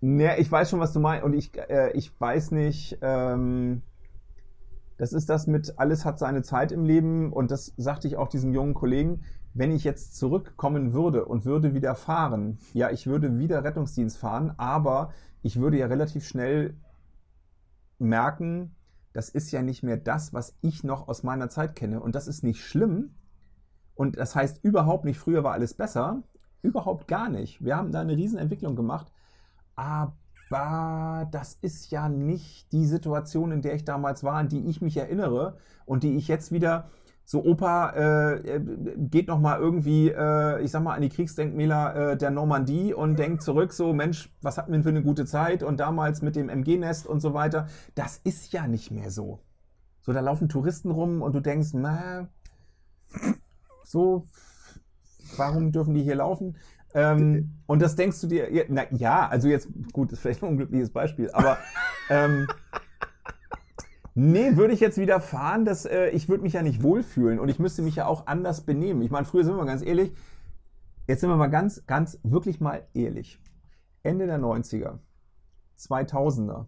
ne, 0.00 0.38
ich 0.38 0.50
weiß 0.50 0.70
schon, 0.70 0.80
was 0.80 0.92
du 0.92 1.00
meinst. 1.00 1.24
Und 1.24 1.34
ich, 1.34 1.56
äh, 1.56 1.92
ich 1.92 2.18
weiß 2.18 2.52
nicht, 2.52 2.98
ähm, 3.02 3.82
das 4.96 5.12
ist 5.12 5.28
das 5.28 5.46
mit, 5.46 5.78
alles 5.78 6.04
hat 6.04 6.18
seine 6.18 6.42
Zeit 6.42 6.72
im 6.72 6.84
Leben. 6.84 7.32
Und 7.32 7.50
das 7.50 7.74
sagte 7.76 8.08
ich 8.08 8.16
auch 8.16 8.28
diesem 8.28 8.52
jungen 8.52 8.74
Kollegen. 8.74 9.22
Wenn 9.54 9.72
ich 9.72 9.84
jetzt 9.84 10.16
zurückkommen 10.16 10.92
würde 10.92 11.24
und 11.24 11.44
würde 11.44 11.74
wieder 11.74 11.94
fahren, 11.94 12.58
ja, 12.74 12.90
ich 12.90 13.06
würde 13.06 13.38
wieder 13.38 13.64
Rettungsdienst 13.64 14.16
fahren, 14.16 14.54
aber 14.56 15.10
ich 15.42 15.58
würde 15.58 15.78
ja 15.78 15.86
relativ 15.86 16.26
schnell 16.26 16.74
merken, 17.98 18.74
das 19.12 19.28
ist 19.30 19.50
ja 19.50 19.62
nicht 19.62 19.82
mehr 19.82 19.96
das, 19.96 20.32
was 20.32 20.56
ich 20.60 20.84
noch 20.84 21.08
aus 21.08 21.22
meiner 21.22 21.48
Zeit 21.48 21.74
kenne. 21.74 22.00
Und 22.00 22.14
das 22.14 22.28
ist 22.28 22.44
nicht 22.44 22.62
schlimm. 22.62 23.14
Und 23.98 24.16
das 24.16 24.36
heißt 24.36 24.60
überhaupt 24.62 25.04
nicht, 25.04 25.18
früher 25.18 25.42
war 25.42 25.54
alles 25.54 25.74
besser. 25.74 26.22
Überhaupt 26.62 27.08
gar 27.08 27.28
nicht. 27.28 27.64
Wir 27.64 27.76
haben 27.76 27.90
da 27.90 28.00
eine 28.00 28.16
Riesenentwicklung 28.16 28.76
gemacht. 28.76 29.10
Aber 29.74 31.28
das 31.32 31.58
ist 31.62 31.90
ja 31.90 32.08
nicht 32.08 32.70
die 32.70 32.86
Situation, 32.86 33.50
in 33.50 33.60
der 33.60 33.74
ich 33.74 33.84
damals 33.84 34.22
war, 34.22 34.34
an 34.34 34.48
die 34.48 34.66
ich 34.66 34.80
mich 34.80 34.96
erinnere 34.96 35.56
und 35.84 36.04
die 36.04 36.14
ich 36.14 36.28
jetzt 36.28 36.52
wieder 36.52 36.90
so 37.24 37.44
Opa 37.44 37.90
äh, 37.90 38.34
äh, 38.36 38.60
geht 38.98 39.26
noch 39.26 39.40
mal 39.40 39.58
irgendwie, 39.58 40.10
äh, 40.10 40.62
ich 40.62 40.70
sag 40.70 40.84
mal, 40.84 40.94
an 40.94 41.02
die 41.02 41.08
Kriegsdenkmäler 41.08 42.12
äh, 42.12 42.16
der 42.16 42.30
Normandie 42.30 42.94
und 42.94 43.18
denkt 43.18 43.42
zurück, 43.42 43.72
so 43.72 43.92
Mensch, 43.92 44.32
was 44.42 44.58
hatten 44.58 44.72
wir 44.72 44.82
für 44.84 44.90
eine 44.90 45.02
gute 45.02 45.26
Zeit 45.26 45.64
und 45.64 45.80
damals 45.80 46.22
mit 46.22 46.36
dem 46.36 46.48
MG-Nest 46.48 47.08
und 47.08 47.18
so 47.18 47.34
weiter. 47.34 47.66
Das 47.96 48.18
ist 48.22 48.52
ja 48.52 48.68
nicht 48.68 48.92
mehr 48.92 49.10
so. 49.10 49.40
So, 50.02 50.12
da 50.12 50.20
laufen 50.20 50.48
Touristen 50.48 50.92
rum 50.92 51.20
und 51.20 51.34
du 51.34 51.40
denkst, 51.40 51.70
na, 51.74 52.28
so, 53.88 54.26
warum 55.38 55.72
dürfen 55.72 55.94
die 55.94 56.02
hier 56.02 56.16
laufen? 56.16 56.56
Ähm, 56.94 57.54
und 57.66 57.80
das 57.80 57.96
denkst 57.96 58.20
du 58.20 58.26
dir, 58.26 58.52
ja, 58.52 58.64
na 58.68 58.84
ja, 58.92 59.26
also 59.28 59.48
jetzt, 59.48 59.68
gut, 59.92 60.12
das 60.12 60.18
ist 60.18 60.22
vielleicht 60.22 60.42
ein 60.42 60.50
unglückliches 60.50 60.90
Beispiel, 60.90 61.30
aber 61.32 61.58
ähm, 62.10 62.46
nee, 64.14 64.56
würde 64.56 64.74
ich 64.74 64.80
jetzt 64.80 64.98
wieder 64.98 65.20
fahren, 65.20 65.64
dass, 65.64 65.86
äh, 65.86 66.08
ich 66.10 66.28
würde 66.28 66.42
mich 66.42 66.52
ja 66.52 66.62
nicht 66.62 66.82
wohlfühlen 66.82 67.40
und 67.40 67.48
ich 67.48 67.58
müsste 67.58 67.82
mich 67.82 67.96
ja 67.96 68.06
auch 68.06 68.26
anders 68.26 68.62
benehmen. 68.62 69.00
Ich 69.02 69.10
meine, 69.10 69.24
früher 69.26 69.44
sind 69.44 69.54
wir 69.54 69.58
mal 69.58 69.66
ganz 69.66 69.82
ehrlich, 69.82 70.12
jetzt 71.06 71.20
sind 71.20 71.30
wir 71.30 71.36
mal 71.36 71.48
ganz, 71.48 71.86
ganz, 71.86 72.18
wirklich 72.22 72.60
mal 72.60 72.86
ehrlich. 72.92 73.40
Ende 74.02 74.26
der 74.26 74.38
90er, 74.38 74.98
2000er 75.78 76.66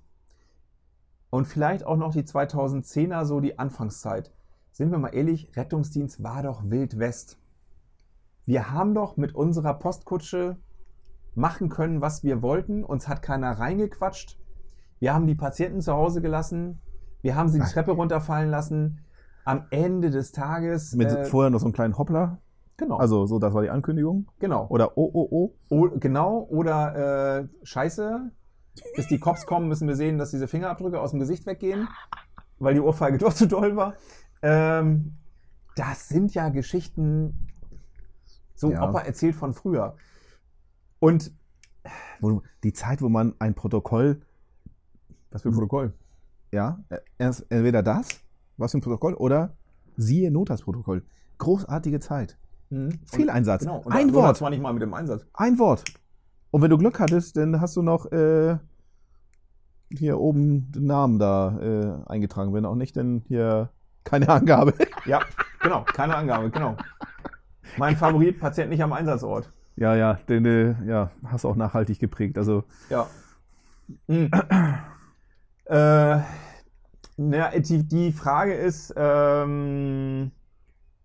und 1.29 1.47
vielleicht 1.47 1.85
auch 1.85 1.97
noch 1.97 2.13
die 2.13 2.23
2010er, 2.23 3.25
so 3.27 3.41
die 3.41 3.59
Anfangszeit. 3.59 4.33
Sind 4.81 4.93
wir 4.93 4.99
mal 4.99 5.15
ehrlich, 5.15 5.55
Rettungsdienst 5.57 6.23
war 6.23 6.43
doch 6.43 6.63
Wild 6.65 6.99
West. 6.99 7.39
Wir 8.47 8.71
haben 8.71 8.95
doch 8.95 9.19
mit 9.19 9.35
unserer 9.35 9.75
Postkutsche 9.75 10.57
machen 11.35 11.69
können, 11.69 12.01
was 12.01 12.25
wir 12.25 12.41
wollten. 12.41 12.83
Uns 12.83 13.07
hat 13.07 13.21
keiner 13.21 13.51
reingequatscht. 13.51 14.39
Wir 14.99 15.13
haben 15.13 15.27
die 15.27 15.35
Patienten 15.35 15.83
zu 15.83 15.93
Hause 15.93 16.23
gelassen. 16.23 16.81
Wir 17.21 17.37
haben 17.37 17.51
sie 17.51 17.61
die 17.61 17.67
Treppe 17.67 17.91
runterfallen 17.91 18.49
lassen. 18.49 19.05
Am 19.45 19.67
Ende 19.71 20.09
des 20.09 20.33
Tages. 20.33 20.95
Mit 20.95 21.11
äh, 21.11 21.25
vorher 21.27 21.51
noch 21.51 21.61
so 21.61 21.67
einem 21.67 21.75
kleinen 21.75 21.99
Hoppler. 21.99 22.39
genau. 22.79 22.97
Also, 22.97 23.27
so, 23.27 23.39
das 23.39 23.53
war 23.53 23.61
die 23.61 23.69
Ankündigung. 23.69 24.29
genau. 24.39 24.67
Oder 24.71 24.97
oh, 24.97 25.11
oh, 25.13 25.29
oh. 25.31 25.55
O, 25.69 25.91
genau. 25.99 26.47
Oder 26.49 27.41
äh, 27.41 27.49
Scheiße. 27.65 28.31
Bis 28.97 29.09
die 29.09 29.21
Cops 29.21 29.45
kommen, 29.45 29.69
müssen 29.69 29.89
wir 29.89 29.97
sehen, 29.97 30.17
dass 30.17 30.31
diese 30.31 30.49
Fingerabdrücke 30.49 30.99
aus 30.99 31.11
dem 31.11 31.21
Gesicht 31.21 31.45
weggehen, 31.45 31.87
weil 32.59 32.73
die 32.73 32.81
Ohrfeige 32.81 33.19
doch 33.19 33.35
zu 33.35 33.47
doll 33.47 33.77
war. 33.77 33.93
Ähm, 34.43 35.17
das 35.77 36.09
sind 36.09 36.35
ja 36.35 36.49
Geschichten, 36.49 37.49
so 38.55 38.71
Ja. 38.71 38.89
Opa 38.89 39.01
erzählt 39.01 39.35
von 39.35 39.55
früher. 39.55 39.97
Und 40.99 41.33
Wo, 42.21 42.43
die 42.63 42.73
Zeit, 42.73 43.01
wo 43.01 43.09
man 43.09 43.35
ein 43.39 43.55
Protokoll, 43.55 44.21
was 45.31 45.43
für 45.43 45.49
ein 45.49 45.55
Protokoll? 45.55 45.95
ja, 46.53 46.83
äh, 46.91 46.99
entweder 47.19 47.83
das, 47.83 48.09
was 48.57 48.73
für 48.73 48.79
ein 48.79 48.83
Protokoll, 48.83 49.15
oder 49.15 49.57
siehe 49.97 50.31
Notarztprotokoll. 50.31 51.05
Großartige 51.39 52.01
Zeit. 52.01 52.37
Mhm. 52.71 53.01
Fehleinsatz. 53.07 53.63
Genau. 53.63 53.79
Und 53.79 53.93
ein 53.93 54.13
Wort. 54.13 54.37
zwar 54.37 54.51
nicht 54.51 54.61
mal 54.63 54.73
mit 54.73 54.83
dem 54.83 54.93
Einsatz. 54.95 55.25
Ein 55.33 55.59
Wort. 55.59 55.85
Und 56.51 56.63
wenn 56.63 56.71
du 56.71 56.79
Glück 56.79 56.99
hattest, 57.01 57.37
dann 57.37 57.61
hast 57.61 57.77
du 57.77 57.83
noch 57.83 58.11
äh, 58.13 58.59
hier 59.93 60.19
oben 60.21 60.71
den 60.73 60.85
Namen 60.87 61.19
da 61.19 61.59
äh, 61.61 62.11
eingetragen. 62.11 62.53
Wenn 62.53 62.65
auch 62.67 62.75
nicht, 62.75 62.97
dann 62.97 63.23
hier 63.27 63.71
keine 64.05 64.29
Angabe. 64.29 64.75
Ja, 65.07 65.21
genau. 65.61 65.85
Keine 65.85 66.15
Angabe, 66.17 66.51
genau. 66.51 66.77
Mein 67.79 67.97
Favorit, 67.97 68.39
Patient 68.41 68.71
nicht 68.71 68.83
am 68.83 68.93
Einsatzort. 68.93 69.51
ja, 69.77 69.95
ja, 69.95 70.15
den 70.29 70.45
äh, 70.45 70.75
ja, 70.87 71.11
hast 71.25 71.45
du 71.45 71.49
auch 71.49 71.57
nachhaltig 71.57 71.99
geprägt. 71.99 72.37
Also, 72.39 72.65
Ja. 72.91 73.07
Mhm. 74.07 74.31
äh, 75.67 76.19
na, 77.17 77.51
die, 77.59 77.87
die 77.87 78.13
Frage 78.13 78.55
ist, 78.55 78.93
ähm, 78.97 80.31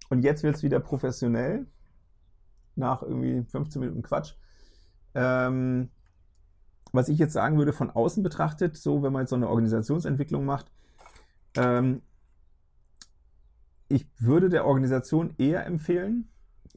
und 0.09 0.21
jetzt 0.23 0.43
wird 0.43 0.55
es 0.55 0.63
wieder 0.63 0.79
professionell, 0.79 1.65
nach 2.75 3.01
irgendwie 3.01 3.43
15 3.49 3.79
Minuten 3.79 4.01
Quatsch. 4.01 4.33
Ähm, 5.13 5.89
was 6.91 7.09
ich 7.09 7.17
jetzt 7.17 7.33
sagen 7.33 7.57
würde, 7.57 7.73
von 7.73 7.89
außen 7.89 8.21
betrachtet, 8.23 8.77
so 8.77 9.01
wenn 9.03 9.11
man 9.13 9.23
jetzt 9.23 9.29
so 9.31 9.35
eine 9.35 9.49
Organisationsentwicklung 9.49 10.45
macht, 10.45 10.71
ähm, 11.57 12.01
ich 13.87 14.07
würde 14.19 14.49
der 14.49 14.65
Organisation 14.65 15.33
eher 15.37 15.65
empfehlen, 15.65 16.29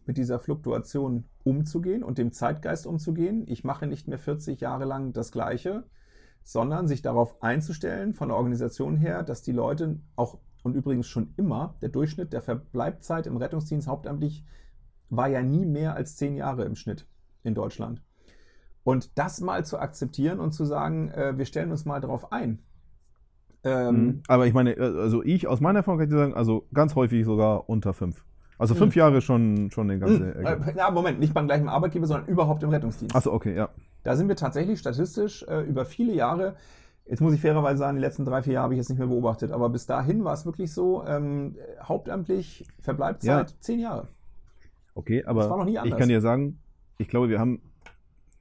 mit 0.04 0.16
dieser 0.16 0.38
Fluktuation 0.38 1.24
umzugehen 1.44 2.02
und 2.02 2.18
dem 2.18 2.32
Zeitgeist 2.32 2.86
umzugehen. 2.86 3.44
Ich 3.46 3.64
mache 3.64 3.86
nicht 3.86 4.08
mehr 4.08 4.18
40 4.18 4.60
Jahre 4.60 4.84
lang 4.84 5.12
das 5.12 5.32
Gleiche, 5.32 5.84
sondern 6.42 6.88
sich 6.88 7.02
darauf 7.02 7.42
einzustellen, 7.42 8.14
von 8.14 8.28
der 8.28 8.36
Organisation 8.36 8.96
her, 8.96 9.22
dass 9.22 9.42
die 9.42 9.52
Leute 9.52 10.00
auch, 10.16 10.38
und 10.62 10.74
übrigens 10.74 11.06
schon 11.06 11.34
immer, 11.36 11.76
der 11.82 11.90
Durchschnitt 11.90 12.32
der 12.32 12.40
Verbleibzeit 12.42 13.26
im 13.26 13.36
Rettungsdienst 13.36 13.86
hauptamtlich 13.86 14.44
war 15.10 15.28
ja 15.28 15.42
nie 15.42 15.66
mehr 15.66 15.94
als 15.94 16.16
10 16.16 16.36
Jahre 16.36 16.64
im 16.64 16.74
Schnitt 16.74 17.06
in 17.42 17.54
Deutschland. 17.54 18.02
Und 18.84 19.18
das 19.18 19.40
mal 19.40 19.66
zu 19.66 19.78
akzeptieren 19.78 20.40
und 20.40 20.52
zu 20.52 20.64
sagen, 20.64 21.10
äh, 21.10 21.36
wir 21.36 21.44
stellen 21.44 21.70
uns 21.70 21.84
mal 21.84 22.00
darauf 22.00 22.32
ein. 22.32 22.60
Ähm, 23.68 24.22
aber 24.28 24.46
ich 24.46 24.54
meine, 24.54 24.76
äh, 24.76 24.80
also 24.80 25.22
ich 25.22 25.46
aus 25.46 25.60
meiner 25.60 25.80
Erfahrung 25.80 25.98
kann 25.98 26.08
ich 26.08 26.12
dir 26.12 26.18
sagen, 26.18 26.34
also 26.34 26.66
ganz 26.72 26.94
häufig 26.94 27.24
sogar 27.24 27.68
unter 27.68 27.92
fünf. 27.94 28.24
Also 28.58 28.74
fünf 28.74 28.96
Jahre 28.96 29.20
schon, 29.20 29.70
schon 29.70 29.88
eine 29.88 30.00
ganze 30.00 30.34
Hm, 30.34 30.44
Ecke. 30.44 30.70
äh, 30.70 30.72
na, 30.76 30.90
Moment, 30.90 31.20
nicht 31.20 31.32
beim 31.32 31.46
gleichen 31.46 31.68
Arbeitgeber, 31.68 32.06
sondern 32.06 32.26
überhaupt 32.28 32.62
im 32.64 32.70
Rettungsdienst. 32.70 33.14
Achso, 33.14 33.32
okay, 33.32 33.54
ja. 33.54 33.68
Da 34.02 34.16
sind 34.16 34.28
wir 34.28 34.34
tatsächlich 34.36 34.80
statistisch 34.80 35.44
äh, 35.48 35.60
über 35.60 35.84
viele 35.84 36.12
Jahre, 36.12 36.56
jetzt 37.06 37.20
muss 37.20 37.32
ich 37.34 37.40
fairerweise 37.40 37.78
sagen, 37.78 37.96
die 37.96 38.00
letzten 38.02 38.24
drei, 38.24 38.42
vier 38.42 38.54
Jahre 38.54 38.64
habe 38.64 38.74
ich 38.74 38.78
jetzt 38.78 38.88
nicht 38.88 38.98
mehr 38.98 39.06
beobachtet, 39.06 39.52
aber 39.52 39.68
bis 39.68 39.86
dahin 39.86 40.24
war 40.24 40.34
es 40.34 40.44
wirklich 40.44 40.72
so, 40.72 41.04
ähm, 41.06 41.54
hauptamtlich 41.82 42.66
Verbleibzeit 42.80 43.54
zehn 43.60 43.78
Jahre. 43.80 44.08
Okay, 44.94 45.24
aber 45.24 45.42
Das 45.42 45.50
war 45.50 45.58
noch 45.58 45.64
nie 45.64 45.72
ich 45.72 45.78
anders. 45.78 45.98
kann 45.98 46.08
dir 46.08 46.20
sagen, 46.20 46.58
ich 46.98 47.06
glaube, 47.08 47.28
wir 47.28 47.38
haben. 47.38 47.62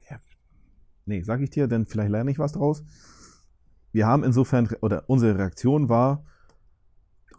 Ja, 0.10 0.18
nee, 1.06 1.22
sag 1.22 1.42
ich 1.42 1.52
dir, 1.52 1.68
denn 1.68 1.86
vielleicht 1.86 2.10
lerne 2.10 2.32
ich 2.32 2.40
was 2.40 2.54
draus. 2.54 2.84
Wir 3.98 4.06
haben 4.06 4.24
insofern, 4.24 4.70
oder 4.82 5.06
unsere 5.08 5.40
Reaktion 5.40 5.90
war, 5.90 6.24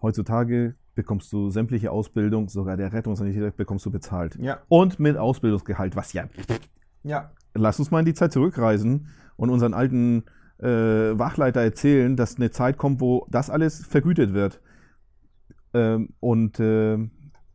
heutzutage 0.03 0.75
bekommst 0.97 1.33
du 1.33 1.51
sämtliche 1.51 1.93
Ausbildung, 1.93 2.49
sogar 2.49 2.77
der 2.77 2.93
Rettungssanitäter 2.93 3.53
bekommst 3.53 3.87
du 3.87 3.93
bezahlt. 3.93 4.37
Ja, 4.41 4.59
Und 4.67 4.99
mit 4.99 5.17
Ausbildungsgehalt, 5.17 5.95
was 5.95 6.13
ja. 6.15 6.25
ja, 7.05 7.31
Lass 7.55 7.79
uns 7.79 7.93
mal 7.93 8.01
in 8.01 8.07
die 8.07 8.15
Zeit 8.15 8.33
zurückreisen 8.33 9.07
und 9.37 9.51
unseren 9.51 9.73
alten 9.73 10.25
äh, 10.59 10.67
Wachleiter 10.67 11.61
erzählen, 11.61 12.17
dass 12.17 12.39
eine 12.39 12.51
Zeit 12.51 12.77
kommt, 12.77 13.01
wo 13.01 13.25
das 13.31 13.51
alles 13.51 13.87
vergütet 13.87 14.35
wird. 14.35 14.61
Ähm, 15.75 16.09
und 16.19 16.59
äh, 16.59 16.99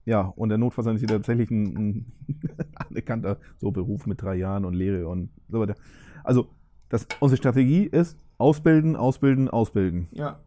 ja, 0.05 0.21
und 0.21 0.47
der 0.47 0.57
Notfallsanitäter 0.57 1.15
tatsächlich 1.15 1.51
ein, 1.51 1.75
ein 1.75 2.13
anerkannter 2.75 3.37
so 3.57 3.69
Beruf 3.69 4.05
mit 4.05 4.21
drei 4.21 4.35
Jahren 4.35 4.63
und 4.63 4.75
Lehre 4.75 5.09
und 5.09 5.29
so 5.49 5.59
weiter. 5.59 5.75
Also, 6.23 6.47
das, 6.87 7.05
unsere 7.19 7.35
Strategie 7.35 7.83
ist 7.83 8.17
ausbilden, 8.43 8.97
ausbilden, 8.97 9.49
ausbilden. 9.49 10.09
ja. 10.11 10.39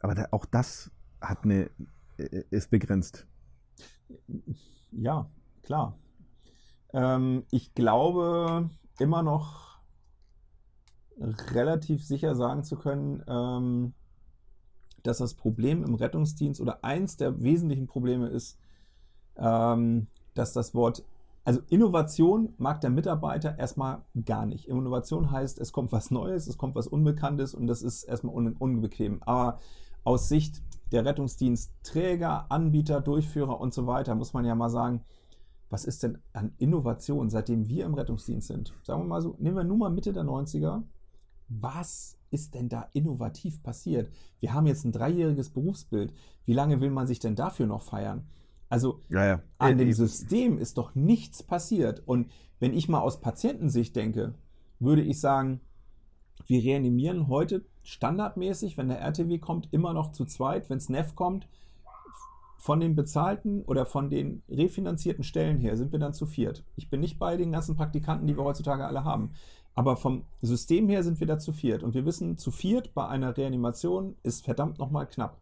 Aber 0.00 0.14
da, 0.14 0.28
auch 0.30 0.44
das 0.44 0.92
hat 1.20 1.42
eine, 1.42 1.68
äh, 2.16 2.44
ist 2.50 2.70
begrenzt. 2.70 3.26
Ja, 4.92 5.28
klar. 5.62 5.98
Ähm, 6.92 7.44
ich 7.50 7.74
glaube 7.74 8.70
immer 9.00 9.24
noch 9.24 9.80
relativ 11.18 12.04
sicher 12.04 12.36
sagen 12.36 12.62
zu 12.62 12.76
können, 12.76 13.24
ähm, 13.26 13.94
dass 15.02 15.18
das 15.18 15.34
Problem 15.34 15.82
im 15.82 15.96
Rettungsdienst 15.96 16.60
oder 16.60 16.84
eins 16.84 17.16
der 17.16 17.42
wesentlichen 17.42 17.88
Probleme 17.88 18.28
ist, 18.28 18.60
ähm, 19.36 20.06
dass 20.34 20.52
das 20.52 20.72
Wort, 20.72 21.02
also 21.48 21.62
Innovation 21.70 22.52
mag 22.58 22.82
der 22.82 22.90
Mitarbeiter 22.90 23.58
erstmal 23.58 24.02
gar 24.26 24.44
nicht. 24.44 24.68
Innovation 24.68 25.30
heißt, 25.30 25.58
es 25.58 25.72
kommt 25.72 25.92
was 25.92 26.10
Neues, 26.10 26.46
es 26.46 26.58
kommt 26.58 26.74
was 26.74 26.86
Unbekanntes 26.86 27.54
und 27.54 27.66
das 27.66 27.80
ist 27.80 28.02
erstmal 28.02 28.34
un 28.34 28.52
unbequem. 28.52 29.22
Aber 29.22 29.58
aus 30.04 30.28
Sicht 30.28 30.62
der 30.92 31.06
Rettungsdienstträger, 31.06 32.52
Anbieter, 32.52 33.00
Durchführer 33.00 33.58
und 33.62 33.72
so 33.72 33.86
weiter 33.86 34.14
muss 34.14 34.34
man 34.34 34.44
ja 34.44 34.54
mal 34.54 34.68
sagen, 34.68 35.06
was 35.70 35.86
ist 35.86 36.02
denn 36.02 36.18
an 36.34 36.52
Innovation, 36.58 37.30
seitdem 37.30 37.66
wir 37.66 37.86
im 37.86 37.94
Rettungsdienst 37.94 38.48
sind? 38.48 38.74
Sagen 38.82 39.04
wir 39.04 39.06
mal 39.06 39.22
so, 39.22 39.34
nehmen 39.38 39.56
wir 39.56 39.64
nur 39.64 39.78
mal 39.78 39.88
Mitte 39.88 40.12
der 40.12 40.24
90er. 40.24 40.82
Was 41.48 42.18
ist 42.30 42.52
denn 42.52 42.68
da 42.68 42.90
innovativ 42.92 43.62
passiert? 43.62 44.10
Wir 44.40 44.52
haben 44.52 44.66
jetzt 44.66 44.84
ein 44.84 44.92
dreijähriges 44.92 45.48
Berufsbild. 45.48 46.12
Wie 46.44 46.52
lange 46.52 46.82
will 46.82 46.90
man 46.90 47.06
sich 47.06 47.20
denn 47.20 47.36
dafür 47.36 47.64
noch 47.64 47.80
feiern? 47.80 48.26
Also 48.68 49.00
Ja, 49.08 49.24
ja. 49.24 49.42
an 49.58 49.78
dem 49.78 49.88
Äh, 49.88 49.92
System 49.92 50.58
ist 50.58 50.78
doch 50.78 50.94
nichts 50.94 51.42
passiert. 51.42 52.02
Und 52.06 52.30
wenn 52.60 52.74
ich 52.74 52.88
mal 52.88 53.00
aus 53.00 53.20
Patientensicht 53.20 53.96
denke, 53.96 54.34
würde 54.78 55.02
ich 55.02 55.20
sagen, 55.20 55.60
wir 56.46 56.62
reanimieren 56.62 57.28
heute 57.28 57.64
standardmäßig, 57.82 58.76
wenn 58.76 58.88
der 58.88 59.00
RTW 59.00 59.38
kommt, 59.38 59.68
immer 59.72 59.92
noch 59.92 60.12
zu 60.12 60.24
zweit. 60.24 60.68
Wenn 60.70 60.80
SNEF 60.80 61.14
kommt, 61.14 61.48
von 62.58 62.80
den 62.80 62.96
bezahlten 62.96 63.62
oder 63.62 63.86
von 63.86 64.10
den 64.10 64.42
refinanzierten 64.48 65.24
Stellen 65.24 65.58
her 65.58 65.76
sind 65.76 65.92
wir 65.92 65.98
dann 65.98 66.12
zu 66.12 66.26
viert. 66.26 66.64
Ich 66.76 66.90
bin 66.90 67.00
nicht 67.00 67.18
bei 67.18 67.36
den 67.36 67.52
ganzen 67.52 67.76
Praktikanten, 67.76 68.26
die 68.26 68.36
wir 68.36 68.44
heutzutage 68.44 68.84
alle 68.86 69.04
haben. 69.04 69.30
Aber 69.74 69.96
vom 69.96 70.24
System 70.42 70.88
her 70.88 71.04
sind 71.04 71.20
wir 71.20 71.26
da 71.28 71.38
zu 71.38 71.52
viert. 71.52 71.84
Und 71.84 71.94
wir 71.94 72.04
wissen, 72.04 72.36
zu 72.36 72.50
viert 72.50 72.94
bei 72.94 73.06
einer 73.06 73.36
Reanimation 73.36 74.16
ist 74.24 74.44
verdammt 74.44 74.78
nochmal 74.80 75.06
knapp. 75.06 75.40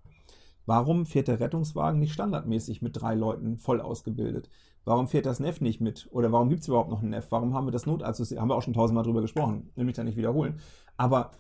Warum 0.66 1.06
fährt 1.06 1.28
der 1.28 1.40
Rettungswagen 1.40 2.00
nicht 2.00 2.12
standardmäßig 2.12 2.82
mit 2.82 3.00
drei 3.00 3.14
Leuten 3.14 3.56
voll 3.56 3.80
ausgebildet? 3.80 4.50
Warum 4.84 5.08
fährt 5.08 5.26
das 5.26 5.40
NEF 5.40 5.60
nicht 5.60 5.80
mit? 5.80 6.08
Oder 6.10 6.30
warum 6.32 6.48
gibt 6.48 6.62
es 6.62 6.68
überhaupt 6.68 6.90
noch 6.90 7.02
ein 7.02 7.10
NEF? 7.10 7.30
Warum 7.30 7.54
haben 7.54 7.66
wir 7.66 7.72
das 7.72 7.86
Notarztsystem? 7.86 8.40
Haben 8.40 8.50
wir 8.50 8.56
auch 8.56 8.62
schon 8.62 8.74
tausendmal 8.74 9.04
drüber 9.04 9.20
gesprochen, 9.20 9.70
will 9.74 9.84
mich 9.84 9.96
da 9.96 10.04
nicht 10.04 10.16
wiederholen. 10.16 10.60
Aber 10.96 11.32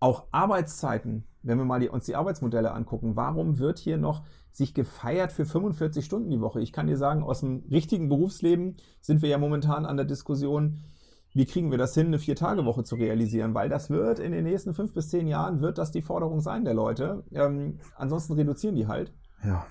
auch 0.00 0.24
Arbeitszeiten, 0.30 1.24
wenn 1.42 1.58
wir 1.58 1.64
mal 1.64 1.80
die, 1.80 1.88
uns 1.88 2.06
die 2.06 2.16
Arbeitsmodelle 2.16 2.72
angucken, 2.72 3.16
warum 3.16 3.58
wird 3.58 3.78
hier 3.78 3.98
noch 3.98 4.22
sich 4.52 4.74
gefeiert 4.74 5.32
für 5.32 5.44
45 5.44 6.04
Stunden 6.04 6.30
die 6.30 6.40
Woche? 6.40 6.60
Ich 6.60 6.72
kann 6.72 6.86
dir 6.86 6.96
sagen, 6.96 7.22
aus 7.22 7.40
dem 7.40 7.64
richtigen 7.70 8.08
Berufsleben 8.08 8.76
sind 9.00 9.22
wir 9.22 9.28
ja 9.28 9.38
momentan 9.38 9.86
an 9.86 9.96
der 9.96 10.06
Diskussion, 10.06 10.78
wie 11.36 11.44
kriegen 11.46 11.70
wir 11.70 11.78
das 11.78 11.94
hin, 11.94 12.06
eine 12.06 12.18
Vier-Tage-Woche 12.18 12.82
zu 12.84 12.96
realisieren? 12.96 13.54
Weil 13.54 13.68
das 13.68 13.90
wird 13.90 14.18
in 14.18 14.32
den 14.32 14.44
nächsten 14.44 14.72
fünf 14.74 14.94
bis 14.94 15.08
zehn 15.10 15.26
Jahren, 15.28 15.60
wird 15.60 15.76
das 15.78 15.90
die 15.90 16.02
Forderung 16.02 16.40
sein 16.40 16.64
der 16.64 16.74
Leute. 16.74 17.24
Ähm, 17.32 17.78
ansonsten 17.96 18.32
reduzieren 18.34 18.74
die 18.74 18.86
halt. 18.86 19.12
ja. 19.44 19.66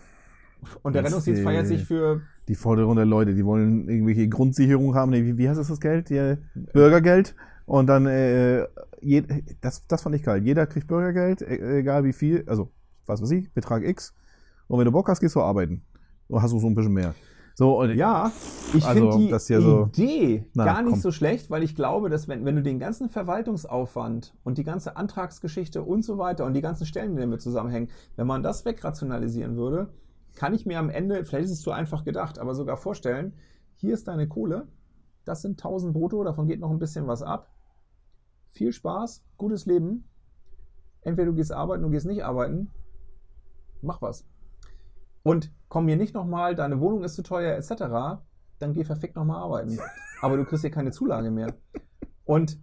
Und 0.81 0.93
der 0.93 1.03
Das, 1.03 1.11
Rettungsdienst 1.11 1.43
feiert 1.43 1.67
sich 1.67 1.83
für, 1.83 2.21
Die 2.47 2.55
Forderung 2.55 2.95
der 2.95 3.05
Leute, 3.05 3.35
die 3.35 3.45
wollen 3.45 3.87
irgendwelche 3.87 4.27
Grundsicherung 4.27 4.95
haben. 4.95 5.11
Wie, 5.11 5.37
wie 5.37 5.47
heißt 5.47 5.59
das, 5.59 5.67
das 5.67 5.79
Geld? 5.79 6.09
Die, 6.09 6.37
Bürgergeld. 6.73 7.35
Und 7.67 7.87
dann, 7.87 8.07
äh, 8.07 8.65
je, 9.01 9.23
das, 9.61 9.85
das 9.87 10.01
fand 10.01 10.15
ich 10.15 10.23
geil. 10.23 10.43
Jeder 10.43 10.65
kriegt 10.65 10.87
Bürgergeld, 10.87 11.41
e- 11.41 11.79
egal 11.79 12.03
wie 12.03 12.13
viel, 12.13 12.43
also, 12.47 12.71
was 13.05 13.21
weiß 13.21 13.31
ich, 13.31 13.53
Betrag 13.53 13.83
X. 13.83 14.15
Und 14.67 14.79
wenn 14.79 14.85
du 14.85 14.91
Bock 14.91 15.07
hast, 15.07 15.19
gehst 15.19 15.35
du 15.35 15.41
arbeiten. 15.41 15.83
Du 16.29 16.41
hast 16.41 16.51
du 16.51 16.57
so 16.59 16.67
ein 16.67 16.73
bisschen 16.73 16.93
mehr. 16.93 17.13
So, 17.57 17.79
und 17.79 17.95
ja, 17.95 18.33
ich 18.73 18.85
Also, 18.85 19.11
finde 19.11 19.25
die 19.25 19.31
das 19.31 19.47
ja 19.47 19.61
so- 19.61 19.85
Idee 19.85 20.45
Na, 20.53 20.65
gar 20.65 20.81
nicht 20.81 20.91
komm. 20.91 20.99
so 21.01 21.11
schlecht, 21.13 21.49
weil 21.49 21.63
ich 21.63 21.73
glaube, 21.73 22.09
dass 22.09 22.27
wenn, 22.27 22.43
wenn 22.43 22.57
du 22.57 22.61
den 22.61 22.79
ganzen 22.79 23.07
Verwaltungsaufwand 23.07 24.35
und 24.43 24.57
die 24.57 24.65
ganze 24.65 24.97
Antragsgeschichte 24.97 25.81
und 25.81 26.03
so 26.03 26.17
weiter 26.17 26.45
und 26.45 26.53
die 26.53 26.61
ganzen 26.61 26.85
Stellen, 26.85 27.15
die 27.15 27.21
damit 27.21 27.41
zusammenhängen, 27.41 27.89
wenn 28.17 28.27
man 28.27 28.43
das 28.43 28.65
wegrationalisieren 28.65 29.55
würde, 29.55 29.87
kann 30.35 30.53
ich 30.53 30.65
mir 30.65 30.79
am 30.79 30.89
Ende, 30.89 31.23
vielleicht 31.23 31.45
ist 31.45 31.51
es 31.51 31.61
zu 31.61 31.71
einfach 31.71 32.03
gedacht, 32.03 32.39
aber 32.39 32.55
sogar 32.55 32.75
vorstellen, 32.75 33.33
hier 33.75 33.93
ist 33.93 34.09
deine 34.09 34.27
Kohle, 34.27 34.67
das 35.23 35.41
sind 35.41 35.57
1000 35.57 35.93
brutto, 35.93 36.25
davon 36.25 36.47
geht 36.47 36.59
noch 36.59 36.71
ein 36.71 36.79
bisschen 36.79 37.07
was 37.07 37.23
ab. 37.23 37.49
Viel 38.51 38.73
Spaß, 38.73 39.23
gutes 39.37 39.65
Leben. 39.65 40.03
Entweder 41.01 41.27
du 41.27 41.35
gehst 41.35 41.53
arbeiten, 41.53 41.83
du 41.83 41.89
gehst 41.89 42.05
nicht 42.05 42.25
arbeiten. 42.25 42.69
Mach 43.81 44.01
was. 44.01 44.25
Und 45.25 45.51
komm 45.69 45.85
mir 45.85 45.97
nicht 45.97 46.13
nochmal, 46.13 46.53
deine 46.53 46.79
Wohnung 46.79 47.03
ist 47.03 47.15
zu 47.15 47.23
teuer, 47.23 47.55
etc., 47.57 48.21
dann 48.59 48.73
geh 48.73 48.83
verfickt 48.83 49.15
nochmal 49.15 49.41
arbeiten. 49.41 49.79
Aber 50.21 50.37
du 50.37 50.45
kriegst 50.45 50.61
hier 50.61 50.69
keine 50.69 50.91
Zulage 50.91 51.31
mehr. 51.31 51.51
Und 52.25 52.59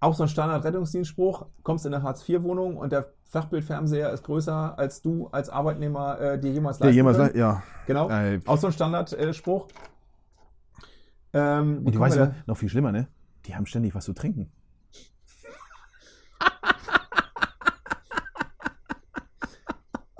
auch 0.00 0.14
so 0.16 0.24
ein 0.24 0.28
Standard-Rettungsdienstspruch, 0.28 1.46
kommst 1.62 1.86
in 1.86 1.94
eine 1.94 2.02
Hartz-IV-Wohnung 2.02 2.76
und 2.76 2.90
der 2.90 3.12
Flachbildfernseher 3.30 4.12
ist 4.12 4.24
größer, 4.24 4.76
als 4.76 5.00
du 5.00 5.28
als 5.28 5.48
Arbeitnehmer 5.48 6.20
äh, 6.20 6.40
dir 6.40 6.50
jemals 6.50 6.78
der 6.78 6.88
leisten 6.88 6.96
jemals, 6.96 7.16
können. 7.18 7.36
ja. 7.38 7.62
Genau, 7.86 8.10
Äh, 8.10 8.40
auch 8.46 8.58
so 8.58 8.66
ein 8.66 8.72
Standardspruch. 8.72 9.68
Ähm, 11.34 11.78
Und 11.78 11.84
die 11.86 11.92
kommen 11.92 12.00
weißt 12.00 12.16
du, 12.16 12.34
noch 12.46 12.56
viel 12.56 12.68
schlimmer, 12.68 12.90
ne? 12.90 13.06
Die 13.46 13.54
haben 13.54 13.66
ständig 13.66 13.94
was 13.94 14.06
zu 14.06 14.12
trinken. 14.12 14.50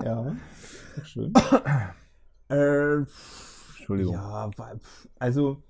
Ja, 0.03 0.35
schön. 1.03 1.33
äh, 2.49 2.97
Entschuldigung. 3.77 4.13
Ja, 4.15 4.51
also 5.19 5.63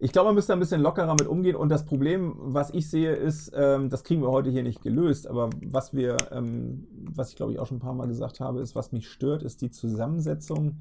ich 0.00 0.12
glaube, 0.12 0.26
man 0.26 0.36
müsste 0.36 0.52
ein 0.52 0.60
bisschen 0.60 0.80
lockerer 0.80 1.14
mit 1.14 1.26
umgehen. 1.26 1.56
Und 1.56 1.70
das 1.70 1.84
Problem, 1.84 2.34
was 2.38 2.70
ich 2.70 2.88
sehe, 2.88 3.14
ist, 3.14 3.52
ähm, 3.54 3.90
das 3.90 4.04
kriegen 4.04 4.22
wir 4.22 4.30
heute 4.30 4.50
hier 4.50 4.62
nicht 4.62 4.80
gelöst. 4.80 5.26
Aber 5.26 5.50
was 5.64 5.92
wir, 5.92 6.16
ähm, 6.30 6.86
was 7.12 7.30
ich 7.30 7.36
glaube 7.36 7.52
ich 7.52 7.58
auch 7.58 7.66
schon 7.66 7.78
ein 7.78 7.80
paar 7.80 7.94
Mal 7.94 8.06
gesagt 8.06 8.38
habe, 8.38 8.60
ist, 8.60 8.76
was 8.76 8.92
mich 8.92 9.08
stört, 9.08 9.42
ist 9.42 9.60
die 9.60 9.70
Zusammensetzung 9.70 10.76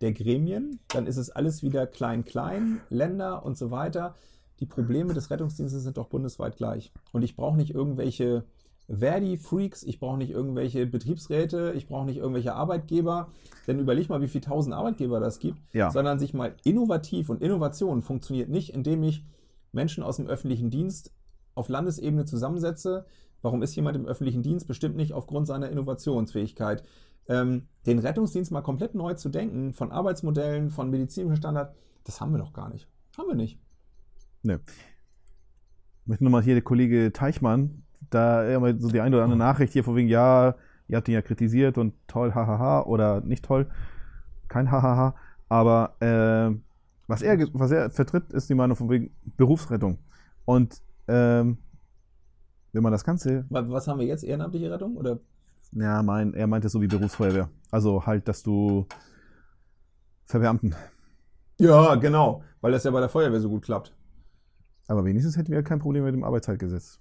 der 0.00 0.12
Gremien. 0.12 0.80
Dann 0.88 1.06
ist 1.06 1.16
es 1.16 1.30
alles 1.30 1.62
wieder 1.62 1.86
klein-klein, 1.86 2.80
Länder 2.88 3.44
und 3.44 3.56
so 3.56 3.70
weiter. 3.70 4.16
Die 4.58 4.66
Probleme 4.66 5.14
des 5.14 5.30
Rettungsdienstes 5.30 5.84
sind 5.84 5.96
doch 5.96 6.08
bundesweit 6.08 6.56
gleich. 6.56 6.92
Und 7.12 7.22
ich 7.22 7.36
brauche 7.36 7.56
nicht 7.56 7.72
irgendwelche 7.72 8.44
Verdi-Freaks, 8.90 9.82
ich 9.84 10.00
brauche 10.00 10.18
nicht 10.18 10.30
irgendwelche 10.30 10.86
Betriebsräte, 10.86 11.72
ich 11.76 11.86
brauche 11.86 12.06
nicht 12.06 12.18
irgendwelche 12.18 12.54
Arbeitgeber. 12.54 13.28
Denn 13.66 13.78
überleg 13.78 14.08
mal, 14.08 14.20
wie 14.20 14.28
viele 14.28 14.42
tausend 14.44 14.74
Arbeitgeber 14.74 15.20
das 15.20 15.38
gibt 15.38 15.60
Ja. 15.72 15.90
sondern 15.90 16.18
sich 16.18 16.34
mal 16.34 16.54
innovativ 16.64 17.28
und 17.28 17.42
Innovation 17.42 18.02
funktioniert 18.02 18.48
nicht, 18.48 18.74
indem 18.74 19.02
ich 19.02 19.24
Menschen 19.72 20.02
aus 20.02 20.16
dem 20.16 20.26
öffentlichen 20.26 20.70
Dienst 20.70 21.12
auf 21.54 21.68
Landesebene 21.68 22.24
zusammensetze. 22.24 23.06
Warum 23.42 23.62
ist 23.62 23.74
jemand 23.76 23.96
im 23.96 24.06
öffentlichen 24.06 24.42
Dienst? 24.42 24.66
Bestimmt 24.66 24.96
nicht 24.96 25.12
aufgrund 25.12 25.46
seiner 25.46 25.70
Innovationsfähigkeit. 25.70 26.82
Ähm, 27.28 27.68
den 27.86 27.98
Rettungsdienst 28.00 28.50
mal 28.50 28.60
komplett 28.60 28.94
neu 28.94 29.14
zu 29.14 29.28
denken, 29.28 29.72
von 29.72 29.92
Arbeitsmodellen, 29.92 30.70
von 30.70 30.90
medizinischem 30.90 31.36
Standard, 31.36 31.74
das 32.04 32.20
haben 32.20 32.32
wir 32.32 32.38
doch 32.38 32.52
gar 32.52 32.70
nicht. 32.70 32.88
Haben 33.16 33.28
wir 33.28 33.34
nicht. 33.36 33.58
Ne. 34.42 34.60
Ich 36.02 36.06
möchte 36.06 36.24
nochmal 36.24 36.42
hier 36.42 36.54
der 36.54 36.62
Kollege 36.62 37.12
Teichmann, 37.12 37.84
da 38.10 38.46
immer 38.48 38.78
so 38.78 38.88
die 38.90 39.00
eine 39.00 39.16
oder 39.16 39.24
andere 39.24 39.38
Nachricht 39.38 39.72
hier 39.72 39.84
von 39.84 39.96
wegen, 39.96 40.08
ja, 40.08 40.54
ihr 40.88 40.96
habt 40.96 41.08
ihn 41.08 41.14
ja 41.14 41.22
kritisiert 41.22 41.78
und 41.78 41.94
toll, 42.06 42.34
hahaha, 42.34 42.82
oder 42.82 43.20
nicht 43.20 43.44
toll, 43.44 43.66
kein 44.48 44.70
hahaha, 44.70 45.14
aber 45.48 45.94
äh, 46.00 46.56
was, 47.06 47.22
er, 47.22 47.38
was 47.52 47.70
er 47.70 47.90
vertritt, 47.90 48.32
ist 48.32 48.48
die 48.50 48.54
Meinung 48.54 48.76
von 48.76 48.88
wegen 48.90 49.10
Berufsrettung. 49.36 49.98
Und 50.44 50.80
ähm, 51.08 51.58
wenn 52.72 52.82
man 52.82 52.92
das 52.92 53.04
Ganze, 53.04 53.44
Wa- 53.48 53.64
Was 53.68 53.88
haben 53.88 53.98
wir 53.98 54.06
jetzt? 54.06 54.22
Ehrenamtliche 54.24 54.70
Rettung? 54.70 54.96
Oder? 54.96 55.18
ja, 55.72 56.02
mein, 56.02 56.34
er 56.34 56.46
meinte 56.46 56.68
so 56.68 56.80
wie 56.80 56.86
Berufsfeuerwehr. 56.86 57.48
Also 57.70 58.06
halt, 58.06 58.26
dass 58.28 58.42
du 58.42 58.86
verbeamten. 60.26 60.74
Ja, 61.58 61.94
genau. 61.96 62.42
Weil 62.60 62.72
das 62.72 62.84
ja 62.84 62.90
bei 62.90 63.00
der 63.00 63.08
Feuerwehr 63.08 63.40
so 63.40 63.48
gut 63.48 63.62
klappt. 63.62 63.92
Aber 64.88 65.04
wenigstens 65.04 65.36
hätten 65.36 65.52
wir 65.52 65.62
kein 65.62 65.78
Problem 65.78 66.04
mit 66.04 66.14
dem 66.14 66.24
Arbeitszeitgesetz. 66.24 67.00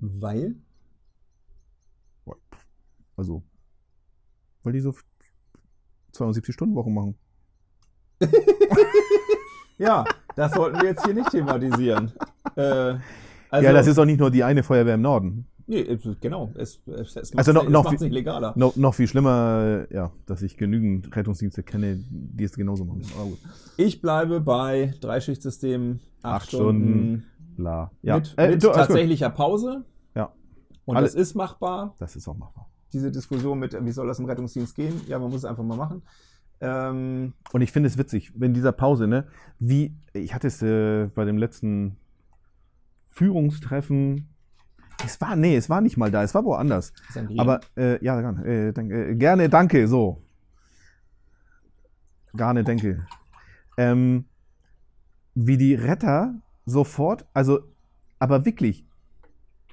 Weil? 0.00 0.54
Also, 3.16 3.42
weil 4.62 4.72
die 4.74 4.80
so 4.80 4.94
72 6.12 6.54
Stunden 6.54 6.74
Wochen 6.74 6.94
machen. 6.94 7.14
Ja, 9.80 10.04
das 10.34 10.54
sollten 10.54 10.80
wir 10.80 10.88
jetzt 10.88 11.04
hier 11.04 11.14
nicht 11.14 11.30
thematisieren. 11.30 12.10
Äh, 12.56 12.96
also, 13.48 13.64
ja, 13.64 13.72
das 13.72 13.86
ist 13.86 13.96
auch 13.96 14.04
nicht 14.04 14.18
nur 14.18 14.28
die 14.28 14.42
eine 14.42 14.64
Feuerwehr 14.64 14.94
im 14.96 15.02
Norden. 15.02 15.46
Nee, 15.68 15.96
genau. 16.20 16.50
Es, 16.56 16.80
es, 16.86 17.14
es 17.14 17.36
Also 17.36 17.52
noch- 17.52 17.68
noch 17.68 17.88
viel- 17.88 17.98
nicht 18.00 18.12
legaler. 18.12 18.54
No, 18.56 18.72
noch 18.74 18.94
viel 18.96 19.06
schlimmer, 19.06 19.86
ja, 19.92 20.10
dass 20.26 20.42
ich 20.42 20.56
genügend 20.56 21.14
Rettungsdienste 21.14 21.62
kenne, 21.62 22.00
die 22.10 22.42
es 22.42 22.56
genauso 22.56 22.84
machen. 22.86 23.02
Ich 23.76 24.00
bleibe 24.02 24.40
bei 24.40 24.92
Dreischichtsystem, 25.00 26.00
acht, 26.22 26.42
Acht 26.42 26.48
Stunden, 26.48 26.88
Stunden. 26.88 27.26
Bla. 27.58 27.90
Ja, 28.02 28.14
mit, 28.16 28.34
Äh, 28.38 28.50
mit 28.50 28.62
du, 28.62 28.68
alles 28.70 28.86
gut. 28.86 28.86
tatsächlicher 28.94 29.30
Pause. 29.30 29.84
Ja. 30.14 30.32
Und 30.86 30.96
Alle- 30.96 31.06
das 31.06 31.14
ist 31.16 31.34
machbar. 31.34 31.94
Das 31.98 32.14
ist 32.16 32.26
auch 32.28 32.36
machbar. 32.36 32.70
Diese 32.92 33.10
Diskussion 33.10 33.58
mit, 33.58 33.76
wie 33.84 33.90
soll 33.90 34.06
das 34.06 34.18
im 34.20 34.24
Rettungsdienst 34.26 34.74
gehen? 34.76 35.00
Ja, 35.08 35.18
man 35.18 35.28
muss 35.30 35.38
es 35.40 35.44
einfach 35.44 35.64
mal 35.64 35.76
machen. 35.76 36.02
Ähm, 36.60 37.34
Und 37.52 37.60
ich 37.60 37.70
finde 37.72 37.88
es 37.88 37.98
witzig, 37.98 38.32
wenn 38.36 38.54
dieser 38.54 38.72
Pause, 38.72 39.06
ne, 39.08 39.26
wie, 39.58 39.94
ich 40.12 40.34
hatte 40.34 40.46
es 40.46 40.62
äh, 40.62 41.06
bei 41.14 41.24
dem 41.24 41.36
letzten 41.36 41.96
Führungstreffen, 43.10 44.28
es 45.04 45.20
war, 45.20 45.36
nee, 45.36 45.56
es 45.56 45.68
war 45.68 45.80
nicht 45.80 45.96
mal 45.96 46.10
da, 46.10 46.22
es 46.22 46.34
war 46.34 46.44
woanders. 46.44 46.92
Aber, 47.36 47.60
äh, 47.76 48.02
ja, 48.04 48.20
gerne, 48.20 48.44
äh, 48.46 48.72
danke, 48.72 49.10
äh, 49.10 49.14
gerne, 49.16 49.48
danke, 49.48 49.86
so. 49.88 50.22
Gerne, 52.34 52.62
danke. 52.64 53.04
Ähm, 53.76 54.24
wie 55.34 55.56
die 55.56 55.74
Retter 55.74 56.34
sofort, 56.68 57.26
also, 57.32 57.60
aber 58.18 58.44
wirklich, 58.44 58.86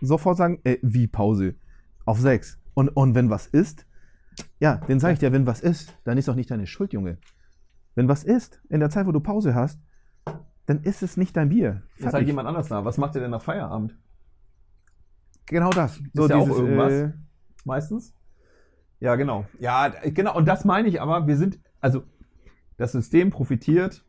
sofort 0.01 0.37
sagen, 0.37 0.59
äh, 0.63 0.77
wie 0.81 1.07
Pause? 1.07 1.55
Auf 2.05 2.19
sechs. 2.19 2.59
Und, 2.73 2.89
und 2.89 3.15
wenn 3.15 3.29
was 3.29 3.47
ist, 3.47 3.85
ja, 4.59 4.81
dann 4.87 4.99
sage 4.99 5.13
ich 5.13 5.19
dir, 5.19 5.31
wenn 5.31 5.47
was 5.47 5.61
ist, 5.61 5.97
dann 6.03 6.17
ist 6.17 6.27
doch 6.27 6.35
nicht 6.35 6.51
deine 6.51 6.67
Schuld, 6.67 6.93
Junge. 6.93 7.17
Wenn 7.95 8.07
was 8.07 8.23
ist, 8.23 8.61
in 8.69 8.79
der 8.79 8.89
Zeit, 8.89 9.07
wo 9.07 9.11
du 9.11 9.19
Pause 9.19 9.55
hast, 9.55 9.79
dann 10.65 10.81
ist 10.81 11.03
es 11.03 11.15
nicht 11.15 11.37
dein 11.37 11.49
Bier. 11.49 11.83
Jetzt 11.95 12.05
halt 12.05 12.11
Fertig. 12.11 12.27
jemand 12.27 12.47
anders 12.47 12.67
da. 12.67 12.83
Was 12.83 12.97
macht 12.97 13.15
ihr 13.15 13.21
denn 13.21 13.31
nach 13.31 13.41
Feierabend? 13.41 13.95
Genau 15.45 15.69
das. 15.69 15.97
Ist 15.97 16.29
ja 16.29 16.35
auch 16.37 16.43
dieses, 16.43 16.59
irgendwas. 16.59 16.93
äh, 16.93 17.13
Meistens? 17.63 18.13
Ja, 18.99 19.15
genau. 19.15 19.45
Ja, 19.59 19.89
genau. 19.89 20.35
Und 20.35 20.47
das 20.47 20.65
meine 20.65 20.87
ich 20.87 21.01
aber, 21.01 21.27
wir 21.27 21.37
sind, 21.37 21.59
also 21.79 22.03
das 22.77 22.91
System 22.91 23.29
profitiert, 23.29 24.03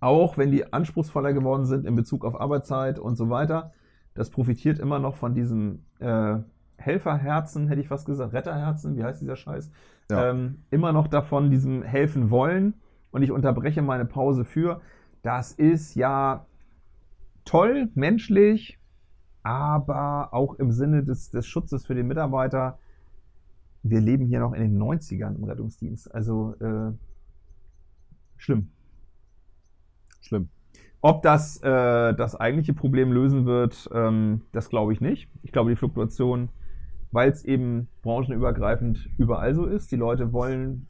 auch 0.00 0.38
wenn 0.38 0.50
die 0.50 0.72
anspruchsvoller 0.72 1.32
geworden 1.32 1.66
sind 1.66 1.86
in 1.86 1.94
Bezug 1.94 2.24
auf 2.24 2.40
Arbeitszeit 2.40 2.98
und 2.98 3.16
so 3.16 3.30
weiter. 3.30 3.72
Das 4.14 4.30
profitiert 4.30 4.78
immer 4.78 4.98
noch 4.98 5.16
von 5.16 5.34
diesem 5.34 5.84
äh, 5.98 6.36
Helferherzen, 6.76 7.68
hätte 7.68 7.80
ich 7.80 7.88
fast 7.88 8.06
gesagt, 8.06 8.32
Retterherzen, 8.32 8.96
wie 8.96 9.04
heißt 9.04 9.22
dieser 9.22 9.36
Scheiß? 9.36 9.70
Ja. 10.10 10.30
Ähm, 10.30 10.64
immer 10.70 10.92
noch 10.92 11.08
davon, 11.08 11.50
diesem 11.50 11.82
helfen 11.82 12.30
wollen. 12.30 12.74
Und 13.10 13.22
ich 13.22 13.30
unterbreche 13.30 13.82
meine 13.82 14.04
Pause 14.04 14.44
für. 14.44 14.80
Das 15.22 15.52
ist 15.52 15.94
ja 15.94 16.46
toll, 17.44 17.90
menschlich, 17.94 18.78
aber 19.42 20.32
auch 20.32 20.54
im 20.54 20.72
Sinne 20.72 21.04
des, 21.04 21.30
des 21.30 21.46
Schutzes 21.46 21.86
für 21.86 21.94
den 21.94 22.06
Mitarbeiter. 22.06 22.78
Wir 23.82 24.00
leben 24.00 24.26
hier 24.26 24.40
noch 24.40 24.52
in 24.52 24.62
den 24.62 24.78
90ern 24.78 25.36
im 25.36 25.44
Rettungsdienst. 25.44 26.12
Also 26.12 26.54
äh, 26.60 26.92
schlimm. 28.36 28.71
Schlimm. 30.22 30.48
Ob 31.00 31.22
das 31.22 31.58
äh, 31.62 32.14
das 32.14 32.36
eigentliche 32.36 32.74
Problem 32.74 33.12
lösen 33.12 33.44
wird, 33.44 33.90
ähm, 33.92 34.42
das 34.52 34.68
glaube 34.68 34.92
ich 34.92 35.00
nicht. 35.00 35.28
Ich 35.42 35.52
glaube, 35.52 35.70
die 35.70 35.76
Fluktuation, 35.76 36.48
weil 37.10 37.30
es 37.30 37.44
eben 37.44 37.88
branchenübergreifend 38.02 39.08
überall 39.18 39.54
so 39.54 39.66
ist, 39.66 39.90
die 39.90 39.96
Leute 39.96 40.32
wollen 40.32 40.86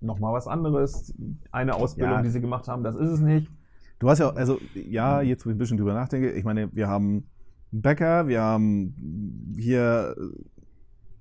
nochmal 0.00 0.32
was 0.32 0.46
anderes. 0.46 1.14
Eine 1.50 1.74
Ausbildung, 1.74 2.16
Ja. 2.16 2.22
die 2.22 2.30
sie 2.30 2.40
gemacht 2.40 2.68
haben, 2.68 2.82
das 2.84 2.94
ist 2.96 3.10
es 3.10 3.20
nicht. 3.20 3.50
Du 3.98 4.08
hast 4.08 4.18
ja, 4.20 4.30
also, 4.30 4.60
ja, 4.74 5.20
jetzt 5.22 5.44
wo 5.46 5.50
ich 5.50 5.56
ein 5.56 5.58
bisschen 5.58 5.78
drüber 5.78 5.94
nachdenke, 5.94 6.30
ich 6.32 6.44
meine, 6.44 6.72
wir 6.74 6.86
haben 6.86 7.24
einen 7.72 7.82
Bäcker, 7.82 8.28
wir 8.28 8.42
haben 8.42 9.54
hier, 9.58 10.14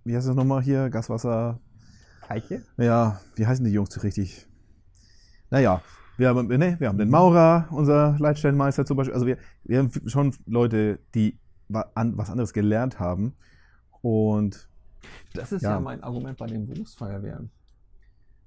wie 0.04 0.16
heißt 0.16 0.28
das 0.28 0.36
nochmal 0.36 0.62
hier, 0.62 0.90
Gaswasser, 0.90 1.60
Eiche? 2.28 2.64
ja, 2.78 3.22
wie 3.36 3.48
heißen 3.48 3.64
die 3.66 3.72
Jungs 3.72 4.04
richtig? 4.04 4.46
Naja, 5.50 5.82
wir 6.18 6.30
haben, 6.30 6.48
ne, 6.48 6.76
wir 6.80 6.88
haben 6.88 6.98
den 6.98 7.10
Maurer, 7.10 7.68
unser 7.72 8.18
Leitstellenmeister 8.20 8.86
zum 8.86 8.98
Beispiel, 8.98 9.14
also 9.14 9.26
wir, 9.26 9.38
wir 9.64 9.80
haben 9.80 9.92
schon 10.06 10.34
Leute, 10.46 11.00
die 11.14 11.40
was 11.68 12.30
anderes 12.30 12.54
gelernt 12.54 13.00
haben 13.00 13.34
und 14.02 14.70
Das 15.34 15.52
ist 15.52 15.64
Ja. 15.64 15.72
ja. 15.72 15.80
mein 15.80 16.04
Argument 16.04 16.38
bei 16.38 16.48
den 16.48 16.68
Berufsfeuerwehren. 16.68 17.50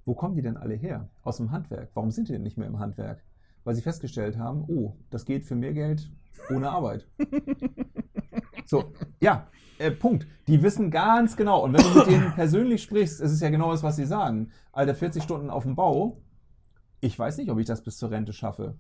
Wo 0.05 0.15
kommen 0.15 0.37
die 0.37 0.43
denn 0.43 0.57
alle 0.57 0.75
her? 0.75 1.09
Aus 1.23 1.37
dem 1.37 1.51
Handwerk. 1.51 1.91
Warum 1.95 2.11
sind 2.11 2.29
die 2.29 2.33
denn 2.33 2.43
nicht 2.43 2.57
mehr 2.57 2.67
im 2.67 2.79
Handwerk? 2.79 3.23
Weil 3.65 3.75
sie 3.75 3.83
festgestellt 3.83 4.39
haben, 4.39 4.65
oh, 4.69 4.97
das 5.11 5.25
geht 5.27 5.45
für 5.45 5.55
mehr 5.55 5.75
Geld 5.75 6.11
ohne 6.51 6.71
Arbeit. 6.71 7.07
so, 8.65 8.93
ja, 9.21 9.49
äh, 9.79 9.91
Punkt. 9.91 10.27
Die 10.47 10.63
wissen 10.63 10.91
ganz 10.91 11.37
genau. 11.37 11.65
Und 11.65 11.75
wenn 11.75 11.83
du 11.83 11.99
mit 11.99 12.07
denen 12.07 12.33
persönlich 12.35 12.83
sprichst, 12.83 13.21
ist 13.21 13.33
es 13.33 13.41
ja 13.41 13.51
genau 13.51 13.71
das, 13.71 13.83
was 13.83 13.97
sie 13.97 14.07
sagen. 14.07 14.51
Alter, 14.73 14.95
40 14.95 15.23
Stunden 15.23 15.51
auf 15.51 15.65
dem 15.65 15.77
Bau. 15.77 16.17
Ich 17.01 17.19
weiß 17.19 17.39
nicht, 17.39 17.51
ob 17.51 17.59
ich 17.59 17.67
das 17.67 17.83
bis 17.83 17.97
zur 17.97 18.11
Rente 18.11 18.33
schaffe. 18.33 18.75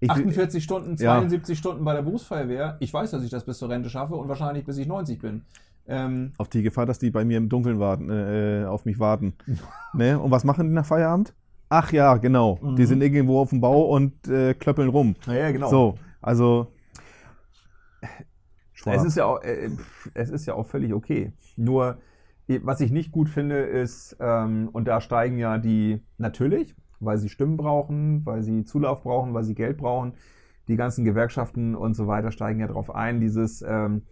ich, 0.00 0.10
48 0.10 0.62
Stunden, 0.62 0.96
Ja. 0.96 1.18
72 1.18 1.58
Stunden 1.58 1.84
bei 1.84 1.94
der 1.94 2.02
Berufsfeuerwehr. 2.02 2.76
Ich 2.80 2.92
weiß, 2.92 3.12
dass 3.12 3.22
ich 3.22 3.30
das 3.30 3.44
bis 3.44 3.58
zur 3.58 3.68
Rente 3.68 3.88
schaffe 3.88 4.14
und 4.14 4.28
wahrscheinlich 4.28 4.64
bis 4.64 4.76
ich 4.76 4.86
90 4.86 5.20
bin. 5.20 5.42
Ähm, 5.86 6.32
auf 6.38 6.48
die 6.48 6.62
Gefahr, 6.62 6.86
dass 6.86 6.98
die 6.98 7.10
bei 7.10 7.24
mir 7.24 7.38
im 7.38 7.48
Dunkeln 7.48 7.80
warten, 7.80 8.08
äh, 8.10 8.64
auf 8.66 8.84
mich 8.84 8.98
warten. 8.98 9.34
ne? 9.94 10.18
Und 10.18 10.30
was 10.30 10.44
machen 10.44 10.68
die 10.68 10.74
nach 10.74 10.86
Feierabend? 10.86 11.34
Ach 11.68 11.90
ja, 11.92 12.16
genau. 12.18 12.58
Mhm. 12.60 12.76
Die 12.76 12.84
sind 12.84 13.02
irgendwo 13.02 13.40
auf 13.40 13.50
dem 13.50 13.60
Bau 13.60 13.84
und 13.86 14.28
äh, 14.28 14.54
klöppeln 14.54 14.88
rum. 14.90 15.16
Naja, 15.26 15.50
genau. 15.50 15.70
So, 15.70 15.98
also. 16.20 16.68
Es 18.84 19.04
ist 19.04 19.16
ja 19.16 19.26
auch, 19.26 19.40
äh, 19.42 19.70
es 20.14 20.30
ist 20.30 20.46
ja 20.46 20.54
auch 20.54 20.66
völlig 20.66 20.92
okay. 20.92 21.32
Nur, 21.56 21.98
was 22.62 22.80
ich 22.80 22.90
nicht 22.90 23.12
gut 23.12 23.28
finde, 23.28 23.60
ist, 23.60 24.16
ähm, 24.20 24.68
und 24.72 24.86
da 24.86 25.00
steigen 25.00 25.38
ja 25.38 25.58
die 25.58 26.02
natürlich, 26.18 26.74
weil 27.04 27.18
sie 27.18 27.28
Stimmen 27.28 27.56
brauchen, 27.56 28.24
weil 28.26 28.42
sie 28.42 28.64
Zulauf 28.64 29.02
brauchen, 29.02 29.34
weil 29.34 29.44
sie 29.44 29.54
Geld 29.54 29.78
brauchen, 29.78 30.14
die 30.68 30.76
ganzen 30.76 31.04
Gewerkschaften 31.04 31.74
und 31.74 31.94
so 31.94 32.06
weiter 32.06 32.30
steigen 32.30 32.60
ja 32.60 32.68
drauf 32.68 32.94
ein, 32.94 33.20
dieses 33.20 33.62
ähm, 33.62 34.02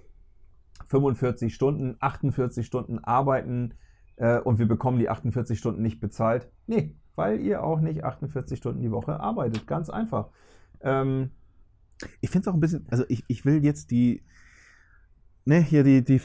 45 0.87 1.55
Stunden, 1.55 1.97
48 2.01 2.67
Stunden 2.67 2.99
arbeiten 2.99 3.75
äh, 4.17 4.39
und 4.41 4.59
wir 4.59 4.67
bekommen 4.67 4.99
die 4.99 5.09
48 5.09 5.59
Stunden 5.59 5.83
nicht 5.83 6.01
bezahlt. 6.01 6.51
Nee, 6.67 6.97
weil 7.15 7.41
ihr 7.41 7.63
auch 7.63 7.81
nicht 7.81 8.05
48 8.05 8.59
Stunden 8.59 8.81
die 8.81 8.91
Woche 8.91 9.21
arbeitet. 9.21 9.67
Ganz 9.67 9.91
einfach. 9.91 10.31
Ähm, 10.81 11.31
ich 12.21 12.31
finde 12.31 12.45
es 12.45 12.49
auch 12.49 12.55
ein 12.55 12.61
bisschen, 12.61 12.87
also 12.91 13.05
ich, 13.09 13.25
ich 13.29 13.45
will 13.45 13.65
jetzt 13.65 13.91
die, 13.91 14.25
ne, 15.45 15.61
hier 15.61 15.85
die, 15.85 16.03
die, 16.03 16.21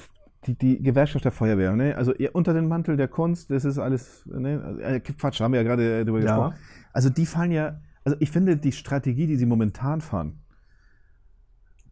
die, 0.46 0.58
die 0.58 0.82
Gewerkschaft 0.82 1.26
der 1.26 1.32
Feuerwehr, 1.32 1.76
ne, 1.76 1.96
also 1.96 2.14
unter 2.34 2.54
den 2.54 2.68
Mantel 2.68 2.98
der 2.98 3.08
Kunst, 3.08 3.50
das 3.50 3.66
ist 3.66 3.78
alles, 3.78 4.26
ne, 4.26 4.78
äh, 4.82 5.00
Quatsch, 5.00 5.40
haben 5.42 5.54
wir 5.54 5.62
ja 5.62 5.68
gerade 5.68 6.02
äh, 6.02 6.06
drüber 6.06 6.20
Ja. 6.20 6.26
gesprochen. 6.26 6.56
Also 6.94 7.10
die 7.10 7.26
fallen 7.26 7.52
ja, 7.52 7.80
also 8.04 8.18
ich 8.20 8.32
finde 8.32 8.58
die 8.58 8.72
Strategie, 8.72 9.28
die 9.28 9.36
sie 9.38 9.46
momentan 9.46 10.02
fahren, 10.02 10.40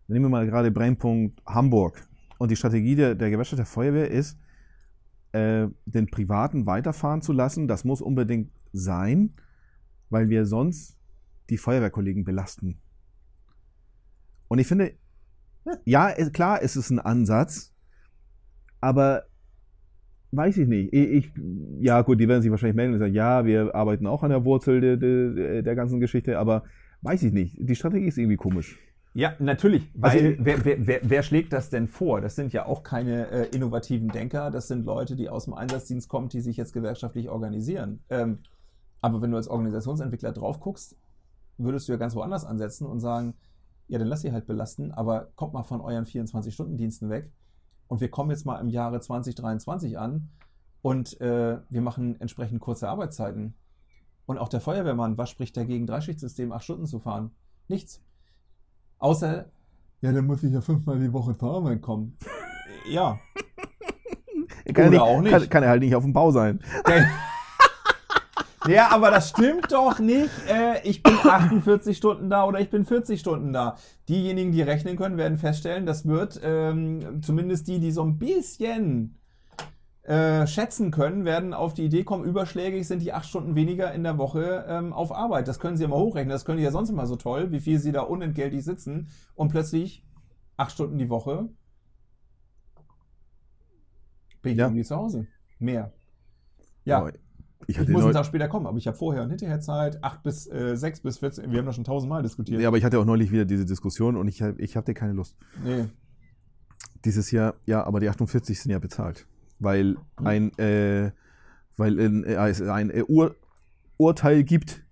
nehmen 0.07 0.25
wir 0.25 0.29
mal 0.29 0.45
gerade 0.45 0.71
Brennpunkt 0.71 1.41
Hamburg 1.45 2.07
und 2.37 2.51
die 2.51 2.55
Strategie 2.55 2.95
der, 2.95 3.15
der 3.15 3.29
Gewerkschaft 3.31 3.59
der 3.59 3.65
Feuerwehr 3.65 4.09
ist, 4.11 4.37
äh, 5.31 5.67
den 5.85 6.09
Privaten 6.11 6.65
weiterfahren 6.65 7.21
zu 7.21 7.33
lassen, 7.33 7.67
das 7.67 7.83
muss 7.83 8.01
unbedingt 8.01 8.51
sein, 8.71 9.33
weil 10.09 10.29
wir 10.29 10.45
sonst 10.45 10.97
die 11.49 11.57
Feuerwehrkollegen 11.57 12.23
belasten. 12.23 12.79
Und 14.47 14.59
ich 14.59 14.67
finde, 14.67 14.93
ja, 15.85 16.11
klar, 16.29 16.61
es 16.61 16.75
ist 16.75 16.91
ein 16.91 16.99
Ansatz, 16.99 17.72
aber 18.83 19.23
weiß 20.31 20.57
ich 20.57 20.67
nicht. 20.67 20.93
Ich, 20.93 21.09
ich, 21.09 21.31
ja, 21.79 22.01
gut, 22.01 22.19
die 22.19 22.27
werden 22.27 22.41
sich 22.41 22.51
wahrscheinlich 22.51 22.75
melden 22.75 22.93
und 22.93 22.99
sagen, 22.99 23.13
ja, 23.13 23.45
wir 23.45 23.73
arbeiten 23.73 24.07
auch 24.07 24.23
an 24.23 24.29
der 24.29 24.43
Wurzel 24.43 24.81
der, 24.81 24.97
der, 24.97 25.61
der 25.61 25.75
ganzen 25.75 25.99
Geschichte, 25.99 26.37
aber 26.37 26.63
weiß 27.01 27.23
ich 27.23 27.31
nicht. 27.31 27.55
Die 27.59 27.75
Strategie 27.75 28.07
ist 28.07 28.17
irgendwie 28.17 28.35
komisch. 28.35 28.77
Ja, 29.13 29.35
natürlich. 29.39 29.89
Also- 30.01 30.17
Weil 30.17 30.37
wer, 30.39 30.65
wer, 30.65 30.87
wer, 30.87 30.99
wer 31.03 31.23
schlägt 31.23 31.53
das 31.53 31.69
denn 31.69 31.87
vor? 31.87 32.19
Das 32.19 32.35
sind 32.35 32.51
ja 32.51 32.65
auch 32.65 32.83
keine 32.83 33.29
äh, 33.29 33.55
innovativen 33.55 34.09
Denker, 34.09 34.51
das 34.51 34.67
sind 34.67 34.85
Leute, 34.85 35.15
die 35.15 35.29
aus 35.29 35.45
dem 35.45 35.53
Einsatzdienst 35.53 36.09
kommen, 36.09 36.29
die 36.29 36.41
sich 36.41 36.57
jetzt 36.57 36.73
gewerkschaftlich 36.73 37.29
organisieren. 37.29 37.99
Ähm, 38.09 38.39
aber 39.01 39.21
wenn 39.21 39.31
du 39.31 39.37
als 39.37 39.47
Organisationsentwickler 39.47 40.31
drauf 40.33 40.59
guckst, 40.59 40.97
würdest 41.57 41.87
du 41.87 41.93
ja 41.93 41.97
ganz 41.97 42.15
woanders 42.15 42.43
ansetzen 42.43 42.87
und 42.87 42.99
sagen, 42.99 43.35
ja, 43.87 43.99
dann 43.99 44.07
lass 44.07 44.21
sie 44.21 44.31
halt 44.31 44.47
belasten, 44.47 44.91
aber 44.91 45.29
kommt 45.35 45.53
mal 45.53 45.63
von 45.63 45.79
euren 45.79 46.05
24-Stunden-Diensten 46.05 47.09
weg 47.09 47.29
und 47.93 48.01
wir 48.01 48.09
kommen 48.09 48.31
jetzt 48.31 48.43
mal 48.43 48.59
im 48.59 48.69
Jahre 48.69 48.99
2023 48.99 49.99
an 49.99 50.29
und 50.81 51.21
äh, 51.21 51.59
wir 51.69 51.81
machen 51.81 52.19
entsprechend 52.19 52.59
kurze 52.59 52.89
Arbeitszeiten. 52.89 53.53
Und 54.25 54.39
auch 54.39 54.49
der 54.49 54.61
Feuerwehrmann, 54.61 55.15
was 55.19 55.29
spricht 55.29 55.55
dagegen, 55.55 55.85
Dreischichtsystem 55.85 56.51
acht 56.51 56.63
Stunden 56.63 56.87
zu 56.87 56.99
fahren? 56.99 57.29
Nichts. 57.67 58.01
Außer, 58.97 59.45
ja, 60.01 60.11
dann 60.11 60.25
muss 60.25 60.41
ich 60.41 60.51
ja 60.51 60.61
fünfmal 60.61 60.97
die 60.97 61.13
Woche 61.13 61.37
zur 61.37 61.53
Arbeit 61.53 61.83
kommen. 61.83 62.17
ja, 62.89 63.19
kann, 64.73 64.87
Oder 64.87 64.97
er 64.97 65.03
auch 65.03 65.21
nicht. 65.21 65.31
Kann, 65.31 65.49
kann 65.49 65.61
er 65.61 65.69
halt 65.69 65.83
nicht 65.83 65.93
auf 65.93 66.03
dem 66.03 66.13
Bau 66.13 66.31
sein. 66.31 66.61
Ja, 68.67 68.91
aber 68.91 69.11
das 69.11 69.29
stimmt 69.29 69.71
doch 69.71 69.99
nicht. 69.99 70.31
Äh, 70.49 70.87
ich 70.87 71.03
bin 71.03 71.13
48 71.15 71.97
Stunden 71.97 72.29
da 72.29 72.45
oder 72.45 72.59
ich 72.59 72.69
bin 72.69 72.85
40 72.85 73.19
Stunden 73.19 73.51
da. 73.51 73.75
Diejenigen, 74.07 74.51
die 74.51 74.61
rechnen 74.61 74.95
können, 74.95 75.17
werden 75.17 75.37
feststellen, 75.37 75.85
das 75.85 76.07
wird 76.07 76.39
ähm, 76.43 77.21
zumindest 77.21 77.67
die, 77.67 77.79
die 77.79 77.91
so 77.91 78.03
ein 78.03 78.17
bisschen 78.19 79.17
äh, 80.03 80.47
schätzen 80.47 80.91
können, 80.91 81.25
werden 81.25 81.53
auf 81.53 81.73
die 81.73 81.85
Idee 81.85 82.03
kommen, 82.03 82.23
überschlägig 82.23 82.87
sind 82.87 83.01
die 83.01 83.13
acht 83.13 83.27
Stunden 83.27 83.55
weniger 83.55 83.91
in 83.93 84.03
der 84.03 84.17
Woche 84.17 84.65
ähm, 84.67 84.93
auf 84.93 85.11
Arbeit. 85.13 85.47
Das 85.47 85.59
können 85.59 85.75
sie 85.77 85.83
ja 85.83 85.89
mal 85.89 85.99
hochrechnen. 85.99 86.29
Das 86.29 86.45
können 86.45 86.57
die 86.57 86.63
ja 86.63 86.71
sonst 86.71 86.89
immer 86.89 87.05
so 87.05 87.15
toll, 87.17 87.51
wie 87.51 87.59
viel 87.59 87.79
sie 87.79 87.91
da 87.91 88.01
unentgeltlich 88.01 88.63
sitzen 88.63 89.09
und 89.35 89.49
plötzlich 89.49 90.05
acht 90.55 90.71
Stunden 90.71 90.97
die 90.97 91.09
Woche 91.09 91.49
bin 94.41 94.53
ich 94.53 94.57
Ja. 94.57 94.65
irgendwie 94.65 94.83
zu 94.83 94.95
Hause. 94.95 95.27
Mehr. 95.59 95.93
Ja. 96.85 97.09
Ich 97.67 97.77
Ich 97.77 97.87
muss 97.89 98.03
einen 98.03 98.13
Tag 98.13 98.25
später 98.25 98.47
kommen, 98.47 98.67
aber 98.67 98.77
ich 98.77 98.87
habe 98.87 98.97
vorher 98.97 99.23
und 99.23 99.29
hinterher 99.29 99.59
Zeit, 99.59 100.03
8 100.03 100.23
bis 100.23 100.47
äh, 100.51 100.75
6 100.75 101.01
bis 101.01 101.17
14, 101.19 101.51
wir 101.51 101.59
haben 101.59 101.65
das 101.65 101.75
schon 101.75 101.83
tausendmal 101.83 102.23
diskutiert. 102.23 102.61
ja, 102.61 102.67
aber 102.67 102.77
ich 102.77 102.83
hatte 102.83 102.99
auch 102.99 103.05
neulich 103.05 103.31
wieder 103.31 103.45
diese 103.45 103.65
Diskussion 103.65 104.15
und 104.15 104.27
ich, 104.27 104.41
ich 104.41 104.75
hatte 104.75 104.93
keine 104.93 105.13
Lust. 105.13 105.37
Nee. 105.63 105.85
Dieses 107.05 107.31
Jahr, 107.31 107.55
ja, 107.65 107.83
aber 107.85 107.99
die 107.99 108.09
48 108.09 108.59
sind 108.59 108.71
ja 108.71 108.79
bezahlt. 108.79 109.27
Weil 109.59 109.97
Hm. 110.17 110.27
ein, 110.27 110.57
äh, 110.57 111.11
weil 111.77 111.99
ein, 111.99 112.23
äh, 112.23 112.49
es 112.49 112.61
ein 112.61 112.89
äh, 112.89 113.03
Ur 113.07 113.35
Urteil 113.97 114.43
gibt, 114.43 114.83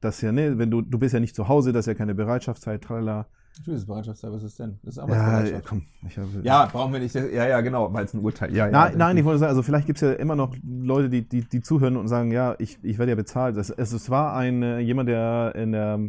dass 0.00 0.20
ja, 0.20 0.32
ne, 0.32 0.58
wenn 0.58 0.70
du, 0.70 0.82
du 0.82 0.98
bist 0.98 1.14
ja 1.14 1.20
nicht 1.20 1.34
zu 1.34 1.48
Hause, 1.48 1.72
das 1.72 1.84
ist 1.84 1.86
ja 1.88 1.94
keine 1.94 2.14
Bereitschaftszeit, 2.14 2.82
tralala. 2.82 3.26
Ist 3.58 4.58
denn? 4.58 4.78
Das 4.82 4.94
ist 4.94 4.96
Ja, 4.96 5.02
Arbeitsbereitschaft. 5.02 5.66
komm. 5.66 5.86
Ich 6.08 6.18
habe, 6.18 6.28
Ja, 6.42 6.66
brauchen 6.66 6.92
wir 6.92 7.00
nicht. 7.00 7.14
Ja, 7.14 7.26
ja, 7.46 7.60
genau, 7.60 7.92
weil 7.92 8.04
es 8.04 8.14
ein 8.14 8.20
Urteil. 8.20 8.54
Ja, 8.54 8.66
ja, 8.68 8.90
Nein, 8.96 9.16
ich 9.16 9.24
wollte 9.24 9.40
sagen, 9.40 9.50
also 9.50 9.62
vielleicht 9.62 9.86
gibt 9.86 9.98
es 9.98 10.00
ja 10.02 10.12
immer 10.14 10.34
noch 10.34 10.56
Leute, 10.64 11.10
die, 11.10 11.28
die, 11.28 11.42
die 11.42 11.60
zuhören 11.60 11.96
und 11.96 12.08
sagen, 12.08 12.32
ja, 12.32 12.54
ich, 12.58 12.78
ich 12.82 12.98
werde 12.98 13.12
ja 13.12 13.16
bezahlt. 13.16 13.56
Das, 13.56 13.70
es, 13.70 13.92
es 13.92 14.08
war 14.10 14.34
ein, 14.34 14.62
äh, 14.62 14.78
jemand, 14.78 15.08
der 15.08 15.54
in 15.54 15.72
der, 15.72 16.00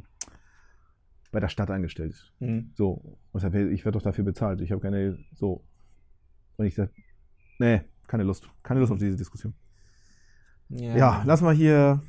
bei 1.32 1.40
der 1.42 1.50
Stadt 1.50 1.70
angestellt 1.70 2.12
ist. 2.12 2.32
Hm. 2.40 2.72
So. 2.76 3.18
Und 3.32 3.44
ich 3.44 3.84
werde 3.84 3.98
doch 3.98 4.04
dafür 4.04 4.24
bezahlt. 4.24 4.62
Ich 4.62 4.72
habe 4.72 4.82
keine, 4.82 5.18
so. 5.34 5.64
Und 6.58 6.66
ich 6.66 6.76
sage, 6.76 6.92
nee, 7.60 7.82
keine 8.08 8.24
Lust. 8.24 8.50
Keine 8.64 8.80
Lust 8.80 8.92
auf 8.92 9.00
diese 9.00 9.18
Diskussion. 9.18 9.54
Ja, 10.70 10.96
Ja, 10.96 11.24
lass 11.26 11.42
mal 11.42 11.54
hier. 11.54 12.02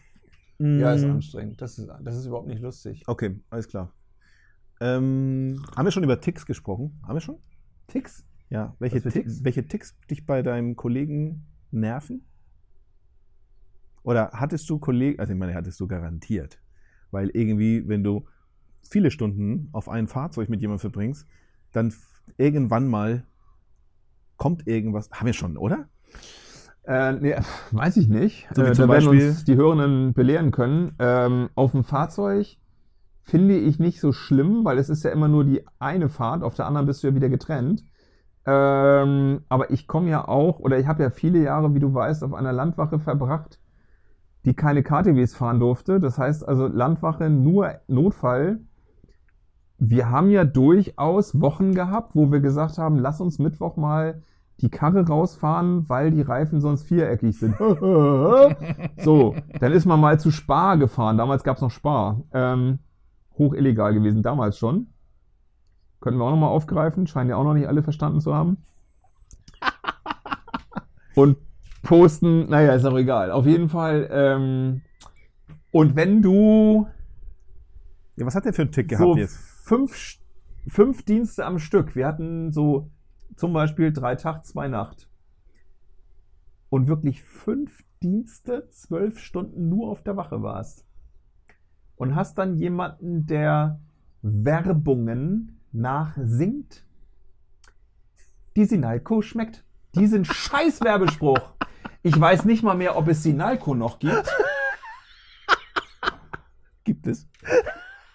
ja, 0.58 0.92
ist 0.92 1.04
mm, 1.04 1.10
anstrengend. 1.10 1.60
Das 1.60 1.78
ist, 1.78 1.88
das 2.02 2.16
ist 2.16 2.26
überhaupt 2.26 2.46
nicht 2.48 2.62
lustig. 2.62 3.02
Okay, 3.06 3.40
alles 3.50 3.66
klar. 3.68 3.92
Ähm, 4.84 5.64
haben 5.74 5.86
wir 5.86 5.90
schon 5.92 6.04
über 6.04 6.20
Ticks 6.20 6.44
gesprochen? 6.44 7.00
Haben 7.04 7.14
wir 7.14 7.20
schon? 7.22 7.38
Ticks? 7.86 8.24
Ja. 8.50 8.76
Welche 8.78 9.00
Ticks, 9.00 9.14
Ticks? 9.14 9.44
welche 9.44 9.66
Ticks 9.66 9.96
dich 10.10 10.26
bei 10.26 10.42
deinem 10.42 10.76
Kollegen 10.76 11.46
nerven? 11.70 12.26
Oder 14.02 14.30
hattest 14.34 14.68
du 14.68 14.78
Kollegen, 14.78 15.18
also 15.18 15.32
ich 15.32 15.38
meine, 15.38 15.54
hattest 15.54 15.80
du 15.80 15.86
garantiert. 15.86 16.60
Weil 17.10 17.30
irgendwie, 17.30 17.88
wenn 17.88 18.04
du 18.04 18.26
viele 18.82 19.10
Stunden 19.10 19.70
auf 19.72 19.88
ein 19.88 20.06
Fahrzeug 20.06 20.50
mit 20.50 20.60
jemandem 20.60 20.80
verbringst, 20.80 21.26
dann 21.72 21.94
irgendwann 22.36 22.86
mal 22.86 23.24
kommt 24.36 24.66
irgendwas. 24.66 25.10
Haben 25.10 25.26
wir 25.26 25.32
schon, 25.32 25.56
oder? 25.56 25.88
Äh, 26.86 27.12
nee, 27.14 27.34
weiß 27.70 27.96
ich 27.96 28.08
nicht. 28.08 28.48
So 28.54 28.62
äh, 28.62 28.72
zum 28.74 28.88
da 28.88 28.92
werden 28.92 29.06
Beispiel- 29.06 29.28
uns 29.30 29.44
die 29.44 29.56
Hörenden 29.56 30.12
belehren 30.12 30.50
können. 30.50 30.94
Ähm, 30.98 31.48
auf 31.54 31.70
dem 31.70 31.84
Fahrzeug 31.84 32.58
finde 33.24 33.56
ich 33.56 33.78
nicht 33.78 34.00
so 34.00 34.12
schlimm, 34.12 34.64
weil 34.64 34.78
es 34.78 34.90
ist 34.90 35.02
ja 35.02 35.10
immer 35.10 35.28
nur 35.28 35.44
die 35.44 35.64
eine 35.78 36.08
Fahrt, 36.08 36.42
auf 36.42 36.54
der 36.54 36.66
anderen 36.66 36.86
bist 36.86 37.02
du 37.02 37.08
ja 37.08 37.14
wieder 37.14 37.30
getrennt. 37.30 37.84
Ähm, 38.46 39.40
aber 39.48 39.70
ich 39.70 39.86
komme 39.86 40.10
ja 40.10 40.28
auch, 40.28 40.60
oder 40.60 40.78
ich 40.78 40.86
habe 40.86 41.02
ja 41.02 41.10
viele 41.10 41.42
Jahre, 41.42 41.74
wie 41.74 41.80
du 41.80 41.94
weißt, 41.94 42.22
auf 42.22 42.34
einer 42.34 42.52
Landwache 42.52 42.98
verbracht, 42.98 43.58
die 44.44 44.52
keine 44.52 44.82
KTWs 44.82 45.34
fahren 45.34 45.58
durfte. 45.58 46.00
Das 46.00 46.18
heißt 46.18 46.46
also 46.46 46.66
Landwache 46.66 47.30
nur 47.30 47.72
Notfall. 47.88 48.60
Wir 49.78 50.10
haben 50.10 50.28
ja 50.28 50.44
durchaus 50.44 51.40
Wochen 51.40 51.74
gehabt, 51.74 52.14
wo 52.14 52.30
wir 52.30 52.40
gesagt 52.40 52.76
haben, 52.76 52.98
lass 52.98 53.22
uns 53.22 53.38
Mittwoch 53.38 53.76
mal 53.76 54.22
die 54.60 54.68
Karre 54.68 55.06
rausfahren, 55.06 55.88
weil 55.88 56.10
die 56.10 56.22
Reifen 56.22 56.60
sonst 56.60 56.84
viereckig 56.84 57.38
sind. 57.38 57.56
so, 58.98 59.34
dann 59.58 59.72
ist 59.72 59.86
man 59.86 59.98
mal 59.98 60.20
zu 60.20 60.30
Spar 60.30 60.76
gefahren. 60.76 61.16
Damals 61.16 61.42
gab 61.42 61.56
es 61.56 61.62
noch 61.62 61.70
Spar. 61.70 62.20
Ähm, 62.32 62.78
hoch 63.38 63.54
illegal 63.54 63.94
gewesen, 63.94 64.22
damals 64.22 64.58
schon. 64.58 64.88
Könnten 66.00 66.18
wir 66.20 66.24
auch 66.26 66.30
nochmal 66.30 66.50
aufgreifen. 66.50 67.06
Scheinen 67.06 67.30
ja 67.30 67.36
auch 67.36 67.44
noch 67.44 67.54
nicht 67.54 67.66
alle 67.68 67.82
verstanden 67.82 68.20
zu 68.20 68.34
haben. 68.34 68.58
Und 71.14 71.38
posten, 71.82 72.48
naja, 72.48 72.74
ist 72.74 72.84
auch 72.84 72.96
egal. 72.96 73.30
Auf 73.30 73.46
jeden 73.46 73.68
Fall. 73.68 74.08
Ähm, 74.10 74.82
und 75.70 75.96
wenn 75.96 76.22
du 76.22 76.86
Ja, 78.16 78.26
was 78.26 78.34
hat 78.34 78.44
der 78.44 78.52
für 78.54 78.62
einen 78.62 78.72
Tick 78.72 78.88
gehabt 78.88 79.04
so 79.04 79.16
jetzt? 79.16 79.36
fünf, 79.36 80.18
fünf 80.68 81.04
Dienste 81.04 81.44
am 81.44 81.58
Stück. 81.58 81.94
Wir 81.96 82.06
hatten 82.06 82.52
so 82.52 82.90
zum 83.36 83.52
Beispiel 83.52 83.92
drei 83.92 84.14
Tag, 84.14 84.44
zwei 84.46 84.68
Nacht. 84.68 85.08
Und 86.68 86.88
wirklich 86.88 87.22
fünf 87.22 87.84
Dienste, 88.02 88.68
zwölf 88.70 89.18
Stunden 89.18 89.68
nur 89.68 89.90
auf 89.90 90.02
der 90.02 90.16
Wache 90.16 90.42
warst. 90.42 90.84
Und 91.96 92.14
hast 92.14 92.38
dann 92.38 92.56
jemanden, 92.56 93.26
der 93.26 93.80
Werbungen 94.22 95.60
nachsingt. 95.72 96.84
Die 98.56 98.64
Sinalco 98.64 99.22
schmeckt. 99.22 99.64
Diesen 99.94 100.24
scheiß 100.24 100.80
Werbespruch. 100.82 101.40
Ich 102.02 102.18
weiß 102.18 102.44
nicht 102.44 102.62
mal 102.62 102.76
mehr, 102.76 102.96
ob 102.96 103.08
es 103.08 103.22
Sinalco 103.22 103.74
noch 103.74 103.98
gibt. 103.98 104.30
Gibt 106.84 107.06
es? 107.06 107.26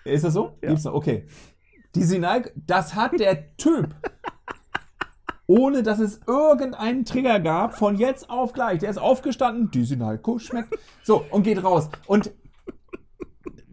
Ist 0.06 0.24
das 0.24 0.34
so? 0.34 0.58
Ja. 0.62 0.70
Gibt's 0.70 0.84
noch? 0.84 0.94
Okay. 0.94 1.28
Die 1.96 2.04
Sinal, 2.04 2.52
das 2.56 2.96
hat 2.96 3.20
der 3.20 3.56
Typ. 3.58 3.96
Ohne 5.48 5.82
dass 5.82 5.98
es 5.98 6.22
irgendeinen 6.28 7.06
Trigger 7.06 7.40
gab, 7.40 7.76
von 7.76 7.98
jetzt 7.98 8.30
auf 8.30 8.54
gleich. 8.54 8.80
Der 8.80 8.92
ist 8.92 9.00
aufgestanden, 9.00 9.72
die 9.72 9.84
Sinalco 9.84 10.38
schmeckt. 10.38 10.78
So, 11.02 11.26
und 11.32 11.42
geht 11.42 11.64
raus. 11.64 11.90
Und 12.06 12.32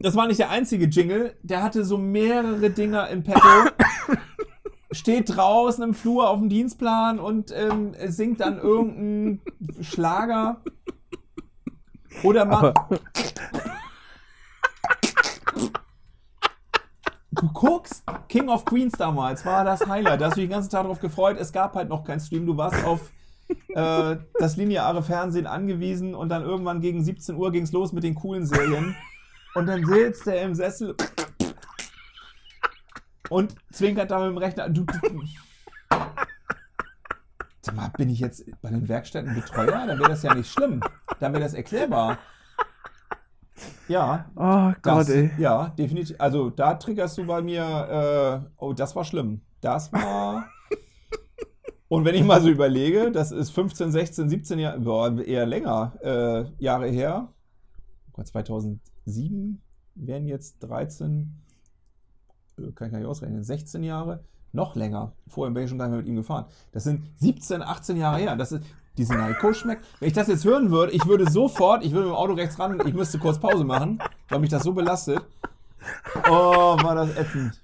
das 0.07 0.15
war 0.15 0.29
nicht 0.29 0.39
der 0.39 0.51
einzige 0.51 0.85
Jingle. 0.85 1.35
Der 1.43 1.65
hatte 1.65 1.85
so 1.85 1.99
mehrere 1.99 2.71
Dinger 2.71 3.09
im 3.09 3.25
Petto. 3.25 3.41
Steht 4.93 5.37
draußen 5.37 5.83
im 5.83 5.95
Flur 5.95 6.31
auf 6.31 6.39
dem 6.39 6.49
Dienstplan 6.49 7.19
und 7.19 7.53
ähm, 7.53 7.93
singt 8.07 8.39
dann 8.39 8.57
irgendeinen 8.57 9.41
Schlager. 9.81 10.61
Oder 12.23 12.45
macht. 12.45 12.77
Du 17.33 17.49
guckst, 17.53 18.05
King 18.29 18.49
of 18.49 18.65
Queens 18.65 18.93
damals 18.97 19.45
war 19.45 19.65
das 19.65 19.89
Highlight. 19.89 20.21
Da 20.21 20.27
hast 20.27 20.37
du 20.37 20.41
dich 20.41 20.49
den 20.49 20.55
ganzen 20.55 20.71
Tag 20.71 20.83
darauf 20.83 21.01
gefreut. 21.01 21.37
Es 21.37 21.53
gab 21.53 21.75
halt 21.75 21.89
noch 21.89 22.05
keinen 22.05 22.21
Stream. 22.21 22.47
Du 22.47 22.57
warst 22.57 22.85
auf 22.85 23.11
äh, 23.75 24.19
das 24.39 24.57
lineare 24.57 25.03
Fernsehen 25.03 25.49
angewiesen 25.49 26.15
und 26.15 26.29
dann 26.29 26.45
irgendwann 26.45 26.81
gegen 26.81 27.03
17 27.03 27.35
Uhr 27.35 27.51
ging 27.51 27.65
es 27.65 27.73
los 27.73 27.93
mit 27.93 28.05
den 28.05 28.15
coolen 28.15 28.47
Serien. 28.47 28.95
Und 29.57 29.67
dann 29.67 29.87
sitzt 29.87 30.27
er 30.27 30.43
im 30.43 30.55
Sessel 30.55 30.95
und 33.31 33.55
zwinkert 33.73 34.11
da 34.11 34.19
mit 34.19 34.29
dem 34.29 34.37
Rechner. 34.37 34.69
Du, 34.69 34.85
du, 34.85 35.23
Sag 37.63 37.75
mal, 37.75 37.89
bin 37.97 38.11
ich 38.11 38.21
jetzt 38.21 38.45
bei 38.61 38.69
den 38.69 38.87
Werkstätten 38.87 39.35
Betreuer? 39.35 39.87
Dann 39.87 39.99
wäre 39.99 40.11
das 40.11 40.23
ja 40.23 40.35
nicht 40.35 40.53
schlimm. 40.53 40.83
Dann 41.21 41.33
wäre 41.33 41.43
das 41.43 41.55
erklärbar. 41.55 42.19
Ja, 43.89 44.31
oh 44.37 44.75
das, 44.83 45.07
Gott, 45.07 45.09
ey. 45.09 45.31
Ja, 45.39 45.71
definitiv. 45.71 46.17
Also 46.19 46.51
da 46.51 46.75
triggerst 46.75 47.17
du 47.17 47.25
bei 47.25 47.41
mir, 47.41 48.43
äh, 48.45 48.49
oh, 48.59 48.75
das 48.75 48.95
war 48.95 49.05
schlimm. 49.05 49.41
Das 49.63 49.91
war. 49.91 50.51
Und 51.89 52.05
wenn 52.05 52.15
ich 52.15 52.25
mal 52.25 52.43
so 52.43 52.51
überlege, 52.51 53.11
das 53.11 53.33
ist 53.33 53.51
15, 53.51 53.91
16, 53.91 54.29
17 54.29 54.59
Jahre, 54.59 54.81
boah, 54.81 55.19
eher 55.19 55.47
länger 55.47 55.95
äh, 56.03 56.63
Jahre 56.63 56.89
her. 56.89 57.33
Oh 58.13 58.23
Gott, 59.07 59.15
2007 59.15 59.61
wären 59.95 60.27
jetzt 60.27 60.59
13, 60.61 61.33
äh, 62.59 62.73
kann 62.73 62.89
ich 62.89 62.93
gar 62.93 62.99
nicht 62.99 63.07
ausrechnen, 63.07 63.43
16 63.43 63.83
Jahre, 63.83 64.25
noch 64.53 64.75
länger. 64.75 65.13
Vorher 65.29 65.53
bin 65.53 65.65
ich 65.65 65.71
schon 65.71 65.79
gar 65.79 65.87
nicht 65.87 65.93
mehr 65.93 66.03
mit 66.03 66.09
ihm 66.09 66.17
gefahren. 66.17 66.47
Das 66.73 66.85
sind 66.85 67.05
17, 67.17 67.63
18 67.63 67.97
Jahre 67.97 68.19
her. 68.19 68.37
Das 68.37 68.53
ist, 68.53 68.65
diese 68.97 69.15
Naiko 69.15 69.53
schmeckt. 69.53 69.85
Wenn 70.01 70.09
ich 70.09 70.15
das 70.15 70.29
jetzt 70.29 70.45
hören 70.45 70.71
würde, 70.71 70.93
ich 70.93 71.05
würde 71.07 71.31
sofort, 71.31 71.85
ich 71.85 71.93
würde 71.93 72.07
mit 72.07 72.15
dem 72.15 72.17
Auto 72.17 72.33
rechts 72.33 72.59
ran, 72.59 72.81
ich 72.87 72.95
müsste 72.95 73.19
kurz 73.19 73.39
Pause 73.39 73.65
machen, 73.65 73.99
weil 74.29 74.41
mich 74.41 74.51
das 74.51 74.63
so 74.63 74.73
belastet. 74.73 75.21
Oh, 76.29 76.77
war 76.83 76.95
das 76.95 77.17
ätzend. 77.17 77.63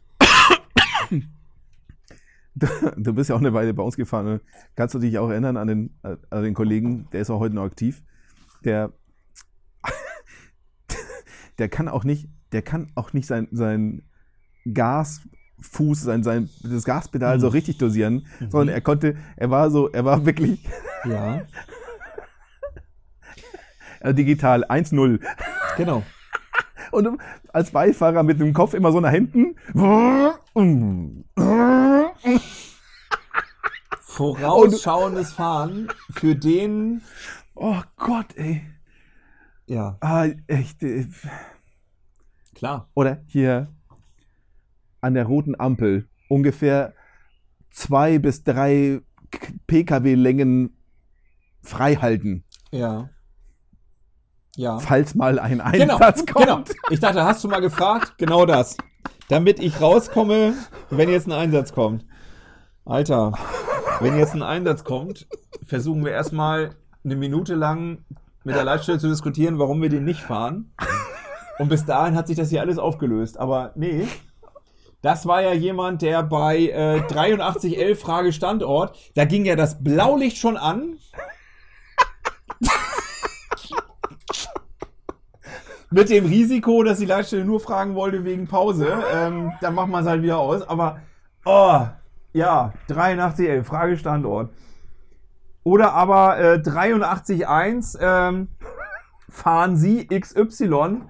Du, 2.54 3.14
bist 3.14 3.30
ja 3.30 3.34
auch 3.34 3.40
eine 3.40 3.54
Weile 3.54 3.72
bei 3.72 3.82
uns 3.82 3.96
gefahren. 3.96 4.26
ne? 4.26 4.40
Kannst 4.76 4.94
du 4.94 4.98
dich 4.98 5.18
auch 5.18 5.30
erinnern 5.30 5.56
an 5.56 5.66
den, 5.66 5.98
an 6.02 6.42
den 6.42 6.52
Kollegen, 6.52 7.08
der 7.10 7.22
ist 7.22 7.30
auch 7.30 7.40
heute 7.40 7.54
noch 7.54 7.64
aktiv, 7.64 8.02
der, 8.62 8.92
der 11.58 11.68
kann 11.68 11.88
auch 11.88 12.04
nicht, 12.04 12.28
der 12.52 12.62
kann 12.62 12.92
auch 12.94 13.12
nicht 13.12 13.26
sein, 13.26 13.48
sein 13.50 14.02
Gas 14.72 15.20
Fuß, 15.60 16.02
sein, 16.02 16.24
sein, 16.24 16.50
das 16.62 16.84
Gaspedal 16.84 17.38
so 17.38 17.46
richtig 17.48 17.78
dosieren, 17.78 18.26
sondern 18.50 18.74
er 18.74 18.80
konnte, 18.80 19.16
er 19.36 19.50
war 19.50 19.70
so, 19.70 19.88
er 19.90 20.04
war 20.04 20.26
wirklich 20.26 20.64
Ja, 21.04 21.42
äh, 24.00 24.12
digital 24.14 24.64
1-0. 24.64 25.20
genau. 25.76 26.02
Und 26.90 27.18
als 27.52 27.70
Beifahrer 27.70 28.22
mit 28.22 28.40
dem 28.40 28.52
Kopf 28.52 28.74
immer 28.74 28.92
so 28.92 29.00
nach 29.00 29.12
hinten. 29.12 29.54
Vorausschauendes 34.00 35.32
Fahren 35.32 35.88
für 36.10 36.34
den, 36.34 37.02
Oh 37.54 37.80
Gott, 37.96 38.36
ey. 38.36 38.62
Ja, 39.72 39.96
Ah, 40.00 40.26
echt. 40.46 40.82
äh, 40.82 41.06
klar. 42.54 42.88
Oder 42.94 43.22
hier 43.26 43.68
an 45.00 45.14
der 45.14 45.24
roten 45.26 45.58
Ampel 45.58 46.08
ungefähr 46.28 46.94
zwei 47.70 48.18
bis 48.18 48.44
drei 48.44 49.00
Pkw-Längen 49.66 50.76
frei 51.62 51.94
halten, 51.96 52.44
Ja. 52.70 53.08
Ja. 54.56 54.78
falls 54.78 55.14
mal 55.14 55.38
ein 55.38 55.62
Genau, 55.72 55.96
Einsatz 55.96 56.26
kommt. 56.26 56.46
genau. 56.46 56.62
Ich 56.90 57.00
dachte, 57.00 57.24
hast 57.24 57.42
du 57.42 57.48
mal 57.48 57.60
gefragt? 57.60 58.14
Genau 58.18 58.44
das. 58.44 58.76
Damit 59.28 59.58
ich 59.60 59.80
rauskomme, 59.80 60.52
wenn 60.90 61.08
jetzt 61.08 61.26
ein 61.26 61.32
Einsatz 61.32 61.72
kommt. 61.72 62.04
Alter, 62.84 63.32
wenn 64.00 64.18
jetzt 64.18 64.34
ein 64.34 64.42
Einsatz 64.42 64.84
kommt, 64.84 65.26
versuchen 65.64 66.04
wir 66.04 66.12
erstmal 66.12 66.74
eine 67.04 67.16
Minute 67.16 67.54
lang 67.54 68.04
mit 68.44 68.54
der 68.54 68.64
Leitstelle 68.64 68.98
zu 68.98 69.08
diskutieren, 69.08 69.58
warum 69.58 69.80
wir 69.82 69.88
den 69.88 70.04
nicht 70.04 70.20
fahren. 70.20 70.72
Und 71.58 71.68
bis 71.68 71.84
dahin 71.84 72.16
hat 72.16 72.26
sich 72.26 72.36
das 72.36 72.50
hier 72.50 72.60
alles 72.60 72.78
aufgelöst. 72.78 73.38
Aber 73.38 73.72
nee, 73.74 74.06
das 75.02 75.26
war 75.26 75.42
ja 75.42 75.52
jemand, 75.52 76.02
der 76.02 76.22
bei 76.22 76.68
äh, 76.68 77.00
8311 77.00 78.00
Frage 78.00 78.32
Standort, 78.32 78.96
da 79.14 79.24
ging 79.24 79.44
ja 79.44 79.56
das 79.56 79.82
Blaulicht 79.82 80.36
schon 80.36 80.56
an. 80.56 80.96
Mit 85.90 86.08
dem 86.08 86.24
Risiko, 86.24 86.82
dass 86.84 87.00
die 87.00 87.06
Leitstelle 87.06 87.44
nur 87.44 87.60
fragen 87.60 87.94
wollte 87.94 88.24
wegen 88.24 88.48
Pause. 88.48 89.04
Ähm, 89.12 89.52
dann 89.60 89.74
macht 89.74 89.88
man 89.88 90.02
es 90.02 90.08
halt 90.08 90.22
wieder 90.22 90.38
aus. 90.38 90.62
Aber, 90.62 91.00
oh, 91.44 91.80
ja, 92.32 92.72
8311, 92.88 93.66
Frage 93.66 93.98
Standort. 93.98 94.50
Oder 95.64 95.92
aber 95.92 96.38
äh, 96.38 96.54
83.1, 96.58 97.98
ähm, 98.00 98.48
fahren 99.28 99.76
Sie 99.76 100.06
XY 100.08 101.02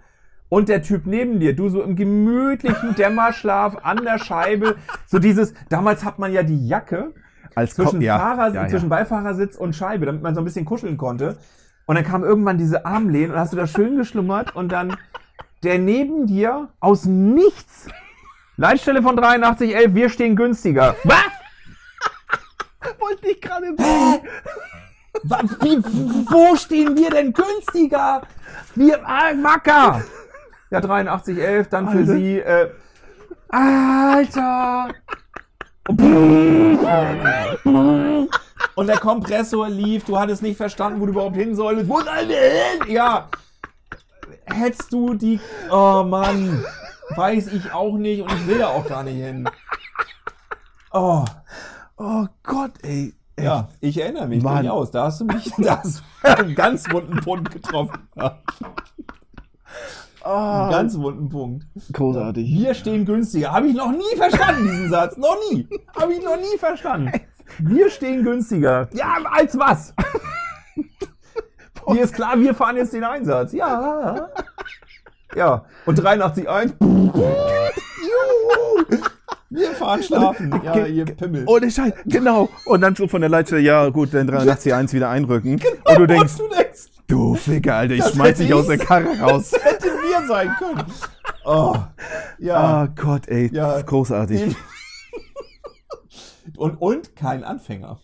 und 0.48 0.68
der 0.68 0.82
Typ 0.82 1.07
neben 1.07 1.40
dir, 1.40 1.57
du 1.57 1.68
so 1.70 1.82
im 1.82 1.96
gemütlichen 1.96 2.94
Dämmerschlaf 2.94 3.78
an 3.82 4.05
der 4.05 4.18
Scheibe, 4.18 4.76
so 5.07 5.18
dieses, 5.18 5.55
damals 5.70 6.05
hat 6.05 6.18
man 6.18 6.32
ja 6.32 6.42
die 6.42 6.68
Jacke 6.68 7.14
Als 7.55 7.74
zwischen, 7.74 7.92
Kopf- 7.98 8.03
ja, 8.03 8.18
Fahrer, 8.18 8.48
ja, 8.55 8.62
ja. 8.62 8.68
zwischen 8.68 8.88
Beifahrersitz 8.90 9.57
und 9.57 9.74
Scheibe, 9.74 10.07
damit 10.07 10.22
man 10.22 10.34
so 10.34 10.40
ein 10.42 10.44
bisschen 10.44 10.64
kuscheln 10.66 10.96
konnte. 10.98 11.38
Und 11.86 11.96
dann 11.96 12.05
kam 12.05 12.22
irgendwann 12.22 12.59
diese 12.59 12.84
Armlehnen 12.86 13.32
und 13.32 13.38
hast 13.38 13.53
du 13.53 13.57
da 13.57 13.66
schön 13.66 13.96
geschlummert 13.96 14.55
und 14.55 14.70
dann 14.70 14.96
der 15.64 15.78
neben 15.78 16.26
dir 16.26 16.68
aus 16.80 17.07
nichts. 17.07 17.88
Leitstelle 18.57 19.03
von 19.03 19.18
8311, 19.18 19.94
wir 19.94 20.09
stehen 20.11 20.36
günstiger. 20.36 20.94
Was? 21.05 21.16
Wollte 23.12 23.28
ich 23.28 23.40
gerade 23.42 23.66
Wa- 25.24 25.40
Wie, 25.60 25.76
wo 26.30 26.56
stehen 26.56 26.96
wir 26.96 27.10
denn 27.10 27.32
günstiger? 27.34 28.22
Wir, 28.74 29.06
ah, 29.06 29.34
Macker! 29.34 30.02
Ja, 30.70 30.78
8311, 30.78 31.68
dann 31.68 31.90
für 31.90 31.98
Alter. 31.98 32.12
sie, 32.14 32.38
äh, 32.38 32.70
Alter! 33.50 34.88
Und 38.74 38.86
der 38.86 38.98
Kompressor 38.98 39.68
lief, 39.68 40.04
du 40.04 40.18
hattest 40.18 40.40
nicht 40.42 40.56
verstanden, 40.56 40.98
wo 41.00 41.04
du 41.04 41.12
überhaupt 41.12 41.36
hin 41.36 41.54
solltest. 41.54 41.88
Wo 41.90 42.00
sollen 42.00 42.28
wir 42.30 42.40
hin? 42.40 42.80
Ja. 42.94 43.28
Hättest 44.46 44.90
du 44.90 45.12
die, 45.12 45.38
oh 45.70 46.02
Mann, 46.04 46.64
weiß 47.16 47.48
ich 47.48 47.70
auch 47.74 47.96
nicht 47.98 48.22
und 48.22 48.32
ich 48.32 48.46
will 48.46 48.58
da 48.60 48.68
auch 48.68 48.86
gar 48.88 49.02
nicht 49.02 49.16
hin. 49.22 49.46
Oh. 50.90 51.26
Oh 52.05 52.26
Gott, 52.42 52.72
ey. 52.82 53.14
Echt. 53.36 53.46
Ja, 53.46 53.68
ich 53.80 53.96
erinnere 54.00 54.26
mich 54.26 54.42
Mann. 54.42 54.64
durchaus. 54.64 54.90
Da 54.90 55.05
hast 55.05 55.20
du 55.20 55.24
mich 55.24 55.53
da 55.59 55.80
hast 55.84 56.03
du 56.24 56.28
einen 56.28 56.55
ganz 56.57 56.90
wunden 56.90 57.20
Punkt 57.20 57.50
getroffen. 57.53 58.09
Ah, 60.24 60.62
einen 60.64 60.70
ganz 60.70 60.96
wunden 60.98 61.28
Punkt. 61.28 61.66
großartig. 61.92 62.46
Wir 62.48 62.74
stehen 62.74 63.05
günstiger. 63.05 63.50
Habe 63.53 63.66
ich 63.66 63.74
noch 63.74 63.90
nie 63.90 64.16
verstanden, 64.16 64.62
diesen 64.70 64.88
Satz. 64.88 65.16
Noch 65.16 65.36
nie. 65.50 65.66
Habe 65.98 66.14
ich 66.14 66.22
noch 66.22 66.36
nie 66.36 66.57
verstanden. 66.59 67.11
Wir 67.59 67.90
stehen 67.90 68.22
günstiger. 68.22 68.88
Ja, 68.92 69.16
als 69.32 69.59
was? 69.59 69.92
Mir 71.88 72.05
ist 72.05 72.14
klar, 72.14 72.38
wir 72.38 72.55
fahren 72.55 72.76
jetzt 72.76 72.92
den 72.92 73.03
Einsatz. 73.03 73.53
Ja. 73.53 74.28
Ja. 75.34 75.64
Und 75.86 76.00
83.1. 76.00 76.74
Juhu. 76.80 77.24
Wir 79.55 79.72
fahren 79.72 80.03
schlafen. 80.03 80.61
Ja, 80.64 80.86
ihr 80.86 81.05
Pimmel. 81.05 81.44
Ohne 81.46 81.70
Scheiß, 81.70 81.92
genau. 82.07 82.48
Und 82.64 82.80
dann 82.80 82.94
so 82.96 83.07
von 83.09 83.20
der 83.20 83.30
Leitstelle, 83.30 83.61
ja 83.62 83.88
gut, 83.90 84.14
dann 84.14 84.28
83.1 84.30 84.92
wieder 84.92 85.11
einrücken. 85.11 85.61
und 85.84 85.98
du 85.98 86.07
denkst, 86.07 86.36
du 86.38 86.48
denkst, 86.48 86.88
du 87.07 87.34
Ficker, 87.34 87.74
Alter, 87.76 87.94
ich 87.94 88.05
schmeiß 88.05 88.38
dich 88.38 88.53
aus 88.55 88.66
der 88.66 88.78
Karre 88.78 89.18
raus. 89.20 89.50
das 89.50 89.62
hätte 89.64 89.86
wir 89.88 90.26
sein 90.26 90.50
können. 90.59 90.84
Oh. 91.44 91.76
Ja. 92.38 92.57
Ah 92.57 92.86
Gott, 92.86 93.28
ey, 93.28 93.50
Ja. 93.53 93.80
großartig. 93.82 94.57
Und, 96.57 96.76
und 96.80 97.16
kein 97.16 97.44
Anfänger. 97.44 97.98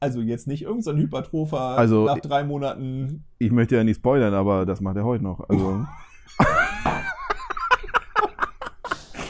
Also 0.00 0.20
jetzt 0.20 0.46
nicht 0.48 0.62
irgendein 0.62 0.82
so 0.82 0.90
ein 0.90 0.96
Hypertropher 0.98 1.60
Also- 1.60 2.04
nach 2.06 2.18
drei 2.20 2.42
Monaten. 2.42 3.24
Ich 3.38 3.52
möchte 3.52 3.76
ja 3.76 3.84
nicht 3.84 3.96
spoilern, 3.98 4.34
aber 4.34 4.66
das 4.66 4.80
macht 4.80 4.96
er 4.96 5.04
heute 5.04 5.22
noch. 5.24 5.48
Also, 5.48 5.84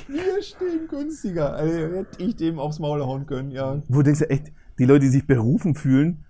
Wir 0.09 0.32
stehen 0.43 0.89
günstiger. 0.89 1.55
Also 1.55 1.75
hätte 1.75 2.23
ich 2.23 2.37
dem 2.37 2.59
aufs 2.59 2.79
Maul 2.79 3.03
hauen 3.03 3.27
können, 3.27 3.51
ja. 3.51 3.81
wo 3.89 3.99
du 3.99 4.03
denkst 4.05 4.21
du 4.21 4.31
echt, 4.31 4.53
die 4.79 4.85
Leute, 4.85 5.01
die 5.01 5.09
sich 5.09 5.27
berufen 5.27 5.75
fühlen, 5.75 6.25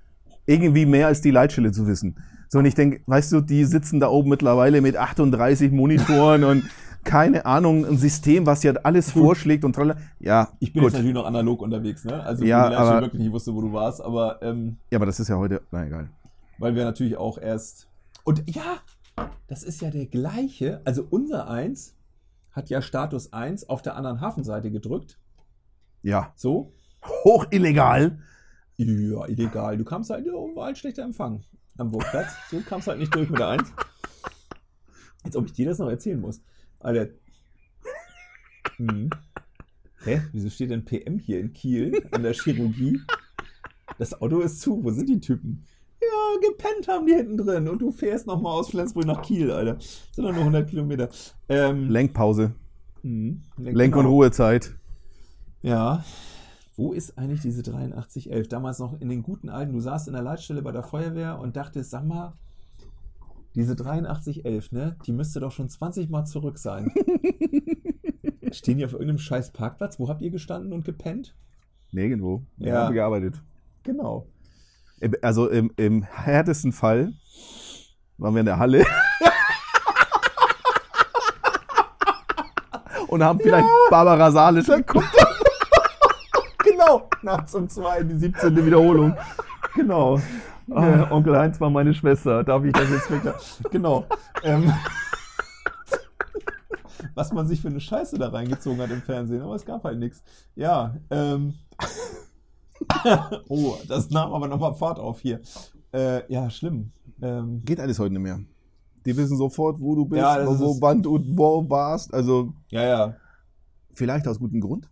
irgendwie 0.46 0.86
mehr 0.86 1.06
als 1.06 1.20
die 1.20 1.30
Leitstelle 1.30 1.72
zu 1.72 1.86
wissen. 1.86 2.16
So, 2.48 2.58
und 2.58 2.64
ich 2.66 2.74
denke, 2.74 3.00
weißt 3.06 3.32
du, 3.32 3.40
die 3.40 3.64
sitzen 3.64 4.00
da 4.00 4.08
oben 4.08 4.28
mittlerweile 4.30 4.80
mit 4.80 4.96
38 4.96 5.72
Monitoren 5.72 6.44
und 6.44 6.64
keine 7.04 7.46
Ahnung, 7.46 7.84
ein 7.86 7.96
System, 7.96 8.46
was 8.46 8.62
ja 8.62 8.72
alles 8.84 9.10
vorschlägt 9.10 9.64
und 9.64 9.72
tralala. 9.74 9.98
Ja, 10.20 10.50
Ich 10.60 10.72
bin 10.72 10.82
gut. 10.82 10.90
jetzt 10.90 10.98
natürlich 10.98 11.14
noch 11.14 11.24
analog 11.26 11.60
unterwegs, 11.62 12.04
ne? 12.04 12.22
Also 12.22 12.44
Ja, 12.44 12.64
Leitstelle 12.68 12.88
aber- 12.90 13.00
wirklich 13.06 13.22
nicht 13.22 13.32
wusste, 13.32 13.54
wo 13.54 13.60
du 13.60 13.72
warst, 13.72 14.00
aber 14.02 14.40
ähm, 14.42 14.76
Ja, 14.90 14.98
aber 14.98 15.06
das 15.06 15.18
ist 15.18 15.28
ja 15.28 15.36
heute, 15.36 15.62
na 15.72 15.84
egal. 15.86 16.10
weil 16.58 16.74
wir 16.76 16.84
natürlich 16.84 17.16
auch 17.16 17.38
erst. 17.38 17.88
Und 18.24 18.44
ja, 18.54 18.78
das 19.48 19.62
ist 19.64 19.80
ja 19.80 19.90
der 19.90 20.06
gleiche. 20.06 20.80
Also 20.84 21.04
unser 21.10 21.48
Eins 21.48 21.96
hat 22.52 22.70
ja 22.70 22.82
Status 22.82 23.32
1 23.32 23.68
auf 23.68 23.82
der 23.82 23.96
anderen 23.96 24.20
Hafenseite 24.20 24.70
gedrückt. 24.70 25.18
Ja, 26.02 26.32
So. 26.36 26.72
hoch 27.24 27.46
illegal. 27.50 28.18
Ja, 28.76 29.26
illegal. 29.26 29.76
Du 29.76 29.84
kamst 29.84 30.10
halt, 30.10 30.26
ja, 30.26 30.32
war 30.32 30.66
halt 30.66 30.78
schlechter 30.78 31.02
Empfang 31.02 31.44
am 31.78 31.90
Burgplatz. 31.90 32.28
Du 32.50 32.60
kamst 32.62 32.88
halt 32.88 32.98
nicht 32.98 33.14
durch 33.14 33.28
mit 33.30 33.38
der 33.38 33.48
Eins. 33.48 33.72
Als 35.22 35.36
ob 35.36 35.46
ich 35.46 35.52
dir 35.52 35.66
das 35.66 35.78
noch 35.78 35.88
erzählen 35.88 36.20
muss. 36.20 36.40
Alter. 36.80 37.12
Hm. 38.76 39.10
Hä? 40.04 40.22
Wieso 40.32 40.50
steht 40.50 40.70
denn 40.70 40.84
PM 40.84 41.18
hier 41.18 41.38
in 41.38 41.52
Kiel 41.52 42.08
an 42.10 42.22
der 42.24 42.32
Chirurgie? 42.34 43.00
Das 43.98 44.20
Auto 44.20 44.40
ist 44.40 44.60
zu. 44.60 44.82
Wo 44.82 44.90
sind 44.90 45.08
die 45.08 45.20
Typen? 45.20 45.64
Ja, 46.02 46.48
gepennt 46.48 46.88
haben 46.88 47.06
die 47.06 47.14
hinten 47.14 47.36
drin. 47.36 47.68
Und 47.68 47.80
du 47.80 47.92
fährst 47.92 48.26
nochmal 48.26 48.58
aus 48.58 48.70
Flensburg 48.70 49.06
nach 49.06 49.22
Kiel, 49.22 49.50
Alter. 49.52 49.76
Sind 49.78 50.24
doch 50.24 50.32
nur 50.32 50.40
100 50.40 50.68
Kilometer. 50.68 51.08
Ähm, 51.48 51.88
Lenkpause. 51.88 52.54
hm, 53.02 53.42
Lenk- 53.58 53.94
und 53.94 54.02
genau. 54.02 54.14
Ruhezeit. 54.14 54.74
Ja. 55.62 56.04
Wo 56.76 56.92
ist 56.92 57.18
eigentlich 57.18 57.40
diese 57.40 57.60
8311? 57.60 58.48
Damals 58.48 58.78
noch 58.78 59.00
in 59.00 59.08
den 59.08 59.22
guten 59.22 59.48
alten, 59.48 59.72
du 59.72 59.80
saßt 59.80 60.08
in 60.08 60.14
der 60.14 60.22
Leitstelle 60.22 60.62
bei 60.62 60.72
der 60.72 60.82
Feuerwehr 60.82 61.38
und 61.38 61.56
dachtest, 61.56 61.90
sag 61.90 62.04
mal, 62.04 62.32
diese 63.54 63.72
8311, 63.72 64.72
ne, 64.72 64.96
die 65.06 65.12
müsste 65.12 65.38
doch 65.40 65.52
schon 65.52 65.68
20 65.68 66.08
Mal 66.08 66.24
zurück 66.24 66.58
sein. 66.58 66.90
Stehen 68.50 68.78
die 68.78 68.84
auf 68.84 68.92
irgendeinem 68.92 69.18
scheiß 69.18 69.52
Parkplatz? 69.52 69.98
Wo 69.98 70.08
habt 70.08 70.22
ihr 70.22 70.30
gestanden 70.30 70.72
und 70.72 70.84
gepennt? 70.84 71.34
Nirgendwo. 71.92 72.42
Ja. 72.56 72.66
Ja. 72.66 72.80
Haben 72.80 72.90
wir 72.90 72.94
gearbeitet. 72.94 73.42
Genau. 73.82 74.26
Also 75.22 75.48
im, 75.48 75.72
im 75.76 76.02
härtesten 76.02 76.72
Fall 76.72 77.12
waren 78.18 78.34
wir 78.34 78.40
in 78.40 78.46
der 78.46 78.58
Halle. 78.58 78.84
Und 83.08 83.22
haben 83.22 83.40
vielleicht 83.40 83.66
Barbara 83.90 84.30
Salisch 84.30 84.66
geguckt. 84.66 85.06
Genau. 86.64 87.08
Nachts 87.22 87.54
um 87.54 87.68
zwei, 87.68 88.02
die 88.02 88.16
17. 88.16 88.64
Wiederholung. 88.64 89.16
Genau. 89.74 90.18
Äh, 90.70 91.10
Onkel 91.10 91.36
Heinz 91.36 91.60
war 91.60 91.70
meine 91.70 91.92
Schwester. 91.92 92.44
Darf 92.44 92.64
ich 92.64 92.72
das 92.72 92.88
jetzt 92.88 93.10
wirklich? 93.10 93.34
Genau. 93.70 94.06
Ähm. 94.44 94.72
was 97.14 97.32
man 97.32 97.46
sich 97.46 97.60
für 97.60 97.68
eine 97.68 97.80
Scheiße 97.80 98.18
da 98.18 98.28
reingezogen 98.28 98.80
hat 98.80 98.90
im 98.90 99.02
Fernsehen, 99.02 99.42
aber 99.42 99.54
es 99.54 99.64
gab 99.64 99.84
halt 99.84 99.98
nichts. 99.98 100.22
Ja, 100.54 100.94
ähm. 101.10 101.54
oh, 103.48 103.76
das 103.88 104.10
nahm 104.10 104.32
aber 104.32 104.48
nochmal 104.48 104.74
Fahrt 104.74 104.98
auf 104.98 105.20
hier. 105.20 105.40
Äh, 105.92 106.30
ja, 106.32 106.48
schlimm. 106.50 106.92
Ähm, 107.20 107.62
Geht 107.64 107.80
alles 107.80 107.98
heute 107.98 108.14
nicht 108.14 108.22
mehr. 108.22 108.40
Die 109.04 109.16
wissen 109.16 109.36
sofort, 109.36 109.80
wo 109.80 109.94
du 109.94 110.04
bist, 110.04 110.20
Ja, 110.20 110.46
wo 110.46 110.80
wann 110.80 111.02
du 111.02 111.18
wo 111.36 111.68
warst. 111.68 112.14
Also 112.14 112.52
ja, 112.68 112.82
ja. 112.84 113.16
vielleicht 113.92 114.26
aus 114.28 114.38
gutem 114.38 114.60
Grund. 114.60 114.88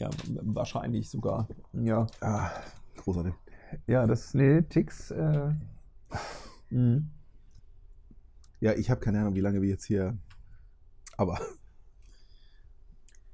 Ja, 0.00 0.10
wahrscheinlich 0.42 1.08
sogar. 1.08 1.46
Ja. 1.72 2.06
Ah, 2.20 2.50
großartig. 2.96 3.34
Ja, 3.86 4.06
das, 4.06 4.34
nee, 4.34 4.62
Ticks, 4.62 5.10
äh, 5.12 5.52
Mhm. 6.70 7.10
Ja, 8.60 8.72
ich 8.72 8.90
habe 8.90 9.00
keine 9.00 9.20
Ahnung, 9.20 9.34
wie 9.34 9.40
lange 9.40 9.60
wir 9.60 9.68
jetzt 9.68 9.84
hier. 9.84 10.16
Aber. 11.16 11.38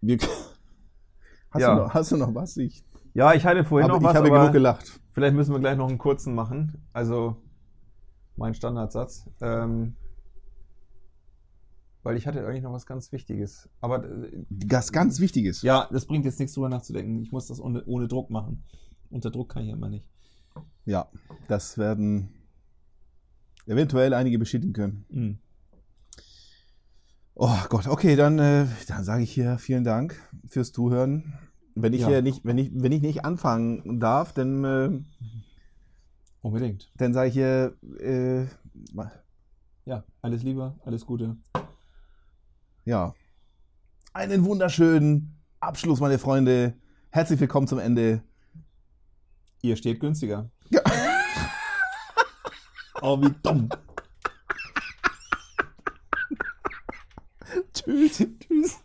Wir, 0.01 0.19
hast, 1.51 1.61
Ja. 1.61 1.75
du 1.75 1.83
noch, 1.83 1.95
hast 1.95 2.13
du 2.13 2.17
noch 2.17 2.35
was? 2.35 2.57
Ich, 2.57 2.83
ja, 3.15 3.35
ich 3.35 3.45
hatte 3.45 3.65
vorhin 3.65 3.91
aber 3.91 3.95
noch 3.95 4.03
ich 4.03 4.09
was, 4.09 4.17
habe 4.17 4.29
aber 4.29 4.39
genug 4.41 4.53
gelacht. 4.53 5.01
vielleicht 5.13 5.35
müssen 5.35 5.53
wir 5.53 5.61
gleich 5.61 5.77
noch 5.77 5.89
einen 5.89 5.99
kurzen 5.99 6.35
machen. 6.35 6.87
Also, 6.93 7.37
mein 8.37 8.55
Standardsatz. 8.55 9.29
Ähm, 9.41 9.97
weil 12.03 12.17
ich 12.17 12.27
hatte 12.27 12.47
eigentlich 12.47 12.63
noch 12.63 12.73
was 12.73 12.87
ganz 12.87 13.13
Wichtiges. 13.13 13.69
Aber 13.81 14.05
äh, 14.05 14.45
Das 14.49 14.93
ganz 14.93 15.21
Wichtiges. 15.21 15.63
Ja, 15.63 15.89
das 15.93 16.07
bringt 16.07 16.25
jetzt 16.25 16.39
nichts 16.39 16.55
drüber 16.55 16.69
nachzudenken. 16.69 17.21
Ich 17.23 17.33
muss 17.33 17.49
das 17.49 17.61
ohne, 17.61 17.85
ohne 17.85 18.09
Druck 18.09 18.31
machen. 18.31 18.65
Unter 19.11 19.31
Druck 19.31 19.51
kann 19.51 19.65
ich 19.65 19.71
immer 19.71 19.89
nicht. 19.89 20.07
Ja, 20.85 21.09
das 21.49 21.77
werden 21.77 22.33
eventuell 23.67 24.15
einige 24.15 24.39
bestätigen 24.39 24.73
können. 24.73 25.05
Mhm. 25.11 25.39
Oh 27.35 27.59
Gott, 27.69 27.87
okay, 27.87 28.17
dann, 28.17 28.39
äh, 28.39 28.67
dann 28.89 29.05
sage 29.05 29.23
ich 29.23 29.31
hier 29.33 29.59
vielen 29.59 29.85
Dank 29.85 30.21
fürs 30.49 30.73
Zuhören. 30.73 31.39
Wenn 31.81 31.93
ich 31.93 32.01
Ja. 32.01 32.09
hier 32.09 32.23
nicht, 32.23 32.45
wenn 32.45 32.59
ich, 32.59 32.71
wenn 32.75 32.91
ich 32.91 33.03
nicht 33.03 33.25
anfangen 33.25 34.01
darf, 34.01 34.33
dann, 34.33 34.65
äh, 34.65 35.01
Unbedingt. 36.43 36.91
dann 36.97 37.15
sage 37.15 37.29
ich 37.29 37.35
hier, 37.35 37.77
äh, 38.01 38.47
Ja, 39.85 40.05
alles 40.21 40.43
Liebe, 40.43 40.75
alles 40.85 41.07
Gute. 41.07 41.37
ja, 42.85 43.15
einen 44.13 44.45
wunderschönen 44.45 45.39
Abschluss, 45.61 46.01
meine 46.01 46.19
Freunde. 46.19 46.75
Herzlich 47.11 47.39
willkommen 47.39 47.69
zum 47.69 47.79
Ende. 47.79 48.23
Ihr 49.63 49.77
steht 49.77 50.01
günstiger. 50.01 50.51
Ja. 50.71 50.81
oh, 53.03 53.21
wie 53.23 53.33
dumm. 53.43 53.69
Tschüss. 57.73 58.27
Tschüss. 58.41 58.81